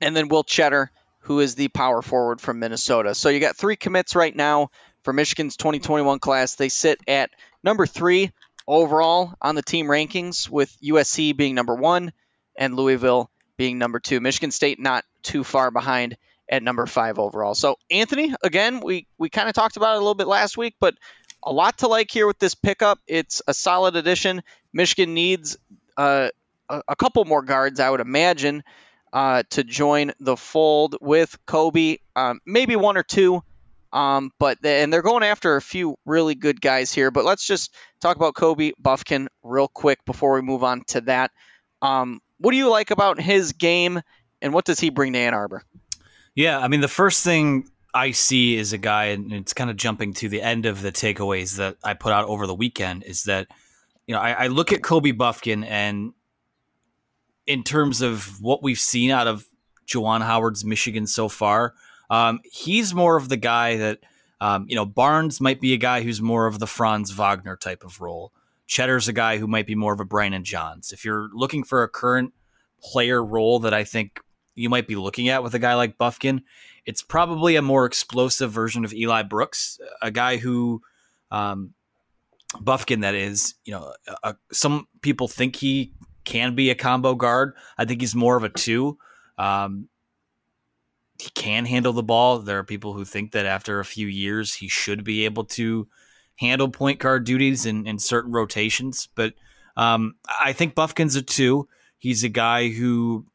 And 0.00 0.16
then 0.16 0.28
Will 0.28 0.44
Tschetter, 0.44 0.88
who 1.20 1.40
is 1.40 1.54
the 1.54 1.68
power 1.68 2.02
forward 2.02 2.40
from 2.40 2.58
Minnesota. 2.58 3.14
So 3.14 3.28
you 3.28 3.40
got 3.40 3.56
three 3.56 3.76
commits 3.76 4.16
right 4.16 4.34
now 4.34 4.70
for 5.02 5.12
Michigan's 5.12 5.56
2021 5.56 6.18
class. 6.18 6.54
They 6.54 6.68
sit 6.68 6.98
at 7.06 7.30
number 7.62 7.86
three 7.86 8.32
overall 8.66 9.34
on 9.42 9.54
the 9.54 9.62
team 9.62 9.86
rankings, 9.86 10.48
with 10.48 10.74
USC 10.82 11.36
being 11.36 11.54
number 11.54 11.74
one 11.74 12.12
and 12.56 12.76
Louisville 12.76 13.30
being 13.60 13.76
number 13.76 14.00
two. 14.00 14.20
Michigan 14.20 14.50
State 14.50 14.80
not 14.80 15.04
too 15.22 15.44
far 15.44 15.70
behind 15.70 16.16
at 16.48 16.62
number 16.62 16.86
five 16.86 17.18
overall. 17.18 17.54
So 17.54 17.76
Anthony, 17.90 18.34
again, 18.42 18.80
we 18.80 19.06
we 19.18 19.28
kind 19.28 19.50
of 19.50 19.54
talked 19.54 19.76
about 19.76 19.92
it 19.92 19.96
a 19.96 19.98
little 19.98 20.14
bit 20.14 20.28
last 20.28 20.56
week, 20.56 20.76
but 20.80 20.94
a 21.42 21.52
lot 21.52 21.76
to 21.80 21.86
like 21.86 22.10
here 22.10 22.26
with 22.26 22.38
this 22.38 22.54
pickup. 22.54 22.98
It's 23.06 23.42
a 23.46 23.52
solid 23.52 23.96
addition. 23.96 24.42
Michigan 24.72 25.12
needs 25.12 25.58
uh, 25.98 26.30
a, 26.70 26.82
a 26.88 26.96
couple 26.96 27.22
more 27.26 27.42
guards, 27.42 27.80
I 27.80 27.90
would 27.90 28.00
imagine, 28.00 28.64
uh, 29.12 29.42
to 29.50 29.62
join 29.62 30.12
the 30.20 30.38
fold 30.38 30.96
with 31.02 31.36
Kobe. 31.44 31.98
Um, 32.16 32.40
maybe 32.46 32.76
one 32.76 32.96
or 32.96 33.02
two. 33.02 33.42
Um, 33.92 34.32
but 34.38 34.64
and 34.64 34.90
they're 34.90 35.02
going 35.02 35.22
after 35.22 35.56
a 35.56 35.60
few 35.60 35.96
really 36.06 36.34
good 36.34 36.62
guys 36.62 36.94
here. 36.94 37.10
But 37.10 37.26
let's 37.26 37.46
just 37.46 37.74
talk 38.00 38.16
about 38.16 38.34
Kobe 38.34 38.72
Bufkin 38.82 39.26
real 39.42 39.68
quick 39.68 40.02
before 40.06 40.32
we 40.32 40.40
move 40.40 40.64
on 40.64 40.82
to 40.86 41.02
that. 41.02 41.30
Um, 41.82 42.22
what 42.40 42.50
do 42.50 42.56
you 42.56 42.68
like 42.68 42.90
about 42.90 43.20
his 43.20 43.52
game, 43.52 44.00
and 44.42 44.52
what 44.52 44.64
does 44.64 44.80
he 44.80 44.90
bring 44.90 45.12
to 45.12 45.18
Ann 45.18 45.34
Arbor? 45.34 45.62
Yeah, 46.34 46.58
I 46.58 46.68
mean, 46.68 46.80
the 46.80 46.88
first 46.88 47.22
thing 47.22 47.68
I 47.92 48.12
see 48.12 48.56
is 48.56 48.72
a 48.72 48.78
guy, 48.78 49.06
and 49.06 49.32
it's 49.32 49.52
kind 49.52 49.70
of 49.70 49.76
jumping 49.76 50.14
to 50.14 50.28
the 50.28 50.42
end 50.42 50.66
of 50.66 50.80
the 50.80 50.92
takeaways 50.92 51.56
that 51.56 51.76
I 51.84 51.94
put 51.94 52.12
out 52.12 52.26
over 52.28 52.46
the 52.46 52.54
weekend, 52.54 53.04
is 53.04 53.24
that, 53.24 53.48
you 54.06 54.14
know, 54.14 54.20
I, 54.20 54.44
I 54.44 54.46
look 54.46 54.72
at 54.72 54.82
Kobe 54.82 55.12
Bufkin, 55.12 55.64
and 55.66 56.12
in 57.46 57.62
terms 57.62 58.00
of 58.00 58.40
what 58.40 58.62
we've 58.62 58.78
seen 58.78 59.10
out 59.10 59.26
of 59.26 59.46
Juwan 59.86 60.22
Howard's 60.22 60.64
Michigan 60.64 61.06
so 61.06 61.28
far, 61.28 61.74
um, 62.08 62.40
he's 62.44 62.94
more 62.94 63.16
of 63.16 63.28
the 63.28 63.36
guy 63.36 63.76
that, 63.76 63.98
um, 64.40 64.66
you 64.68 64.76
know, 64.76 64.86
Barnes 64.86 65.40
might 65.40 65.60
be 65.60 65.74
a 65.74 65.76
guy 65.76 66.02
who's 66.02 66.22
more 66.22 66.46
of 66.46 66.58
the 66.58 66.66
Franz 66.66 67.10
Wagner 67.10 67.56
type 67.56 67.84
of 67.84 68.00
role. 68.00 68.32
Tschetter's 68.70 69.08
a 69.08 69.12
guy 69.12 69.38
who 69.38 69.48
might 69.48 69.66
be 69.66 69.74
more 69.74 69.92
of 69.92 69.98
a 69.98 70.04
Brandon 70.04 70.44
Johns. 70.44 70.92
If 70.92 71.04
you're 71.04 71.28
looking 71.32 71.64
for 71.64 71.82
a 71.82 71.88
current 71.88 72.32
player 72.80 73.22
role 73.22 73.58
that 73.60 73.74
I 73.74 73.82
think 73.82 74.20
you 74.54 74.68
might 74.68 74.86
be 74.86 74.94
looking 74.94 75.28
at 75.28 75.42
with 75.42 75.54
a 75.54 75.58
guy 75.58 75.74
like 75.74 75.98
Bufkin, 75.98 76.42
it's 76.86 77.02
probably 77.02 77.56
a 77.56 77.62
more 77.62 77.84
explosive 77.84 78.52
version 78.52 78.84
of 78.84 78.94
Eli 78.94 79.22
Brooks, 79.22 79.80
a 80.00 80.12
guy 80.12 80.36
who, 80.36 80.82
um, 81.32 81.74
Bufkin, 82.54 83.00
that 83.00 83.16
is, 83.16 83.54
you 83.64 83.72
know, 83.72 83.92
a, 84.22 84.36
some 84.52 84.86
people 85.02 85.26
think 85.26 85.56
he 85.56 85.92
can 86.24 86.54
be 86.54 86.70
a 86.70 86.76
combo 86.76 87.16
guard. 87.16 87.54
I 87.76 87.84
think 87.84 88.00
he's 88.00 88.14
more 88.14 88.36
of 88.36 88.44
a 88.44 88.48
two. 88.48 88.98
Um, 89.36 89.88
he 91.18 91.30
can 91.30 91.66
handle 91.66 91.92
the 91.92 92.04
ball. 92.04 92.38
There 92.38 92.58
are 92.58 92.64
people 92.64 92.92
who 92.92 93.04
think 93.04 93.32
that 93.32 93.46
after 93.46 93.80
a 93.80 93.84
few 93.84 94.06
years, 94.06 94.54
he 94.54 94.68
should 94.68 95.02
be 95.02 95.24
able 95.24 95.44
to 95.46 95.88
handle 96.40 96.70
point 96.70 96.98
guard 96.98 97.24
duties 97.24 97.66
in, 97.66 97.86
in 97.86 97.98
certain 97.98 98.32
rotations. 98.32 99.08
But 99.14 99.34
um, 99.76 100.14
I 100.42 100.54
think 100.54 100.74
Bufkin's 100.74 101.14
a 101.14 101.22
two. 101.22 101.68
He's 101.98 102.24
a 102.24 102.30
guy 102.30 102.70
who, 102.70 103.26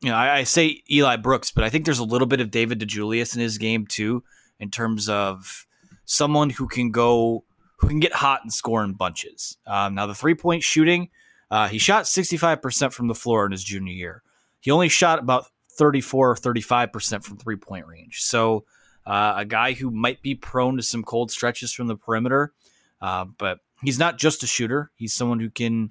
you 0.00 0.08
know, 0.08 0.16
I, 0.16 0.38
I, 0.38 0.44
say 0.44 0.82
Eli 0.90 1.16
Brooks, 1.16 1.52
but 1.52 1.64
I 1.64 1.68
think 1.68 1.84
there's 1.84 1.98
a 1.98 2.04
little 2.04 2.26
bit 2.26 2.40
of 2.40 2.50
David 2.50 2.80
DeJulius 2.80 3.34
in 3.34 3.42
his 3.42 3.58
game 3.58 3.86
too, 3.86 4.24
in 4.58 4.70
terms 4.70 5.06
of 5.08 5.66
someone 6.06 6.48
who 6.48 6.66
can 6.66 6.90
go, 6.90 7.44
who 7.76 7.88
can 7.88 8.00
get 8.00 8.14
hot 8.14 8.40
and 8.42 8.52
score 8.52 8.82
in 8.82 8.94
bunches. 8.94 9.58
Um, 9.66 9.94
now, 9.94 10.06
the 10.06 10.14
three 10.14 10.34
point 10.34 10.62
shooting, 10.62 11.10
uh, 11.50 11.68
he 11.68 11.76
shot 11.76 12.04
65% 12.04 12.92
from 12.94 13.08
the 13.08 13.14
floor 13.14 13.44
in 13.44 13.52
his 13.52 13.62
junior 13.62 13.92
year. 13.92 14.22
He 14.60 14.70
only 14.70 14.88
shot 14.88 15.18
about 15.18 15.46
34 15.72 16.30
or 16.30 16.34
35% 16.36 17.22
from 17.22 17.36
three 17.36 17.56
point 17.56 17.86
range. 17.86 18.22
So, 18.22 18.64
uh, 19.10 19.34
a 19.38 19.44
guy 19.44 19.72
who 19.72 19.90
might 19.90 20.22
be 20.22 20.36
prone 20.36 20.76
to 20.76 20.84
some 20.84 21.02
cold 21.02 21.32
stretches 21.32 21.72
from 21.72 21.88
the 21.88 21.96
perimeter, 21.96 22.52
uh, 23.02 23.24
but 23.24 23.58
he's 23.82 23.98
not 23.98 24.18
just 24.18 24.44
a 24.44 24.46
shooter. 24.46 24.92
He's 24.94 25.12
someone 25.12 25.40
who 25.40 25.50
can 25.50 25.90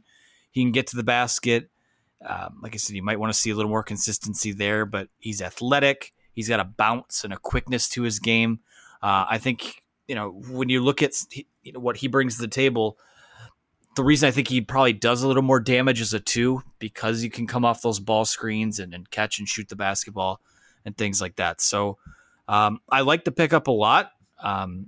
he 0.52 0.62
can 0.62 0.72
get 0.72 0.88
to 0.88 0.96
the 0.96 1.04
basket. 1.04 1.70
Um, 2.26 2.60
like 2.62 2.74
I 2.74 2.78
said, 2.78 2.96
you 2.96 3.04
might 3.04 3.20
want 3.20 3.34
to 3.34 3.38
see 3.38 3.50
a 3.50 3.56
little 3.56 3.70
more 3.70 3.84
consistency 3.84 4.54
there, 4.54 4.86
but 4.86 5.10
he's 5.18 5.42
athletic. 5.42 6.14
He's 6.32 6.48
got 6.48 6.62
a 6.62 6.64
bounce 6.64 7.26
and 7.26 7.34
a 7.34 7.38
quickness 7.38 7.90
to 7.90 8.04
his 8.04 8.20
game. 8.20 8.62
Uh, 9.04 9.26
I 9.30 9.38
think 9.38 9.84
you 10.08 10.16
know 10.16 10.30
when 10.30 10.70
you 10.70 10.82
look 10.82 11.04
at 11.04 11.12
you 11.64 11.74
know, 11.74 11.82
what 11.82 11.98
he 11.98 12.08
brings 12.08 12.38
to 12.38 12.42
the 12.42 12.48
table. 12.48 12.98
The 13.98 14.04
reason 14.06 14.30
I 14.30 14.32
think 14.32 14.48
he 14.48 14.62
probably 14.62 14.94
does 14.94 15.24
a 15.24 15.28
little 15.28 15.44
more 15.44 15.60
damage 15.60 16.00
as 16.00 16.14
a 16.14 16.22
two 16.22 16.62
because 16.78 17.22
you 17.22 17.30
can 17.30 17.48
come 17.48 17.66
off 17.66 17.82
those 17.82 18.00
ball 18.00 18.24
screens 18.24 18.80
and, 18.80 18.94
and 18.94 19.10
catch 19.10 19.40
and 19.40 19.50
shoot 19.50 19.68
the 19.68 19.76
basketball 19.76 20.40
and 20.86 20.96
things 20.96 21.20
like 21.20 21.36
that. 21.36 21.60
So 21.60 21.98
um, 22.50 22.82
I 22.90 23.02
like 23.02 23.26
the 23.26 23.32
pickup 23.32 23.68
a 23.68 23.72
lot. 23.72 24.12
Um, 24.44 24.88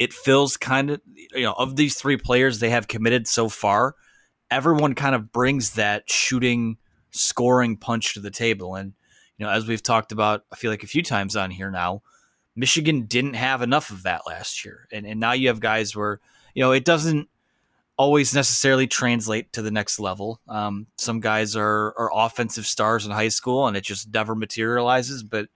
it 0.00 0.12
feels 0.12 0.56
kind 0.56 0.90
of, 0.90 1.00
you 1.32 1.44
know, 1.44 1.52
of 1.52 1.76
these 1.76 1.94
three 1.94 2.16
players 2.16 2.58
they 2.58 2.70
have 2.70 2.88
committed 2.88 3.28
so 3.28 3.48
far, 3.48 3.94
everyone 4.50 4.96
kind 4.96 5.14
of 5.14 5.30
brings 5.30 5.74
that 5.74 6.10
shooting, 6.10 6.78
scoring 7.12 7.76
punch 7.76 8.14
to 8.14 8.20
the 8.20 8.30
table. 8.32 8.74
And, 8.74 8.92
you 9.38 9.46
know, 9.46 9.52
as 9.52 9.68
we've 9.68 9.84
talked 9.84 10.10
about, 10.10 10.44
I 10.52 10.56
feel 10.56 10.72
like 10.72 10.82
a 10.82 10.88
few 10.88 11.04
times 11.04 11.36
on 11.36 11.52
here 11.52 11.70
now, 11.70 12.02
Michigan 12.56 13.02
didn't 13.02 13.34
have 13.34 13.62
enough 13.62 13.90
of 13.90 14.02
that 14.02 14.22
last 14.26 14.64
year. 14.64 14.88
And, 14.90 15.06
and 15.06 15.20
now 15.20 15.30
you 15.32 15.46
have 15.46 15.60
guys 15.60 15.94
where, 15.94 16.18
you 16.54 16.62
know, 16.62 16.72
it 16.72 16.84
doesn't 16.84 17.28
always 17.96 18.34
necessarily 18.34 18.88
translate 18.88 19.52
to 19.52 19.62
the 19.62 19.70
next 19.70 20.00
level. 20.00 20.40
Um, 20.48 20.88
some 20.98 21.20
guys 21.20 21.54
are, 21.54 21.94
are 21.96 22.10
offensive 22.12 22.66
stars 22.66 23.06
in 23.06 23.12
high 23.12 23.28
school 23.28 23.68
and 23.68 23.76
it 23.76 23.84
just 23.84 24.12
never 24.12 24.34
materializes. 24.34 25.22
But, 25.22 25.46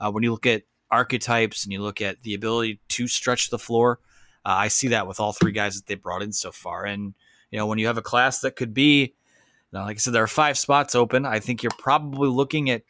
uh, 0.00 0.10
when 0.10 0.22
you 0.22 0.30
look 0.30 0.46
at 0.46 0.62
archetypes 0.90 1.64
and 1.64 1.72
you 1.72 1.82
look 1.82 2.00
at 2.00 2.22
the 2.22 2.34
ability 2.34 2.80
to 2.88 3.08
stretch 3.08 3.50
the 3.50 3.58
floor, 3.58 3.98
uh, 4.44 4.54
I 4.58 4.68
see 4.68 4.88
that 4.88 5.06
with 5.06 5.20
all 5.20 5.32
three 5.32 5.52
guys 5.52 5.76
that 5.76 5.86
they 5.86 5.94
brought 5.94 6.22
in 6.22 6.32
so 6.32 6.52
far. 6.52 6.84
And 6.84 7.14
you 7.50 7.58
know, 7.58 7.66
when 7.66 7.78
you 7.78 7.86
have 7.86 7.98
a 7.98 8.02
class 8.02 8.40
that 8.40 8.56
could 8.56 8.74
be, 8.74 9.00
you 9.00 9.78
know, 9.78 9.84
like 9.84 9.96
I 9.96 9.98
said, 9.98 10.12
there 10.12 10.22
are 10.22 10.28
five 10.28 10.58
spots 10.58 10.94
open. 10.94 11.26
I 11.26 11.40
think 11.40 11.62
you're 11.62 11.72
probably 11.78 12.28
looking 12.28 12.70
at 12.70 12.82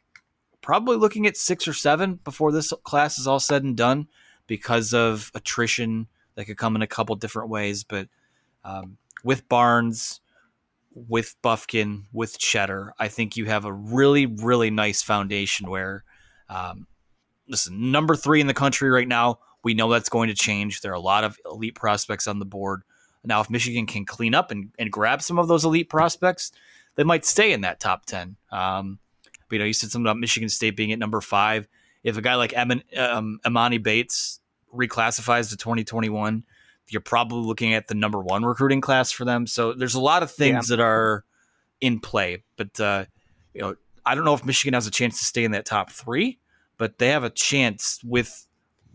probably 0.61 0.97
looking 0.97 1.27
at 1.27 1.37
six 1.37 1.69
or 1.69 1.73
seven 1.73 2.19
before 2.25 2.51
this 2.51 2.73
class 2.83 3.19
is 3.19 3.27
all 3.27 3.41
said 3.41 3.63
and 3.63 3.77
done 3.77 4.09
because 4.47 4.93
of 4.93 5.31
attrition 5.35 6.09
that 6.35 6.45
could 6.45 6.57
come 6.57 6.77
in 6.77 6.83
a 6.83 6.87
couple 6.87 7.15
different 7.17 7.49
ways. 7.49 7.85
But 7.85 8.09
um, 8.65 8.99
with 9.23 9.49
Barnes, 9.49 10.21
with 10.93 11.37
Bufkin, 11.43 12.05
with 12.13 12.39
Tschetter, 12.39 12.91
I 12.99 13.09
think 13.09 13.37
you 13.37 13.45
have 13.47 13.65
a 13.65 13.73
really, 13.73 14.27
really 14.27 14.71
nice 14.71 15.03
foundation 15.03 15.71
where 15.71 16.05
um, 16.49 16.87
listen, 17.49 17.91
number 17.91 18.17
three 18.17 18.41
in 18.41 18.47
the 18.47 18.55
country 18.55 18.91
right 18.91 19.09
now. 19.09 19.39
We 19.63 19.75
know 19.75 19.91
that's 19.91 20.09
going 20.09 20.29
to 20.29 20.35
change. 20.35 20.81
There 20.81 20.93
are 20.93 20.95
a 20.95 21.01
lot 21.01 21.25
of 21.25 21.39
elite 21.45 21.75
prospects 21.75 22.27
on 22.27 22.39
the 22.39 22.45
board. 22.45 22.83
Now, 23.25 23.41
if 23.41 23.51
Michigan 23.51 23.87
can 23.87 24.05
clean 24.05 24.35
up 24.35 24.53
and, 24.53 24.71
and 24.79 24.93
grab 24.93 25.21
some 25.21 25.39
of 25.39 25.49
those 25.49 25.65
elite 25.65 25.89
prospects, 25.89 26.53
they 26.95 27.03
might 27.03 27.25
stay 27.25 27.53
in 27.53 27.63
that 27.63 27.81
top 27.81 28.07
10. 28.07 28.37
Um, 28.53 29.01
but, 29.49 29.57
you 29.57 29.59
know, 29.59 29.65
you 29.65 29.73
said 29.73 29.91
something 29.91 30.07
about 30.07 30.19
Michigan 30.19 30.49
State 30.49 30.77
being 30.77 30.93
at 30.93 30.99
number 30.99 31.21
five. 31.21 31.67
If 32.05 32.17
a 32.17 32.23
guy 32.23 32.37
like 32.37 32.53
Emoni, 32.53 32.83
um, 32.97 33.83
Bates 33.83 34.39
reclassifies 34.73 35.51
to 35.51 35.57
2021, 35.57 36.45
you're 36.89 37.01
probably 37.01 37.45
looking 37.45 37.75
at 37.75 37.89
the 37.89 37.95
number 37.95 38.21
one 38.21 38.45
recruiting 38.45 38.81
class 38.81 39.11
for 39.11 39.25
them. 39.25 39.47
So 39.47 39.73
there's 39.73 39.95
a 39.95 40.01
lot 40.01 40.23
of 40.23 40.31
things 40.31 40.71
yeah. 40.71 40.77
that 40.77 40.83
are 40.83 41.25
in 41.81 41.99
play. 42.01 42.45
But 42.57 42.79
uh, 42.79 43.07
you 43.55 43.61
know, 43.61 43.77
I 44.05 44.15
don't 44.15 44.25
know 44.25 44.35
if 44.35 44.45
Michigan 44.45 44.75
has 44.75 44.87
a 44.87 44.91
chance 44.91 45.19
to 45.19 45.25
stay 45.25 45.45
in 45.45 45.51
that 45.53 45.65
top 45.65 45.91
three, 45.91 46.39
but 46.79 46.99
they 46.99 47.09
have 47.09 47.25
a 47.25 47.31
chance 47.31 48.01
with 48.05 48.47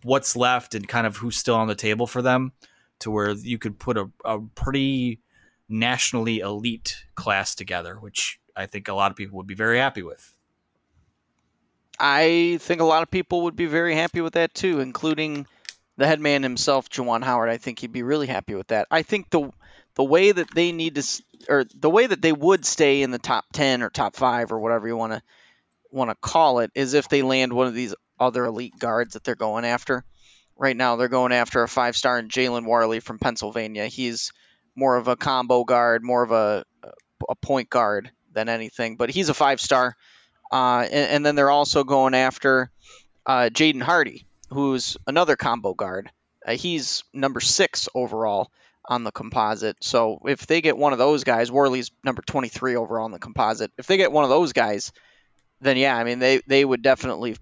what's 0.03 0.35
left 0.35 0.75
and 0.75 0.87
kind 0.87 1.05
of 1.05 1.17
who's 1.17 1.37
still 1.37 1.55
on 1.55 1.67
the 1.67 1.75
table 1.75 2.07
for 2.07 2.21
them 2.21 2.51
to 2.99 3.11
where 3.11 3.31
you 3.31 3.57
could 3.57 3.79
put 3.79 3.97
a, 3.97 4.09
a 4.25 4.39
pretty 4.55 5.19
nationally 5.69 6.39
elite 6.39 7.05
class 7.15 7.55
together, 7.55 7.95
which 7.95 8.39
I 8.55 8.65
think 8.65 8.87
a 8.87 8.93
lot 8.93 9.11
of 9.11 9.17
people 9.17 9.37
would 9.37 9.47
be 9.47 9.55
very 9.55 9.77
happy 9.77 10.03
with. 10.03 10.35
I 11.99 12.57
think 12.61 12.81
a 12.81 12.85
lot 12.85 13.03
of 13.03 13.11
people 13.11 13.43
would 13.43 13.55
be 13.55 13.67
very 13.67 13.95
happy 13.95 14.21
with 14.21 14.33
that 14.33 14.53
too, 14.53 14.79
including 14.79 15.45
the 15.97 16.07
head 16.07 16.19
man 16.19 16.41
himself, 16.43 16.89
Juwan 16.89 17.23
Howard. 17.23 17.49
I 17.49 17.57
think 17.57 17.79
he'd 17.79 17.91
be 17.91 18.03
really 18.03 18.27
happy 18.27 18.55
with 18.55 18.67
that. 18.67 18.87
I 18.89 19.03
think 19.03 19.29
the 19.29 19.51
the 19.95 20.03
way 20.03 20.31
that 20.31 20.49
they 20.55 20.71
need 20.71 20.95
to, 20.95 21.23
or 21.49 21.65
the 21.75 21.89
way 21.89 22.07
that 22.07 22.21
they 22.21 22.31
would 22.31 22.65
stay 22.65 23.01
in 23.01 23.11
the 23.11 23.19
top 23.19 23.45
ten 23.53 23.83
or 23.83 23.89
top 23.89 24.15
five 24.15 24.51
or 24.51 24.59
whatever 24.59 24.87
you 24.87 24.97
want 24.97 25.13
to 25.13 25.21
want 25.91 26.09
to 26.09 26.15
call 26.15 26.59
it, 26.59 26.71
is 26.75 26.93
if 26.93 27.09
they 27.09 27.21
land 27.21 27.53
one 27.53 27.67
of 27.67 27.73
these 27.73 27.95
other 28.19 28.45
elite 28.45 28.77
guards 28.77 29.13
that 29.13 29.23
they're 29.23 29.35
going 29.35 29.65
after. 29.65 30.03
Right 30.57 30.77
now, 30.77 30.95
they're 30.95 31.07
going 31.07 31.31
after 31.31 31.63
a 31.63 31.67
five 31.67 31.97
star 31.97 32.19
in 32.19 32.27
Jalen 32.27 32.65
Warley 32.65 32.99
from 32.99 33.17
Pennsylvania. 33.17 33.87
He's 33.87 34.31
more 34.75 34.95
of 34.95 35.07
a 35.07 35.15
combo 35.15 35.63
guard, 35.63 36.03
more 36.03 36.23
of 36.23 36.31
a 36.31 36.65
a 37.29 37.35
point 37.35 37.69
guard 37.69 38.11
than 38.33 38.49
anything, 38.49 38.95
but 38.95 39.09
he's 39.09 39.29
a 39.29 39.33
five 39.33 39.59
star. 39.59 39.95
Uh, 40.51 40.81
and, 40.83 41.11
and, 41.11 41.25
then 41.25 41.35
they're 41.35 41.49
also 41.49 41.85
going 41.85 42.13
after 42.13 42.69
uh, 43.25 43.49
Jaden 43.53 43.81
Hardy, 43.81 44.25
who's 44.49 44.97
another 45.07 45.37
combo 45.37 45.73
guard. 45.73 46.11
Uh, 46.45 46.53
he's 46.53 47.05
number 47.13 47.39
six 47.39 47.87
overall 47.95 48.51
on 48.85 49.05
the 49.05 49.11
composite. 49.11 49.77
So 49.81 50.19
if 50.25 50.47
they 50.47 50.59
get 50.59 50.75
one 50.75 50.91
of 50.91 50.99
those 50.99 51.23
guys, 51.23 51.49
Warley's 51.49 51.91
number 52.03 52.21
23 52.21 52.75
overall 52.75 53.05
on 53.05 53.11
the 53.11 53.19
composite. 53.19 53.71
If 53.77 53.87
they 53.87 53.95
get 53.95 54.11
one 54.11 54.25
of 54.25 54.29
those 54.29 54.51
guys, 54.51 54.91
then 55.61 55.77
yeah, 55.77 55.95
I 55.95 56.03
mean 56.03 56.19
they 56.19 56.41
they 56.47 56.65
would 56.65 56.81
definitely 56.81 57.37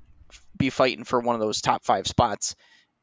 be 0.57 0.69
fighting 0.69 1.05
for 1.05 1.19
one 1.19 1.35
of 1.35 1.41
those 1.41 1.61
top 1.61 1.83
five 1.83 2.07
spots 2.07 2.55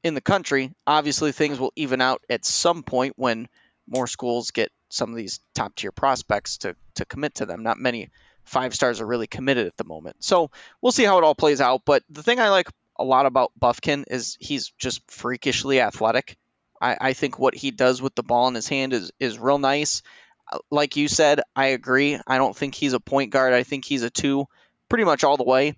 in 0.03 0.15
the 0.15 0.21
country. 0.21 0.73
Obviously, 0.87 1.33
things 1.33 1.59
will 1.59 1.73
even 1.77 2.01
out 2.01 2.23
at 2.31 2.45
some 2.45 2.83
point 2.83 3.15
when 3.17 3.49
more 3.89 4.07
schools 4.07 4.51
get 4.51 4.71
some 4.89 5.11
of 5.11 5.17
these 5.17 5.41
top 5.55 5.75
tier 5.75 5.93
prospects 5.93 6.59
to 6.59 6.77
to 6.95 7.05
commit 7.05 7.37
to 7.37 7.47
them. 7.47 7.63
Not 7.63 7.79
many 7.79 8.11
five 8.45 8.75
stars 8.75 9.01
are 9.01 9.07
really 9.07 9.27
committed 9.27 9.67
at 9.67 9.77
the 9.77 9.85
moment. 9.85 10.17
So 10.21 10.51
we'll 10.81 10.93
see 10.93 11.05
how 11.05 11.19
it 11.19 11.25
all 11.25 11.35
plays 11.35 11.61
out. 11.61 11.83
But 11.85 12.03
the 12.09 12.23
thing 12.23 12.39
I 12.41 12.51
like 12.51 12.69
a 12.99 13.05
lot 13.05 13.27
about 13.27 13.53
Bufkin 13.61 14.05
is 14.09 14.37
he's 14.41 14.71
just 14.79 15.03
freakishly 15.11 15.81
athletic. 15.81 16.37
I, 16.81 16.97
I 17.01 17.13
think 17.13 17.39
what 17.39 17.55
he 17.55 17.71
does 17.71 18.01
with 18.01 18.15
the 18.15 18.23
ball 18.23 18.49
in 18.49 18.55
his 18.55 18.69
hand 18.69 18.93
is 18.93 19.11
is 19.19 19.39
real 19.39 19.59
nice. 19.59 20.03
Uh, 20.51 20.59
like 20.71 20.97
you 20.97 21.09
said, 21.09 21.41
I 21.55 21.67
agree. 21.69 22.19
I 22.27 22.39
don't 22.39 22.57
think 22.57 22.75
he's 22.75 22.93
a 22.93 23.01
point 23.01 23.33
guard. 23.33 23.53
I 23.53 23.65
think 23.65 23.85
he's 23.85 24.03
a 24.03 24.11
two, 24.11 24.47
pretty 24.89 25.05
much 25.05 25.25
all 25.25 25.37
the 25.37 25.45
way. 25.45 25.75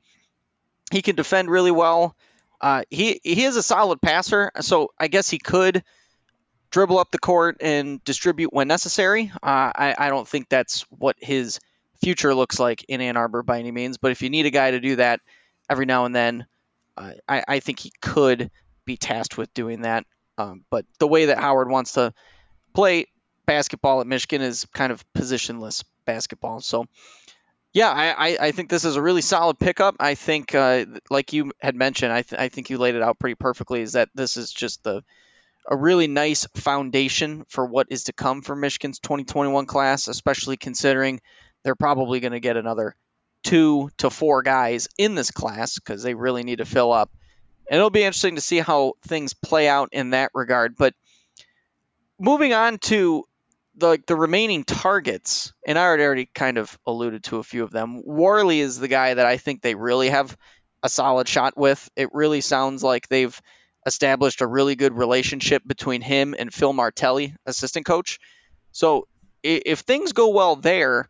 He 0.91 1.03
can 1.03 1.17
defend 1.17 1.51
really 1.51 1.71
well. 1.71 2.17
Uh, 2.61 2.83
he 2.91 3.21
he 3.23 3.45
is 3.45 3.57
a 3.57 3.63
solid 3.63 4.01
passer, 4.01 4.51
so 4.61 4.91
I 4.99 5.09
guess 5.09 5.31
he 5.31 5.39
could 5.39 5.85
dribble 6.71 6.99
up 6.99 7.11
the 7.11 7.19
court 7.19 7.59
and 7.61 8.03
distribute 8.05 8.53
when 8.53 8.69
necessary. 8.69 9.31
Uh, 9.35 9.73
I 9.75 9.95
I 9.99 10.09
don't 10.09 10.27
think 10.27 10.49
that's 10.49 10.83
what 10.91 11.17
his 11.19 11.61
future 12.01 12.35
looks 12.35 12.59
like 12.59 12.85
in 12.89 13.01
Ann 13.01 13.17
Arbor 13.17 13.43
by 13.43 13.59
any 13.59 13.71
means. 13.71 13.99
But 13.99 14.13
if 14.13 14.23
you 14.23 14.31
need 14.31 14.47
a 14.47 14.51
guy 14.51 14.71
to 14.71 14.81
do 14.81 14.97
that 14.97 15.21
every 15.69 15.87
now 15.87 16.05
and 16.05 16.15
then, 16.15 16.47
uh, 16.97 17.13
I, 17.29 17.45
I, 17.47 17.61
think 17.61 17.79
he 17.79 17.93
could 18.01 18.51
be 18.85 18.97
tasked 18.97 19.37
with 19.37 19.53
doing 19.55 19.83
that. 19.83 20.05
Um, 20.37 20.65
but 20.71 20.87
the 20.99 21.09
way 21.09 21.27
that 21.27 21.39
Howard 21.39 21.69
wants 21.69 21.93
to 21.93 22.15
play 22.75 23.07
basketball 23.47 24.01
at 24.01 24.07
Michigan 24.07 24.43
is 24.43 24.67
kind 24.73 24.93
of 24.93 25.05
positionless 25.13 25.85
basketball. 26.05 26.61
So, 26.61 26.87
yeah, 27.79 27.93
I, 27.93 28.37
I 28.41 28.51
think 28.51 28.71
this 28.71 28.85
is 28.85 28.97
a 28.97 29.01
really 29.01 29.21
solid 29.21 29.57
pickup. 29.57 29.95
I 30.01 30.17
think, 30.17 30.53
uh, 30.53 30.85
like 31.11 31.33
you 31.33 31.53
had 31.61 31.77
mentioned, 31.77 32.13
I, 32.13 32.23
th- 32.23 32.41
I 32.41 32.49
think 32.49 32.71
you 32.71 32.79
laid 32.79 32.97
it 32.97 33.03
out 33.03 33.21
pretty 33.21 33.37
perfectly. 33.37 33.83
Is 33.83 33.93
that 33.93 34.09
this 34.17 34.37
is 34.37 34.53
just 34.53 34.83
the 34.83 35.05
a 35.65 35.77
really 35.77 36.09
nice 36.09 36.45
foundation 36.57 37.45
for 37.49 37.65
what 37.65 37.87
is 37.91 38.05
to 38.05 38.13
come 38.13 38.43
for 38.43 38.57
Michigan's 38.57 38.99
2021 38.99 39.67
class, 39.67 40.09
especially 40.09 40.57
considering 40.57 41.21
they're 41.63 41.77
probably 41.77 42.19
going 42.19 42.33
to 42.33 42.41
get 42.41 42.57
another 42.57 42.97
two 43.45 43.91
to 43.99 44.11
four 44.11 44.43
guys 44.43 44.89
in 44.99 45.15
this 45.15 45.31
class 45.31 45.77
because 45.77 46.03
they 46.03 46.15
really 46.15 46.43
need 46.43 46.59
to 46.59 46.65
fill 46.65 46.91
up. 46.91 47.13
And 47.71 47.79
it'll 47.79 47.91
be 47.91 48.03
interesting 48.03 48.35
to 48.35 48.41
see 48.41 48.59
how 48.59 48.95
things 49.03 49.35
play 49.35 49.69
out 49.69 49.91
in 49.93 50.11
that 50.11 50.33
regard. 50.35 50.75
But 50.77 50.95
moving 52.19 52.55
on 52.55 52.79
to 52.79 53.25
the 53.79 53.99
the 54.07 54.17
remaining 54.17 54.65
targets, 54.65 55.53
and 55.67 55.79
I 55.79 55.87
already 55.87 56.27
kind 56.27 56.59
of 56.59 56.77
alluded 56.87 57.25
to 57.25 57.39
a 57.39 57.43
few 57.43 57.63
of 57.63 57.71
them. 57.71 58.03
Warley 58.05 58.61
is 58.61 58.79
the 58.79 58.89
guy 58.89 59.15
that 59.15 59.27
I 59.27 59.37
think 59.37 59.63
they 59.63 59.75
really 59.75 60.11
have 60.11 60.37
a 60.83 60.89
solid 60.89 61.29
shot 61.29 61.57
with. 61.57 61.89
It 61.97 62.11
really 62.13 62.41
sounds 62.41 62.83
like 62.83 63.09
they've 63.09 63.41
established 63.87 64.41
a 64.41 64.47
really 64.47 64.77
good 64.77 64.97
relationship 64.97 65.63
between 65.67 66.03
him 66.03 66.35
and 66.39 66.53
Phil 66.53 66.73
Martelli, 66.73 67.35
assistant 67.47 67.87
coach. 67.87 68.19
So 68.73 69.09
if 69.43 69.81
things 69.81 70.13
go 70.13 70.31
well 70.31 70.57
there, 70.57 71.09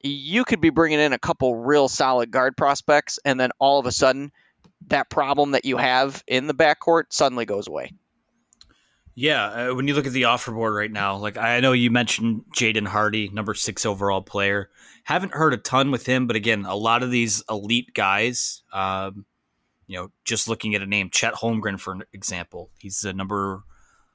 you 0.00 0.44
could 0.44 0.60
be 0.60 0.70
bringing 0.70 1.00
in 1.00 1.12
a 1.12 1.18
couple 1.18 1.56
real 1.56 1.88
solid 1.88 2.30
guard 2.30 2.56
prospects, 2.56 3.18
and 3.24 3.38
then 3.38 3.50
all 3.58 3.78
of 3.78 3.86
a 3.86 3.92
sudden, 3.92 4.32
that 4.88 5.10
problem 5.10 5.52
that 5.52 5.64
you 5.64 5.76
have 5.76 6.22
in 6.26 6.46
the 6.46 6.54
backcourt 6.54 7.04
suddenly 7.10 7.46
goes 7.46 7.68
away. 7.68 7.92
Yeah, 9.14 9.44
uh, 9.70 9.74
when 9.74 9.86
you 9.86 9.94
look 9.94 10.06
at 10.06 10.12
the 10.12 10.24
offer 10.24 10.50
board 10.50 10.74
right 10.74 10.90
now, 10.90 11.16
like 11.16 11.36
I 11.36 11.60
know 11.60 11.72
you 11.72 11.90
mentioned 11.90 12.44
Jaden 12.54 12.86
Hardy, 12.86 13.28
number 13.28 13.54
six 13.54 13.86
overall 13.86 14.22
player. 14.22 14.70
Haven't 15.04 15.34
heard 15.34 15.54
a 15.54 15.58
ton 15.58 15.90
with 15.90 16.06
him, 16.06 16.26
but 16.26 16.34
again, 16.34 16.64
a 16.64 16.74
lot 16.74 17.02
of 17.02 17.10
these 17.10 17.42
elite 17.48 17.94
guys, 17.94 18.62
um, 18.72 19.24
you 19.86 19.96
know, 19.96 20.10
just 20.24 20.48
looking 20.48 20.74
at 20.74 20.82
a 20.82 20.86
name, 20.86 21.10
Chet 21.10 21.34
Holmgren, 21.34 21.78
for 21.78 21.98
example, 22.12 22.70
he's 22.78 23.02
the 23.02 23.12
number 23.12 23.62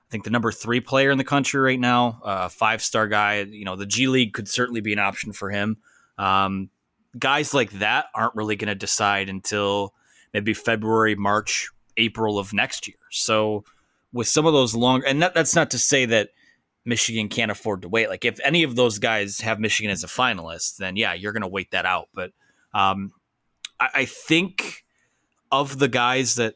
I 0.09 0.11
think 0.11 0.23
the 0.23 0.31
number 0.31 0.51
three 0.51 0.81
player 0.81 1.11
in 1.11 1.19
the 1.19 1.23
country 1.23 1.61
right 1.61 1.79
now, 1.79 2.19
a 2.23 2.27
uh, 2.27 2.49
five 2.49 2.81
star 2.81 3.07
guy. 3.07 3.41
You 3.41 3.63
know, 3.63 3.75
the 3.75 3.85
G 3.85 4.07
League 4.07 4.33
could 4.33 4.47
certainly 4.47 4.81
be 4.81 4.91
an 4.91 4.97
option 4.97 5.33
for 5.33 5.51
him. 5.51 5.77
Um, 6.17 6.71
guys 7.17 7.53
like 7.53 7.69
that 7.73 8.05
aren't 8.15 8.33
really 8.35 8.55
going 8.55 8.69
to 8.69 8.75
decide 8.75 9.29
until 9.29 9.93
maybe 10.33 10.55
February, 10.55 11.13
March, 11.13 11.69
April 11.95 12.39
of 12.39 12.53
next 12.53 12.87
year. 12.87 12.97
So 13.11 13.65
with 14.11 14.27
some 14.27 14.45
of 14.45 14.53
those 14.53 14.75
long, 14.75 15.03
and 15.05 15.21
that, 15.21 15.33
that's 15.33 15.55
not 15.55 15.71
to 15.71 15.77
say 15.77 16.05
that 16.05 16.29
Michigan 16.85 17.29
can't 17.29 17.51
afford 17.51 17.83
to 17.83 17.89
wait. 17.89 18.09
Like 18.09 18.25
if 18.25 18.39
any 18.43 18.63
of 18.63 18.75
those 18.75 18.99
guys 18.99 19.41
have 19.41 19.59
Michigan 19.59 19.91
as 19.91 20.03
a 20.03 20.07
finalist, 20.07 20.77
then 20.77 20.95
yeah, 20.95 21.13
you're 21.13 21.31
going 21.31 21.43
to 21.43 21.47
wait 21.47 21.71
that 21.71 21.85
out. 21.85 22.09
But 22.13 22.31
um, 22.73 23.11
I, 23.79 23.89
I 23.93 24.05
think 24.05 24.85
of 25.51 25.79
the 25.79 25.87
guys 25.87 26.35
that 26.35 26.55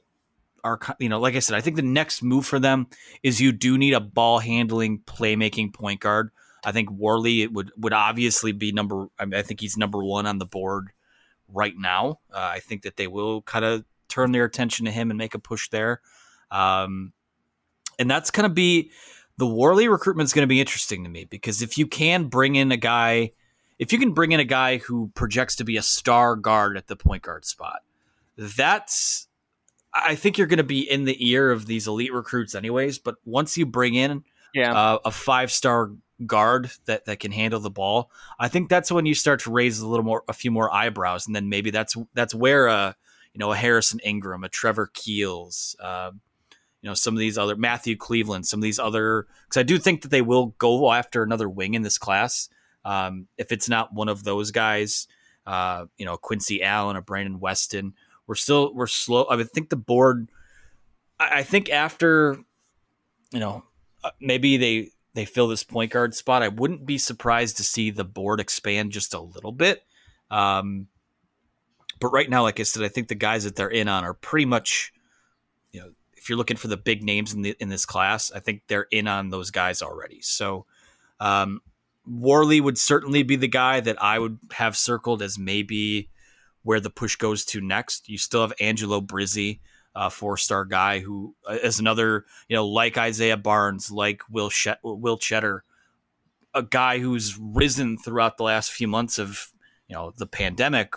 are 0.64 0.80
you 1.00 1.10
know 1.10 1.20
like 1.20 1.36
I 1.36 1.40
said, 1.40 1.56
I 1.56 1.62
think 1.62 1.76
the 1.76 1.82
next 1.82 2.24
move 2.24 2.46
for 2.46 2.60
them 2.60 2.88
is 3.22 3.42
you 3.42 3.52
do 3.52 3.78
need 3.78 3.94
a 3.94 4.00
ball 4.00 4.40
handling, 4.40 5.00
playmaking 5.00 5.74
point 5.74 6.00
guard. 6.00 6.32
I 6.66 6.72
think 6.72 6.90
Warley 6.90 7.42
it 7.42 7.54
would 7.54 7.72
would 7.78 7.94
obviously 7.94 8.52
be 8.52 8.72
number. 8.72 9.08
I, 9.20 9.26
mean, 9.26 9.40
I 9.40 9.42
think 9.42 9.60
he's 9.60 9.78
number 9.78 10.04
one 10.04 10.26
on 10.26 10.40
the 10.40 10.46
board 10.46 10.92
right 11.48 11.76
now. 11.78 12.20
Uh, 12.34 12.52
I 12.54 12.60
think 12.60 12.84
that 12.84 12.96
they 12.96 13.08
will 13.08 13.42
kind 13.42 13.66
of 13.66 13.84
turn 14.08 14.32
their 14.32 14.46
attention 14.46 14.86
to 14.86 14.92
him 14.92 15.12
and 15.12 15.18
make 15.18 15.36
a 15.36 15.40
push 15.40 15.70
there. 15.70 16.02
Um, 16.50 17.14
and 18.00 18.10
that's 18.10 18.32
going 18.32 18.48
to 18.48 18.54
be 18.54 18.92
the 19.38 19.48
Warley 19.48 19.88
recruitment 19.88 20.28
is 20.28 20.34
going 20.34 20.44
to 20.44 20.48
be 20.48 20.60
interesting 20.60 21.04
to 21.04 21.10
me 21.10 21.26
because 21.26 21.62
if 21.62 21.78
you 21.78 21.88
can 21.88 22.26
bring 22.26 22.56
in 22.56 22.72
a 22.72 22.78
guy, 22.78 23.32
if 23.80 23.92
you 23.92 24.00
can 24.00 24.14
bring 24.14 24.32
in 24.32 24.40
a 24.40 24.46
guy 24.46 24.78
who 24.78 25.12
projects 25.16 25.56
to 25.58 25.64
be 25.64 25.78
a 25.78 25.82
star 25.82 26.36
guard 26.36 26.78
at 26.78 26.88
the 26.88 26.96
point 26.96 27.24
guard 27.24 27.46
spot, 27.46 27.82
that's 28.38 29.28
I 29.94 30.16
think 30.16 30.38
you're 30.38 30.48
going 30.48 30.58
to 30.58 30.64
be 30.64 30.90
in 30.90 31.06
the 31.06 31.30
ear 31.30 31.52
of 31.52 31.66
these 31.66 31.88
elite 31.88 32.14
recruits, 32.14 32.56
anyways. 32.56 32.98
But 33.00 33.16
once 33.26 33.58
you 33.58 33.66
bring 33.66 33.94
in 33.94 34.24
yeah. 34.54 34.74
uh, 34.74 35.00
a 35.06 35.12
five 35.12 35.52
star 35.52 35.92
guard 36.26 36.72
that, 36.86 37.06
that 37.06 37.20
can 37.20 37.32
handle 37.32 37.60
the 37.60 37.70
ball, 37.70 38.10
I 38.40 38.48
think 38.48 38.70
that's 38.70 38.92
when 38.92 39.06
you 39.06 39.14
start 39.14 39.42
to 39.42 39.52
raise 39.52 39.80
a 39.80 39.88
little 39.88 40.06
more, 40.06 40.24
a 40.28 40.34
few 40.34 40.52
more 40.52 40.74
eyebrows, 40.74 41.28
and 41.28 41.36
then 41.36 41.50
maybe 41.50 41.70
that's 41.70 41.96
that's 42.14 42.34
where 42.34 42.70
uh 42.70 42.94
you 43.34 43.40
know 43.40 43.52
a 43.52 43.56
Harrison 43.56 44.00
Ingram, 44.04 44.44
a 44.44 44.50
Trevor 44.50 44.90
Keels, 44.94 45.76
uh, 45.80 46.12
you 46.84 46.90
know 46.90 46.94
some 46.94 47.16
of 47.16 47.20
these 47.20 47.40
other 47.40 47.56
Matthew 47.56 47.98
Cleveland, 47.98 48.46
some 48.46 48.60
of 48.60 48.64
these 48.64 48.78
other 48.78 49.26
because 49.48 49.60
I 49.60 49.64
do 49.64 49.80
think 49.80 50.04
that 50.04 50.12
they 50.12 50.22
will 50.22 50.54
go 50.60 50.92
after 50.92 51.24
another 51.24 51.50
wing 51.50 51.74
in 51.74 51.82
this 51.82 51.98
class. 51.98 52.50
Um, 52.86 53.28
if 53.38 53.52
it's 53.52 53.68
not 53.68 53.94
one 53.94 54.10
of 54.10 54.24
those 54.24 54.52
guys, 54.52 55.08
uh, 55.48 55.86
you 55.98 56.06
know 56.06 56.18
Quincy 56.18 56.62
Allen 56.62 56.96
or 56.96 57.02
Brandon 57.02 57.40
Weston 57.40 57.96
we're 58.28 58.36
still 58.36 58.74
we're 58.74 58.88
slow. 58.88 59.24
I 59.24 59.36
would 59.36 59.52
think 59.52 59.70
the 59.70 59.76
board. 59.76 60.30
I 61.20 61.44
think 61.44 61.70
after, 61.70 62.38
you 63.32 63.40
know, 63.40 63.64
uh, 64.04 64.12
maybe 64.20 64.58
they 64.58 64.90
they 65.14 65.26
fill 65.26 65.48
this 65.48 65.64
point 65.64 65.92
guard 65.92 66.16
spot. 66.16 66.44
I 66.44 66.48
wouldn't 66.48 66.86
be 66.86 66.98
surprised 66.98 67.58
to 67.58 67.64
see 67.64 67.92
the 67.92 68.04
board 68.04 68.40
expand 68.40 68.92
just 68.92 69.14
a 69.14 69.20
little 69.20 69.52
bit. 69.52 69.84
Um, 70.32 70.88
but 72.00 72.10
right 72.10 72.30
now, 72.30 72.44
like 72.44 72.60
I 72.60 72.64
said, 72.64 72.84
I 72.84 72.88
think 72.88 73.08
the 73.08 73.16
guys 73.16 73.44
that 73.44 73.56
they're 73.56 73.70
in 73.70 73.88
on 73.88 74.04
are 74.04 74.14
pretty 74.14 74.46
much, 74.46 74.92
if 76.24 76.30
you're 76.30 76.38
looking 76.38 76.56
for 76.56 76.70
the 76.70 76.78
big 76.78 77.04
names 77.04 77.34
in 77.34 77.42
the 77.42 77.54
in 77.60 77.68
this 77.68 77.86
class, 77.86 78.32
I 78.32 78.40
think 78.40 78.62
they're 78.68 78.88
in 78.92 79.10
on 79.10 79.30
those 79.30 79.52
guys 79.52 79.82
already. 79.82 80.22
So, 80.22 80.66
um, 81.20 81.60
Warley 82.06 82.62
would 82.62 82.78
certainly 82.78 83.24
be 83.24 83.36
the 83.36 83.50
guy 83.50 83.82
that 83.82 84.02
I 84.02 84.20
would 84.20 84.40
have 84.54 84.78
circled 84.78 85.22
as 85.22 85.38
maybe 85.38 86.10
where 86.62 86.80
the 86.80 86.90
push 86.90 87.18
goes 87.18 87.44
to 87.48 87.60
next. 87.60 88.08
You 88.08 88.18
still 88.18 88.40
have 88.40 88.54
Angelo 88.62 89.02
Brizzi, 89.02 89.60
a 89.96 90.10
four 90.10 90.38
star 90.38 90.64
guy 90.64 91.00
who 91.00 91.36
uh, 91.46 91.58
another, 91.78 92.24
you 92.48 92.56
know, 92.56 92.68
like 92.68 92.98
Isaiah 92.98 93.36
Barnes, 93.36 93.92
like 93.92 94.22
Will 94.30 94.50
Will 94.82 95.18
Tschetter, 95.18 95.60
a 96.54 96.64
guy 96.64 97.00
who's 97.00 97.38
risen 97.38 97.98
throughout 97.98 98.38
the 98.38 98.44
last 98.44 98.72
few 98.72 98.88
months 98.88 99.20
of 99.20 99.52
you 99.90 99.94
know 99.94 100.14
the 100.16 100.28
pandemic 100.28 100.94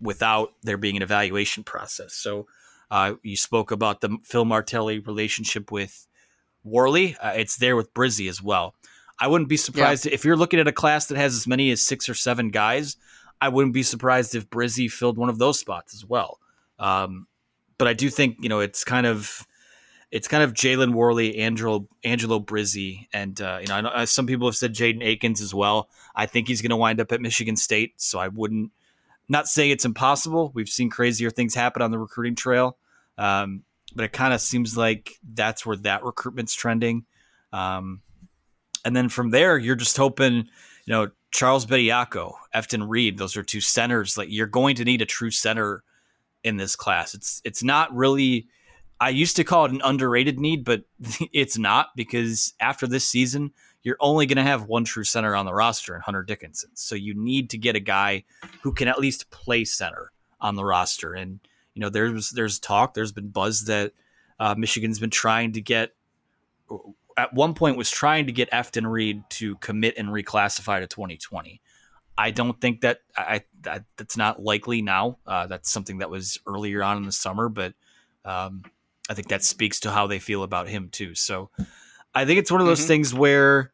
without 0.00 0.54
there 0.64 0.76
being 0.76 0.96
an 0.96 1.02
evaluation 1.02 1.62
process. 1.62 2.14
So 2.14 2.48
uh, 2.90 3.14
you 3.22 3.36
spoke 3.36 3.70
about 3.70 4.00
the 4.00 4.18
Phil 4.22 4.44
Martelli 4.44 4.98
relationship 4.98 5.70
with 5.72 6.06
Warley. 6.62 7.16
Uh, 7.16 7.32
it's 7.36 7.56
there 7.56 7.76
with 7.76 7.92
Brizzi 7.94 8.28
as 8.28 8.42
well. 8.42 8.74
I 9.20 9.28
wouldn't 9.28 9.48
be 9.48 9.56
surprised 9.56 10.06
if 10.06 10.24
you're 10.24 10.36
looking 10.36 10.60
at 10.60 10.66
a 10.66 10.72
class 10.72 11.06
that 11.06 11.16
has 11.16 11.34
as 11.34 11.46
many 11.46 11.70
as 11.70 11.80
six 11.80 12.08
or 12.08 12.14
seven 12.14 12.50
guys. 12.50 12.96
I 13.40 13.48
wouldn't 13.48 13.74
be 13.74 13.82
surprised 13.82 14.34
if 14.34 14.48
Brizzi 14.50 14.90
filled 14.90 15.18
one 15.18 15.28
of 15.28 15.38
those 15.38 15.58
spots 15.58 15.94
as 15.94 16.04
well. 16.04 16.40
Um, 16.78 17.26
but 17.78 17.88
I 17.88 17.92
do 17.92 18.10
think 18.10 18.38
you 18.40 18.48
know 18.48 18.60
it's 18.60 18.84
kind 18.84 19.06
of 19.06 19.46
it's 20.10 20.28
kind 20.28 20.42
of 20.42 20.54
Jalen 20.54 20.92
Warley, 20.94 21.38
Angelo 21.38 21.88
Angelo 22.04 22.40
Brizzi, 22.40 23.06
and 23.12 23.40
uh, 23.40 23.58
you 23.60 23.66
know 23.66 23.74
I 23.74 23.80
know 23.80 23.88
uh, 23.90 24.06
some 24.06 24.26
people 24.26 24.46
have 24.46 24.56
said 24.56 24.74
Jaden 24.74 25.04
Akins 25.04 25.40
as 25.40 25.54
well. 25.54 25.88
I 26.14 26.26
think 26.26 26.48
he's 26.48 26.62
going 26.62 26.70
to 26.70 26.76
wind 26.76 27.00
up 27.00 27.12
at 27.12 27.20
Michigan 27.20 27.56
State, 27.56 27.94
so 27.96 28.18
I 28.18 28.28
wouldn't 28.28 28.72
not 29.28 29.48
saying 29.48 29.70
it's 29.70 29.84
impossible. 29.84 30.52
We've 30.54 30.68
seen 30.68 30.90
crazier 30.90 31.30
things 31.30 31.54
happen 31.54 31.82
on 31.82 31.90
the 31.90 31.98
recruiting 31.98 32.34
trail, 32.34 32.78
um, 33.18 33.62
but 33.94 34.04
it 34.04 34.12
kind 34.12 34.34
of 34.34 34.40
seems 34.40 34.76
like 34.76 35.12
that's 35.32 35.64
where 35.64 35.76
that 35.78 36.04
recruitment's 36.04 36.54
trending. 36.54 37.04
Um, 37.52 38.02
and 38.84 38.94
then 38.94 39.08
from 39.08 39.30
there, 39.30 39.56
you're 39.56 39.76
just 39.76 39.96
hoping, 39.96 40.34
you 40.34 40.92
know, 40.92 41.08
Charles 41.30 41.66
Bediako, 41.66 42.34
Efton 42.54 42.88
Reid, 42.88 43.18
those 43.18 43.36
are 43.36 43.42
two 43.42 43.60
centers. 43.60 44.16
Like 44.16 44.28
you're 44.30 44.46
going 44.46 44.76
to 44.76 44.84
need 44.84 45.02
a 45.02 45.06
true 45.06 45.30
center 45.30 45.82
in 46.44 46.58
this 46.58 46.76
class. 46.76 47.14
It's 47.14 47.40
it's 47.44 47.62
not 47.62 47.94
really. 47.94 48.48
I 49.00 49.08
used 49.08 49.36
to 49.36 49.44
call 49.44 49.64
it 49.64 49.72
an 49.72 49.80
underrated 49.82 50.38
need, 50.38 50.64
but 50.64 50.84
it's 51.32 51.58
not 51.58 51.88
because 51.96 52.54
after 52.60 52.86
this 52.86 53.04
season, 53.04 53.52
you're 53.84 53.96
only 54.00 54.26
going 54.26 54.36
to 54.36 54.42
have 54.42 54.64
one 54.64 54.84
true 54.84 55.04
center 55.04 55.36
on 55.36 55.46
the 55.46 55.54
roster 55.54 55.94
in 55.94 56.00
Hunter 56.00 56.22
Dickinson. 56.24 56.70
So 56.74 56.94
you 56.96 57.14
need 57.14 57.50
to 57.50 57.58
get 57.58 57.76
a 57.76 57.80
guy 57.80 58.24
who 58.62 58.72
can 58.72 58.88
at 58.88 58.98
least 58.98 59.30
play 59.30 59.64
center 59.64 60.10
on 60.40 60.56
the 60.56 60.64
roster. 60.64 61.12
And 61.14 61.38
you 61.74 61.80
know, 61.80 61.90
there's 61.90 62.30
there's 62.30 62.58
talk, 62.58 62.94
there's 62.94 63.12
been 63.12 63.28
buzz 63.28 63.66
that 63.66 63.92
uh, 64.40 64.54
Michigan's 64.56 64.98
been 64.98 65.10
trying 65.10 65.52
to 65.52 65.60
get. 65.60 65.94
At 67.16 67.32
one 67.32 67.54
point, 67.54 67.76
was 67.76 67.90
trying 67.90 68.26
to 68.26 68.32
get 68.32 68.50
Efton 68.50 68.90
Reid 68.90 69.22
to 69.30 69.54
commit 69.56 69.94
and 69.96 70.08
reclassify 70.08 70.80
to 70.80 70.88
2020. 70.88 71.60
I 72.18 72.30
don't 72.32 72.60
think 72.60 72.80
that 72.80 73.00
I 73.16 73.42
that 73.62 73.84
that's 73.96 74.16
not 74.16 74.42
likely 74.42 74.82
now. 74.82 75.18
Uh, 75.26 75.46
that's 75.46 75.70
something 75.70 75.98
that 75.98 76.10
was 76.10 76.40
earlier 76.46 76.82
on 76.82 76.96
in 76.96 77.04
the 77.04 77.12
summer, 77.12 77.48
but 77.48 77.74
um, 78.24 78.62
I 79.08 79.14
think 79.14 79.28
that 79.28 79.44
speaks 79.44 79.80
to 79.80 79.90
how 79.90 80.06
they 80.06 80.18
feel 80.18 80.42
about 80.42 80.68
him 80.68 80.88
too. 80.88 81.14
So 81.14 81.50
I 82.14 82.24
think 82.24 82.38
it's 82.40 82.50
one 82.50 82.60
of 82.60 82.66
those 82.66 82.80
Mhm. 82.84 82.86
things 82.88 83.14
where 83.14 83.72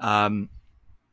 um, 0.00 0.48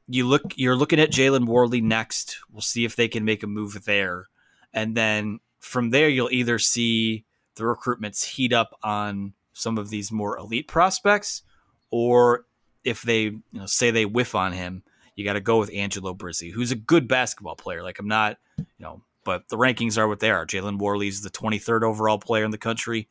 you 0.07 0.25
look 0.25 0.53
you're 0.55 0.75
looking 0.75 0.99
at 0.99 1.11
Jalen 1.11 1.45
Warley 1.45 1.81
next. 1.81 2.39
We'll 2.51 2.61
see 2.61 2.85
if 2.85 2.95
they 2.95 3.07
can 3.07 3.25
make 3.25 3.43
a 3.43 3.47
move 3.47 3.83
there, 3.85 4.27
and 4.73 4.95
then 4.95 5.39
from 5.59 5.91
there 5.91 6.09
you'll 6.09 6.31
either 6.31 6.59
see 6.59 7.25
the 7.55 7.63
recruitments 7.63 8.23
heat 8.23 8.53
up 8.53 8.77
on 8.83 9.33
some 9.53 9.77
of 9.77 9.89
these 9.89 10.11
more 10.11 10.37
elite 10.37 10.67
prospects, 10.67 11.43
or 11.91 12.45
if 12.83 13.01
they 13.01 13.23
you 13.23 13.41
know 13.51 13.65
say 13.65 13.91
they 13.91 14.05
whiff 14.05 14.33
on 14.33 14.53
him, 14.53 14.83
you 15.15 15.25
got 15.25 15.33
to 15.33 15.41
go 15.41 15.59
with 15.59 15.73
Angelo 15.73 16.13
Brizzi, 16.13 16.51
who's 16.51 16.71
a 16.71 16.75
good 16.75 17.07
basketball 17.07 17.55
player. 17.55 17.83
Like 17.83 17.99
I'm 17.99 18.07
not, 18.07 18.37
you 18.57 18.65
know, 18.79 19.01
but 19.25 19.49
the 19.49 19.57
rankings 19.57 19.97
are 19.97 20.07
what 20.07 20.21
they 20.21 20.31
are. 20.31 20.45
Jalen 20.45 20.77
Warley's 20.77 21.21
the 21.21 21.29
23rd 21.29 21.83
overall 21.83 22.19
player 22.19 22.45
in 22.45 22.51
the 22.51 22.57
country. 22.57 23.09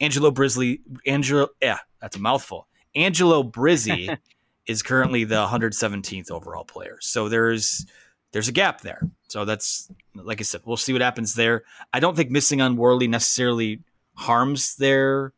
Angelo 0.00 0.30
Brisley, 0.30 0.82
Angelo, 1.06 1.48
yeah, 1.62 1.78
that's 2.00 2.16
a 2.16 2.20
mouthful. 2.20 2.68
Angelo 2.94 3.42
Brizzi 3.42 4.18
is 4.66 4.82
currently 4.82 5.24
the 5.24 5.46
117th 5.46 6.30
overall 6.30 6.64
player. 6.64 6.98
So 7.00 7.28
there's 7.28 7.86
there's 8.32 8.48
a 8.48 8.52
gap 8.52 8.80
there. 8.80 9.08
So 9.28 9.44
that's 9.44 9.90
like 10.14 10.40
I 10.40 10.44
said, 10.44 10.62
we'll 10.64 10.76
see 10.76 10.92
what 10.92 11.02
happens 11.02 11.34
there. 11.34 11.62
I 11.92 12.00
don't 12.00 12.16
think 12.16 12.30
missing 12.30 12.60
on 12.60 12.76
Warley 12.76 13.08
necessarily 13.08 13.80
harms 14.14 14.76
their 14.76 15.32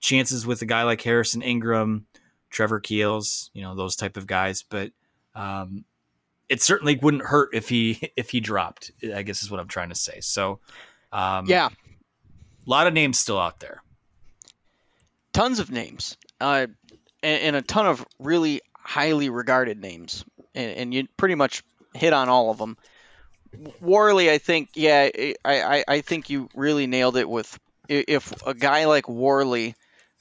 chances 0.00 0.46
with 0.46 0.62
a 0.62 0.66
guy 0.66 0.82
like 0.82 1.00
Harrison 1.02 1.42
Ingram, 1.42 2.06
Trevor 2.50 2.80
Keels, 2.80 3.50
you 3.54 3.62
know, 3.62 3.74
those 3.74 3.96
type 3.96 4.16
of 4.16 4.26
guys. 4.26 4.62
But 4.62 4.92
um, 5.34 5.84
it 6.48 6.62
certainly 6.62 6.96
wouldn't 6.96 7.24
hurt 7.24 7.50
if 7.52 7.68
he 7.68 8.12
if 8.16 8.30
he 8.30 8.40
dropped. 8.40 8.90
I 9.14 9.22
guess 9.22 9.42
is 9.42 9.50
what 9.50 9.60
I'm 9.60 9.68
trying 9.68 9.88
to 9.88 9.94
say. 9.94 10.20
So 10.20 10.60
um, 11.12 11.46
Yeah, 11.46 11.68
a 11.68 12.70
lot 12.70 12.86
of 12.86 12.94
names 12.94 13.18
still 13.18 13.38
out 13.38 13.60
there. 13.60 13.82
tons 15.32 15.58
of 15.58 15.70
names, 15.70 16.16
uh, 16.40 16.66
and, 17.22 17.42
and 17.42 17.56
a 17.56 17.62
ton 17.62 17.86
of 17.86 18.04
really 18.18 18.60
highly 18.86 19.28
regarded 19.30 19.80
names, 19.80 20.24
and, 20.54 20.70
and 20.72 20.94
you 20.94 21.08
pretty 21.16 21.34
much 21.34 21.62
hit 21.94 22.12
on 22.12 22.28
all 22.28 22.50
of 22.50 22.58
them. 22.58 22.76
Warley, 23.80 24.30
I 24.30 24.38
think, 24.38 24.70
yeah, 24.74 25.08
I, 25.14 25.34
I, 25.44 25.84
I 25.88 26.00
think 26.02 26.30
you 26.30 26.48
really 26.54 26.86
nailed 26.86 27.16
it 27.16 27.28
with 27.28 27.58
if 27.88 28.32
a 28.46 28.54
guy 28.54 28.86
like 28.86 29.08
Warley, 29.08 29.74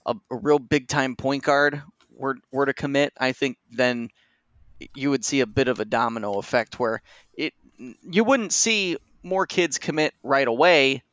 a, 0.05 0.15
a 0.31 0.35
real 0.35 0.59
big 0.59 0.87
time 0.87 1.15
point 1.15 1.43
guard, 1.43 1.81
were 2.15 2.37
were 2.51 2.65
to 2.65 2.73
commit, 2.73 3.13
I 3.19 3.33
think 3.33 3.57
then 3.71 4.09
you 4.93 5.09
would 5.09 5.25
see 5.25 5.41
a 5.41 5.47
bit 5.47 5.67
of 5.67 5.79
a 5.79 5.85
domino 5.85 6.37
effect 6.37 6.79
where 6.79 7.01
it 7.33 7.53
you 7.77 8.23
wouldn't 8.23 8.53
see 8.53 8.97
more 9.23 9.45
kids 9.45 9.77
commit 9.79 10.13
right 10.23 10.47
away, 10.47 11.03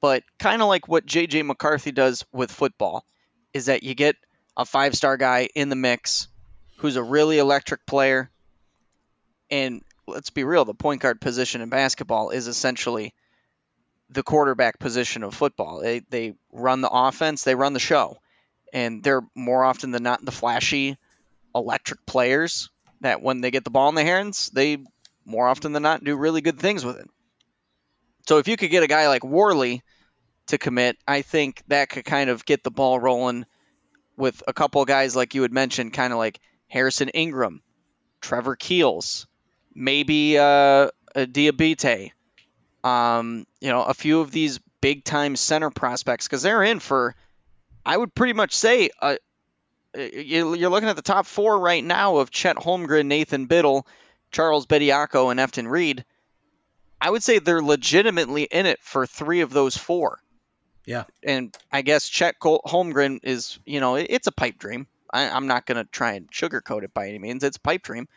but 0.00 0.22
kind 0.38 0.62
of 0.62 0.68
like 0.68 0.88
what 0.88 1.06
JJ 1.06 1.44
McCarthy 1.46 1.92
does 1.92 2.24
with 2.32 2.50
football 2.50 3.04
is 3.52 3.66
that 3.66 3.82
you 3.82 3.94
get 3.94 4.16
a 4.56 4.64
five 4.64 4.94
star 4.94 5.16
guy 5.16 5.48
in 5.54 5.68
the 5.68 5.76
mix 5.76 6.28
who's 6.80 6.96
a 6.96 7.02
really 7.02 7.38
electric 7.38 7.84
player. 7.84 8.30
And 9.50 9.82
let's 10.06 10.30
be 10.30 10.44
real, 10.44 10.64
the 10.64 10.74
point 10.74 11.02
guard 11.02 11.20
position 11.20 11.60
in 11.60 11.68
basketball 11.68 12.30
is 12.30 12.46
essentially 12.46 13.14
the 14.08 14.22
quarterback 14.22 14.78
position 14.78 15.22
of 15.22 15.34
football. 15.34 15.80
They, 15.80 16.00
they 16.10 16.34
run 16.50 16.80
the 16.80 16.90
offense, 16.90 17.44
they 17.44 17.54
run 17.54 17.74
the 17.74 17.80
show. 17.80 18.18
And 18.72 19.02
they're 19.02 19.22
more 19.34 19.62
often 19.62 19.90
than 19.90 20.02
not 20.02 20.24
the 20.24 20.32
flashy, 20.32 20.96
electric 21.54 22.06
players 22.06 22.70
that 23.02 23.20
when 23.20 23.40
they 23.40 23.50
get 23.50 23.64
the 23.64 23.70
ball 23.70 23.88
in 23.90 23.94
their 23.94 24.04
hands, 24.04 24.50
they 24.54 24.78
more 25.26 25.48
often 25.48 25.72
than 25.72 25.82
not 25.82 26.02
do 26.02 26.16
really 26.16 26.40
good 26.40 26.58
things 26.58 26.84
with 26.84 26.98
it. 26.98 27.08
So 28.26 28.38
if 28.38 28.48
you 28.48 28.56
could 28.56 28.70
get 28.70 28.82
a 28.82 28.88
guy 28.88 29.08
like 29.08 29.24
Warley 29.24 29.82
to 30.46 30.56
commit, 30.56 30.96
I 31.06 31.22
think 31.22 31.62
that 31.68 31.90
could 31.90 32.04
kind 32.04 32.30
of 32.30 32.44
get 32.44 32.64
the 32.64 32.70
ball 32.70 32.98
rolling 32.98 33.44
with 34.16 34.42
a 34.48 34.52
couple 34.52 34.84
guys 34.84 35.14
like 35.14 35.34
you 35.34 35.42
had 35.42 35.52
mentioned, 35.52 35.92
kind 35.92 36.12
of 36.12 36.18
like 36.18 36.40
Harrison 36.70 37.08
Ingram, 37.10 37.62
Trevor 38.22 38.56
Keels, 38.56 39.26
maybe 39.74 40.38
uh, 40.38 40.88
a 41.14 41.26
Diabate, 41.26 42.12
um, 42.84 43.46
you 43.60 43.68
know, 43.68 43.82
a 43.82 43.92
few 43.92 44.20
of 44.20 44.30
these 44.30 44.58
big 44.80 45.04
time 45.04 45.36
center 45.36 45.68
prospects 45.70 46.26
because 46.26 46.42
they're 46.42 46.62
in 46.62 46.78
for, 46.80 47.14
I 47.84 47.96
would 47.96 48.14
pretty 48.14 48.32
much 48.32 48.54
say, 48.54 48.90
uh, 49.02 49.16
you- 49.94 50.54
you're 50.54 50.70
looking 50.70 50.88
at 50.88 50.96
the 50.96 51.02
top 51.02 51.26
four 51.26 51.58
right 51.58 51.84
now 51.84 52.16
of 52.18 52.30
Chet 52.30 52.56
Holmgren, 52.56 53.06
Nathan 53.06 53.48
Bittle, 53.48 53.84
Charles 54.30 54.66
Bediako, 54.66 55.30
and 55.30 55.40
Efton 55.40 55.68
Reid. 55.68 56.04
I 57.00 57.10
would 57.10 57.22
say 57.24 57.38
they're 57.38 57.62
legitimately 57.62 58.44
in 58.44 58.66
it 58.66 58.78
for 58.82 59.06
three 59.06 59.40
of 59.40 59.50
those 59.50 59.76
four. 59.76 60.20
Yeah. 60.86 61.04
And 61.22 61.56
I 61.72 61.82
guess 61.82 62.08
Chet 62.08 62.36
Holmgren 62.40 63.20
is, 63.24 63.58
you 63.66 63.80
know, 63.80 63.96
it's 63.96 64.26
a 64.28 64.32
pipe 64.32 64.58
dream. 64.58 64.86
I, 65.12 65.28
I'm 65.30 65.46
not 65.46 65.66
going 65.66 65.76
to 65.76 65.90
try 65.90 66.12
and 66.12 66.30
sugarcoat 66.30 66.84
it 66.84 66.94
by 66.94 67.08
any 67.08 67.18
means. 67.18 67.44
It's 67.44 67.58
pipe 67.58 67.82
dream. 67.82 68.08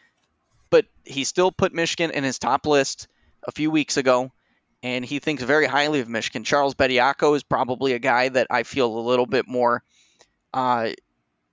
But 0.69 0.85
he 1.05 1.23
still 1.23 1.51
put 1.51 1.73
Michigan 1.73 2.11
in 2.11 2.23
his 2.23 2.39
top 2.39 2.65
list 2.65 3.07
a 3.47 3.51
few 3.51 3.69
weeks 3.69 3.97
ago, 3.97 4.31
and 4.81 5.05
he 5.05 5.19
thinks 5.19 5.43
very 5.43 5.65
highly 5.65 5.99
of 5.99 6.09
Michigan. 6.09 6.43
Charles 6.43 6.75
Bediako 6.75 7.35
is 7.35 7.43
probably 7.43 7.93
a 7.93 7.99
guy 7.99 8.29
that 8.29 8.47
I 8.49 8.63
feel 8.63 8.97
a 8.97 9.07
little 9.07 9.25
bit 9.25 9.47
more 9.47 9.83
uh, 10.53 10.89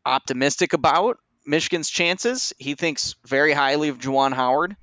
optimistic 0.07 0.73
about 0.73 1.19
Michigan's 1.47 1.91
chances. 1.91 2.53
He 2.59 2.75
thinks 2.75 3.15
very 3.27 3.53
highly 3.53 3.89
of 3.89 3.99
Juwan 3.99 4.33
Howard. 4.33 4.77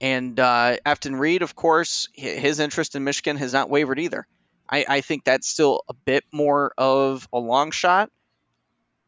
And 0.00 0.38
uh, 0.40 0.78
Efton 0.84 1.18
Reid, 1.18 1.42
of 1.42 1.54
course, 1.54 2.08
his 2.12 2.58
interest 2.58 2.96
in 2.96 3.04
Michigan 3.04 3.36
has 3.36 3.52
not 3.52 3.70
wavered 3.70 4.00
either. 4.00 4.26
I, 4.68 4.84
I 4.88 5.00
think 5.00 5.22
that's 5.22 5.48
still 5.48 5.82
a 5.88 5.94
bit 5.94 6.24
more 6.32 6.72
of 6.76 7.28
a 7.32 7.38
long 7.38 7.70
shot, 7.70 8.10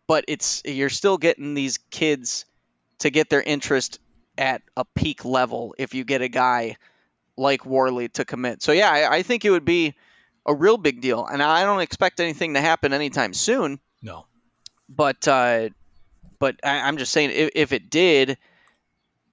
but 0.06 0.24
it's 0.28 0.62
you're 0.64 0.90
still 0.90 1.18
getting 1.18 1.54
these 1.54 1.78
kids 1.90 2.44
to 2.98 3.10
get 3.10 3.28
their 3.28 3.42
interest 3.42 3.98
at 4.36 4.62
a 4.76 4.84
peak 4.94 5.24
level 5.24 5.74
if 5.78 5.94
you 5.94 6.04
get 6.04 6.22
a 6.22 6.28
guy 6.28 6.76
like 7.36 7.66
Warley 7.66 8.08
to 8.10 8.24
commit. 8.24 8.62
So 8.62 8.72
yeah, 8.72 8.90
I, 8.90 9.16
I 9.16 9.22
think 9.22 9.44
it 9.44 9.50
would 9.50 9.64
be 9.64 9.94
a 10.46 10.54
real 10.54 10.76
big 10.76 11.00
deal, 11.00 11.24
and 11.24 11.42
I 11.42 11.64
don't 11.64 11.80
expect 11.80 12.20
anything 12.20 12.54
to 12.54 12.60
happen 12.60 12.92
anytime 12.92 13.32
soon. 13.32 13.80
No. 14.02 14.26
But 14.88 15.26
uh, 15.26 15.70
but 16.38 16.56
I, 16.62 16.80
I'm 16.80 16.98
just 16.98 17.12
saying, 17.12 17.30
if, 17.32 17.50
if 17.54 17.72
it 17.72 17.90
did, 17.90 18.36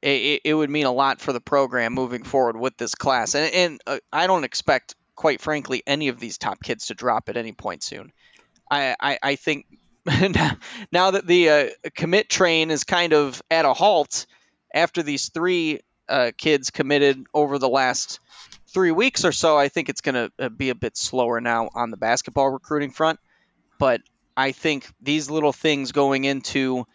it, 0.01 0.41
it 0.45 0.53
would 0.53 0.69
mean 0.69 0.85
a 0.85 0.91
lot 0.91 1.19
for 1.19 1.33
the 1.33 1.41
program 1.41 1.93
moving 1.93 2.23
forward 2.23 2.57
with 2.57 2.77
this 2.77 2.95
class. 2.95 3.35
And, 3.35 3.53
and 3.53 3.81
uh, 3.85 3.99
I 4.11 4.27
don't 4.27 4.43
expect, 4.43 4.95
quite 5.15 5.41
frankly, 5.41 5.83
any 5.85 6.07
of 6.07 6.19
these 6.19 6.37
top 6.37 6.63
kids 6.63 6.87
to 6.87 6.93
drop 6.93 7.29
at 7.29 7.37
any 7.37 7.51
point 7.51 7.83
soon. 7.83 8.11
I, 8.69 8.95
I, 8.99 9.19
I 9.21 9.35
think 9.35 9.65
now 10.91 11.11
that 11.11 11.27
the 11.27 11.49
uh, 11.49 11.69
commit 11.95 12.29
train 12.29 12.71
is 12.71 12.83
kind 12.83 13.13
of 13.13 13.41
at 13.51 13.65
a 13.65 13.73
halt 13.73 14.25
after 14.73 15.03
these 15.03 15.29
three 15.29 15.81
uh, 16.09 16.31
kids 16.37 16.71
committed 16.71 17.23
over 17.33 17.59
the 17.59 17.69
last 17.69 18.19
three 18.73 18.91
weeks 18.91 19.25
or 19.25 19.31
so, 19.31 19.57
I 19.57 19.69
think 19.69 19.89
it's 19.89 20.01
going 20.01 20.15
to 20.15 20.31
uh, 20.39 20.49
be 20.49 20.69
a 20.69 20.75
bit 20.75 20.97
slower 20.97 21.41
now 21.41 21.69
on 21.73 21.91
the 21.91 21.97
basketball 21.97 22.49
recruiting 22.49 22.91
front. 22.91 23.19
But 23.79 24.01
I 24.35 24.51
think 24.51 24.87
these 25.01 25.29
little 25.29 25.53
things 25.53 25.91
going 25.91 26.23
into 26.23 26.85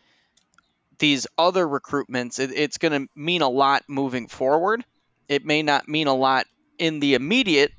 these 0.99 1.27
other 1.37 1.67
recruitments, 1.67 2.39
it, 2.41 2.51
it's 2.55 2.79
going 2.79 2.93
to 2.93 3.09
mean 3.15 3.43
a 3.43 3.49
lot 3.49 3.85
moving 3.89 4.29
forward. 4.29 4.85
It 5.29 5.45
may 5.45 5.63
not 5.63 5.89
mean 5.89 6.07
a 6.07 6.15
lot 6.15 6.47
in 6.79 7.01
the 7.01 7.15
immediate, 7.15 7.73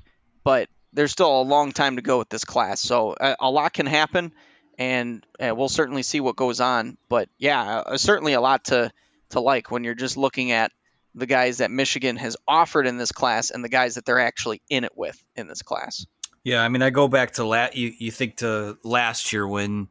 but 0.44 0.68
there's 0.92 1.12
still 1.12 1.40
a 1.40 1.42
long 1.42 1.72
time 1.72 1.96
to 1.96 2.02
go 2.02 2.18
with 2.18 2.28
this 2.28 2.44
class. 2.44 2.80
So 2.80 3.14
a, 3.20 3.36
a 3.40 3.50
lot 3.50 3.72
can 3.72 3.86
happen, 3.86 4.32
and 4.78 5.26
uh, 5.40 5.54
we'll 5.54 5.68
certainly 5.68 6.02
see 6.02 6.20
what 6.20 6.36
goes 6.36 6.60
on. 6.60 6.96
But 7.08 7.28
yeah, 7.38 7.80
uh, 7.80 7.98
certainly 7.98 8.32
a 8.32 8.40
lot 8.40 8.66
to 8.66 8.90
to 9.30 9.40
like 9.40 9.70
when 9.70 9.84
you're 9.84 9.94
just 9.94 10.16
looking 10.16 10.52
at 10.52 10.72
the 11.14 11.26
guys 11.26 11.58
that 11.58 11.70
Michigan 11.70 12.16
has 12.16 12.36
offered 12.46 12.86
in 12.86 12.96
this 12.96 13.12
class 13.12 13.50
and 13.50 13.62
the 13.62 13.68
guys 13.68 13.96
that 13.96 14.06
they're 14.06 14.20
actually 14.20 14.62
in 14.70 14.84
it 14.84 14.92
with 14.96 15.22
in 15.36 15.48
this 15.48 15.62
class. 15.62 16.06
Yeah, 16.44 16.62
I 16.62 16.68
mean, 16.68 16.82
I 16.82 16.90
go 16.90 17.08
back 17.08 17.32
to 17.32 17.44
la- 17.44 17.68
you. 17.72 17.92
You 17.98 18.10
think 18.10 18.36
to 18.36 18.78
last 18.84 19.32
year 19.32 19.46
when, 19.46 19.88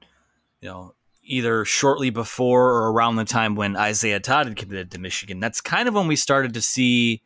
you 0.62 0.70
know, 0.70 0.96
either 1.22 1.66
shortly 1.66 2.10
before 2.10 2.72
or 2.72 2.92
around 2.92 3.18
the 3.18 3.26
time 3.26 3.56
when 3.56 3.76
Isaiah 3.76 4.22
Todd 4.22 4.48
had 4.48 4.56
committed 4.56 4.92
to 4.92 5.00
Michigan. 5.00 5.42
That's 5.42 5.60
kind 5.60 5.90
of 5.90 5.94
when 5.94 6.08
we 6.08 6.16
started 6.16 6.54
to 6.54 6.62
see 6.62 7.22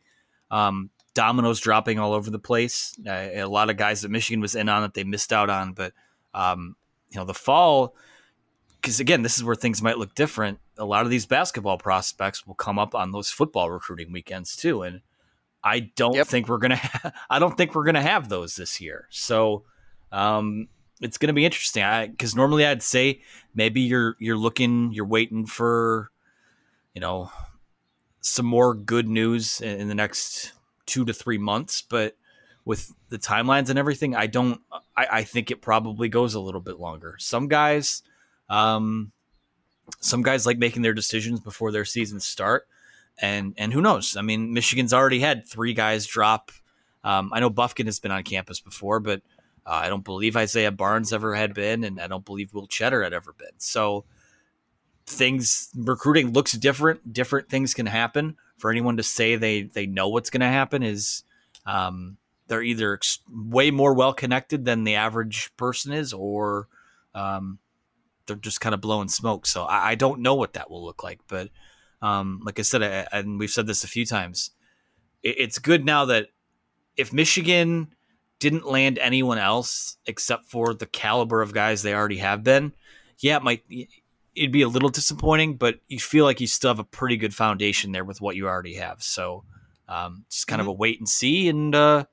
um, 0.49 0.89
dominoes 1.14 1.59
dropping 1.59 1.99
all 1.99 2.14
over 2.14 2.32
the 2.32 2.39
place. 2.39 2.93
Uh, 3.07 3.30
a 3.36 3.45
lot 3.45 3.70
of 3.70 3.78
guys 3.78 4.01
that 4.01 4.09
Michigan 4.09 4.41
was 4.41 4.55
in 4.55 4.70
on 4.70 4.82
that 4.82 4.95
they 4.95 5.03
missed 5.03 5.32
out 5.32 5.51
on, 5.51 5.74
but 5.74 5.93
um, 6.34 6.76
you 7.12 7.20
know, 7.20 7.26
the 7.26 7.34
fall. 7.34 7.95
Because 8.80 8.99
again, 8.99 9.22
this 9.22 9.38
is 9.38 9.43
where 9.43 9.55
things 9.55 9.82
might 9.82 9.97
look 9.97 10.16
different. 10.16 10.59
A 10.78 10.86
lot 10.86 11.03
of 11.03 11.12
these 11.12 11.26
basketball 11.26 11.78
prospects 11.78 12.47
will 12.47 12.55
come 12.55 12.80
up 12.80 12.95
on 12.95 13.12
those 13.12 13.30
football 13.30 13.70
recruiting 13.70 14.12
weekends 14.12 14.55
too, 14.55 14.82
and 14.82 15.01
I 15.64 15.80
don't 15.80 16.16
yep. 16.16 16.28
think 16.28 16.47
we're 16.47 16.57
gonna. 16.57 16.76
Ha- 16.82 17.12
I 17.30 17.39
don't 17.39 17.55
think 17.55 17.76
we're 17.76 17.84
gonna 17.84 18.01
have 18.01 18.30
those 18.30 18.55
this 18.55 18.82
year. 18.82 19.07
So, 19.12 19.64
um, 20.12 20.68
it's 21.01 21.18
to 21.18 21.34
be 21.34 21.45
interesting. 21.45 21.84
I 21.84 22.07
Because 22.07 22.36
normally 22.36 22.66
I'd 22.66 22.84
say 22.84 23.22
maybe 23.53 23.82
you're 23.82 24.16
you're 24.20 24.38
looking, 24.38 24.91
you're 24.93 25.05
waiting 25.05 25.45
for, 25.45 26.12
you 26.93 27.01
know, 27.01 27.32
some 28.22 28.45
more 28.45 28.74
good 28.74 29.07
news 29.07 29.62
in, 29.62 29.82
in 29.82 29.88
the 29.88 29.95
next 29.95 30.53
two 30.86 31.05
to 31.05 31.14
three 31.14 31.38
months. 31.38 31.82
But 31.82 32.16
with 32.66 32.93
the 33.09 33.18
timelines 33.18 33.70
and 33.70 33.80
everything, 33.80 34.16
I 34.16 34.28
don't. 34.28 34.62
I, 34.95 35.07
I 35.12 35.24
think 35.24 35.51
it 35.51 35.62
probably 35.62 36.09
goes 36.09 36.36
a 36.36 36.39
little 36.39 36.62
bit 36.62 36.80
longer. 36.80 37.16
Some 37.20 37.47
guys, 37.47 38.03
um, 38.49 39.12
some 39.99 40.22
guys 40.22 40.45
like 40.45 40.57
making 40.57 40.82
their 40.82 40.93
decisions 40.93 41.39
before 41.39 41.72
their 41.72 41.86
seasons 41.86 42.26
start, 42.26 42.68
and 43.20 43.53
and 43.57 43.74
who 43.74 43.82
knows? 43.82 44.16
I 44.16 44.22
mean, 44.22 44.53
Michigan's 44.53 44.93
already 44.93 45.20
had 45.20 45.47
three 45.47 45.74
guys 45.74 46.05
drop. 46.05 46.51
Um, 47.03 47.32
I 47.34 47.39
know 47.39 47.49
Bufkin 47.49 47.86
has 47.86 47.99
been 47.99 48.12
on 48.12 48.24
campus 48.24 48.59
before, 48.59 48.99
but 48.99 49.22
uh, 49.66 49.82
I 49.84 49.89
don't 49.89 50.03
believe 50.03 50.36
Isaiah 50.36 50.72
Barnes 50.72 51.12
ever 51.14 51.34
had 51.36 51.53
been, 51.53 51.84
and 51.84 51.99
I 51.99 52.07
don't 52.07 52.26
believe 52.26 52.53
Will 52.53 52.68
Tschetter 52.68 53.03
had 53.03 53.14
ever 53.14 53.34
been. 53.34 53.57
So 53.57 54.05
things 55.07 55.70
recruiting 55.76 56.32
looks 56.32 56.53
different. 56.53 57.12
Different 57.12 57.49
things 57.49 57.74
can 57.74 57.88
happen. 57.88 58.38
For 58.57 58.70
anyone 58.70 58.97
to 58.97 59.03
say 59.03 59.36
they 59.36 59.64
they 59.64 59.88
know 59.88 60.09
what's 60.09 60.30
going 60.30 60.41
to 60.41 60.47
happen 60.47 60.84
is 60.84 61.24
um, 61.66 62.18
they're 62.51 62.61
either 62.61 62.95
ex- 62.95 63.19
way 63.29 63.71
more 63.71 63.93
well 63.93 64.11
connected 64.11 64.65
than 64.65 64.83
the 64.83 64.95
average 64.95 65.55
person 65.55 65.93
is, 65.93 66.11
or 66.11 66.67
um, 67.15 67.59
they're 68.27 68.35
just 68.35 68.59
kind 68.59 68.75
of 68.75 68.81
blowing 68.81 69.07
smoke. 69.07 69.47
So 69.47 69.63
I, 69.63 69.91
I, 69.91 69.95
don't 69.95 70.19
know 70.19 70.35
what 70.35 70.51
that 70.53 70.69
will 70.69 70.83
look 70.83 71.01
like. 71.01 71.21
But 71.29 71.47
um, 72.01 72.41
like 72.43 72.59
I 72.59 72.63
said, 72.63 72.83
I, 72.83 73.07
and 73.17 73.39
we've 73.39 73.49
said 73.49 73.67
this 73.67 73.85
a 73.85 73.87
few 73.87 74.05
times, 74.05 74.51
it, 75.23 75.35
it's 75.37 75.59
good 75.59 75.85
now 75.85 76.03
that 76.05 76.27
if 76.97 77.13
Michigan 77.13 77.95
didn't 78.39 78.67
land 78.67 78.99
anyone 78.99 79.37
else 79.37 79.95
except 80.05 80.49
for 80.49 80.73
the 80.73 80.85
caliber 80.85 81.41
of 81.41 81.53
guys 81.53 81.83
they 81.83 81.93
already 81.93 82.17
have 82.17 82.43
been, 82.43 82.73
yeah, 83.19 83.37
it 83.37 83.43
might 83.43 83.63
it'd 84.35 84.51
be 84.51 84.63
a 84.63 84.67
little 84.67 84.89
disappointing, 84.89 85.55
but 85.55 85.79
you 85.87 85.99
feel 85.99 86.25
like 86.25 86.41
you 86.41 86.47
still 86.47 86.71
have 86.71 86.79
a 86.79 86.83
pretty 86.83 87.15
good 87.15 87.33
foundation 87.33 87.93
there 87.93 88.03
with 88.03 88.19
what 88.19 88.35
you 88.35 88.49
already 88.49 88.73
have. 88.73 89.01
So 89.01 89.45
um, 89.87 90.25
just 90.29 90.47
kind 90.47 90.59
mm-hmm. 90.59 90.67
of 90.67 90.75
a 90.75 90.77
wait 90.77 90.99
and 90.99 91.07
see 91.07 91.47
and 91.47 91.73
uh, 91.73 92.03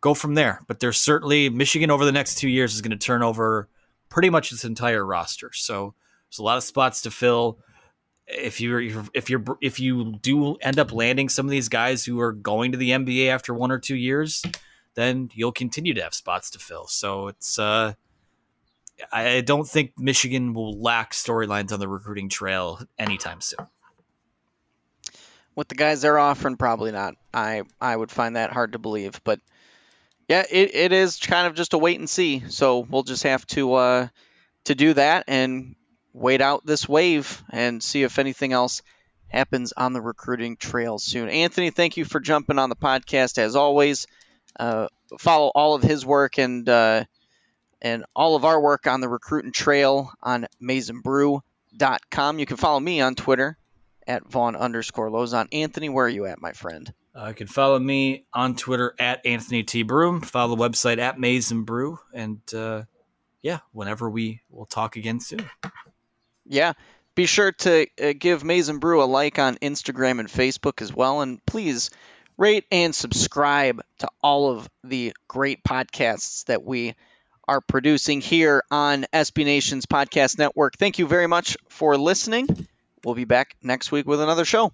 go 0.00 0.14
from 0.14 0.34
there. 0.34 0.62
But 0.66 0.80
there's 0.80 0.98
certainly 0.98 1.48
Michigan 1.48 1.90
over 1.90 2.04
the 2.04 2.12
next 2.12 2.36
two 2.36 2.48
years 2.48 2.74
is 2.74 2.80
going 2.80 2.90
to 2.90 2.96
turn 2.96 3.22
over 3.22 3.68
pretty 4.08 4.30
much 4.30 4.52
its 4.52 4.64
entire 4.64 5.04
roster. 5.04 5.50
So 5.52 5.94
there's 6.28 6.38
a 6.38 6.42
lot 6.42 6.56
of 6.56 6.64
spots 6.64 7.02
to 7.02 7.10
fill. 7.10 7.58
If 8.26 8.60
you're 8.60 8.80
if 9.12 9.28
you're 9.28 9.44
if 9.60 9.80
you 9.80 10.18
do 10.22 10.54
end 10.56 10.78
up 10.78 10.92
landing 10.92 11.28
some 11.28 11.46
of 11.46 11.50
these 11.50 11.68
guys 11.68 12.04
who 12.04 12.20
are 12.20 12.32
going 12.32 12.72
to 12.72 12.78
the 12.78 12.90
NBA 12.90 13.28
after 13.28 13.52
one 13.52 13.72
or 13.72 13.78
two 13.78 13.96
years, 13.96 14.44
then 14.94 15.30
you'll 15.34 15.52
continue 15.52 15.94
to 15.94 16.02
have 16.02 16.14
spots 16.14 16.50
to 16.50 16.58
fill. 16.58 16.86
So 16.86 17.28
it's 17.28 17.58
uh, 17.58 17.94
I 19.12 19.40
don't 19.40 19.66
think 19.66 19.92
Michigan 19.98 20.54
will 20.54 20.80
lack 20.80 21.12
storylines 21.12 21.72
on 21.72 21.80
the 21.80 21.88
recruiting 21.88 22.28
trail 22.28 22.80
anytime 22.98 23.40
soon. 23.40 23.66
With 25.56 25.68
the 25.68 25.74
guys 25.74 26.02
they're 26.02 26.18
offering, 26.18 26.56
probably 26.56 26.92
not. 26.92 27.14
I 27.34 27.62
I 27.80 27.96
would 27.96 28.12
find 28.12 28.36
that 28.36 28.52
hard 28.52 28.72
to 28.72 28.78
believe, 28.78 29.20
but 29.24 29.40
yeah, 30.30 30.44
it, 30.48 30.76
it 30.76 30.92
is 30.92 31.16
kind 31.16 31.48
of 31.48 31.56
just 31.56 31.74
a 31.74 31.78
wait 31.78 31.98
and 31.98 32.08
see. 32.08 32.44
So 32.50 32.78
we'll 32.78 33.02
just 33.02 33.24
have 33.24 33.44
to 33.48 33.74
uh, 33.74 34.08
to 34.64 34.76
do 34.76 34.94
that 34.94 35.24
and 35.26 35.74
wait 36.12 36.40
out 36.40 36.64
this 36.64 36.88
wave 36.88 37.42
and 37.50 37.82
see 37.82 38.04
if 38.04 38.20
anything 38.20 38.52
else 38.52 38.82
happens 39.26 39.72
on 39.72 39.92
the 39.92 40.00
recruiting 40.00 40.56
trail 40.56 41.00
soon. 41.00 41.28
Anthony, 41.28 41.70
thank 41.70 41.96
you 41.96 42.04
for 42.04 42.20
jumping 42.20 42.60
on 42.60 42.68
the 42.68 42.76
podcast 42.76 43.38
as 43.38 43.56
always. 43.56 44.06
Uh, 44.58 44.86
follow 45.18 45.48
all 45.52 45.74
of 45.74 45.82
his 45.82 46.06
work 46.06 46.38
and 46.38 46.68
uh, 46.68 47.02
and 47.82 48.04
all 48.14 48.36
of 48.36 48.44
our 48.44 48.60
work 48.60 48.86
on 48.86 49.00
the 49.00 49.08
recruiting 49.08 49.50
trail 49.50 50.12
on 50.22 50.46
MaizenBrew.com. 50.62 52.38
You 52.38 52.46
can 52.46 52.56
follow 52.56 52.78
me 52.78 53.00
on 53.00 53.16
Twitter 53.16 53.58
at 54.06 54.28
Von 54.28 54.54
underscore 54.54 55.10
Lozon. 55.10 55.48
Anthony, 55.50 55.88
where 55.88 56.06
are 56.06 56.08
you 56.08 56.26
at, 56.26 56.40
my 56.40 56.52
friend? 56.52 56.94
Uh, 57.14 57.28
you 57.28 57.34
can 57.34 57.46
follow 57.46 57.78
me 57.78 58.24
on 58.32 58.54
Twitter 58.54 58.94
at 58.98 59.24
Anthony 59.26 59.62
T. 59.62 59.82
Broome. 59.82 60.20
Follow 60.20 60.54
the 60.54 60.62
website 60.62 60.98
at 60.98 61.18
Maize 61.18 61.50
n 61.50 61.62
Brew. 61.62 61.98
And 62.14 62.40
uh, 62.54 62.84
yeah, 63.42 63.60
whenever 63.72 64.08
we 64.08 64.42
will 64.50 64.66
talk 64.66 64.96
again 64.96 65.20
soon. 65.20 65.48
Yeah. 66.46 66.72
Be 67.14 67.26
sure 67.26 67.52
to 67.52 67.86
uh, 68.02 68.12
give 68.18 68.44
Maize 68.44 68.68
n 68.68 68.78
Brew 68.78 69.02
a 69.02 69.04
like 69.04 69.38
on 69.38 69.56
Instagram 69.56 70.20
and 70.20 70.28
Facebook 70.28 70.82
as 70.82 70.92
well. 70.92 71.20
And 71.20 71.44
please 71.46 71.90
rate 72.36 72.64
and 72.70 72.94
subscribe 72.94 73.82
to 73.98 74.08
all 74.22 74.50
of 74.50 74.68
the 74.84 75.12
great 75.28 75.62
podcasts 75.62 76.44
that 76.46 76.64
we 76.64 76.94
are 77.46 77.60
producing 77.60 78.20
here 78.20 78.62
on 78.70 79.06
SB 79.12 79.44
Nation's 79.44 79.86
Podcast 79.86 80.38
Network. 80.38 80.76
Thank 80.78 80.98
you 80.98 81.06
very 81.06 81.26
much 81.26 81.56
for 81.68 81.98
listening. 81.98 82.46
We'll 83.04 83.14
be 83.14 83.24
back 83.24 83.56
next 83.62 83.90
week 83.90 84.06
with 84.06 84.20
another 84.20 84.44
show. 84.44 84.72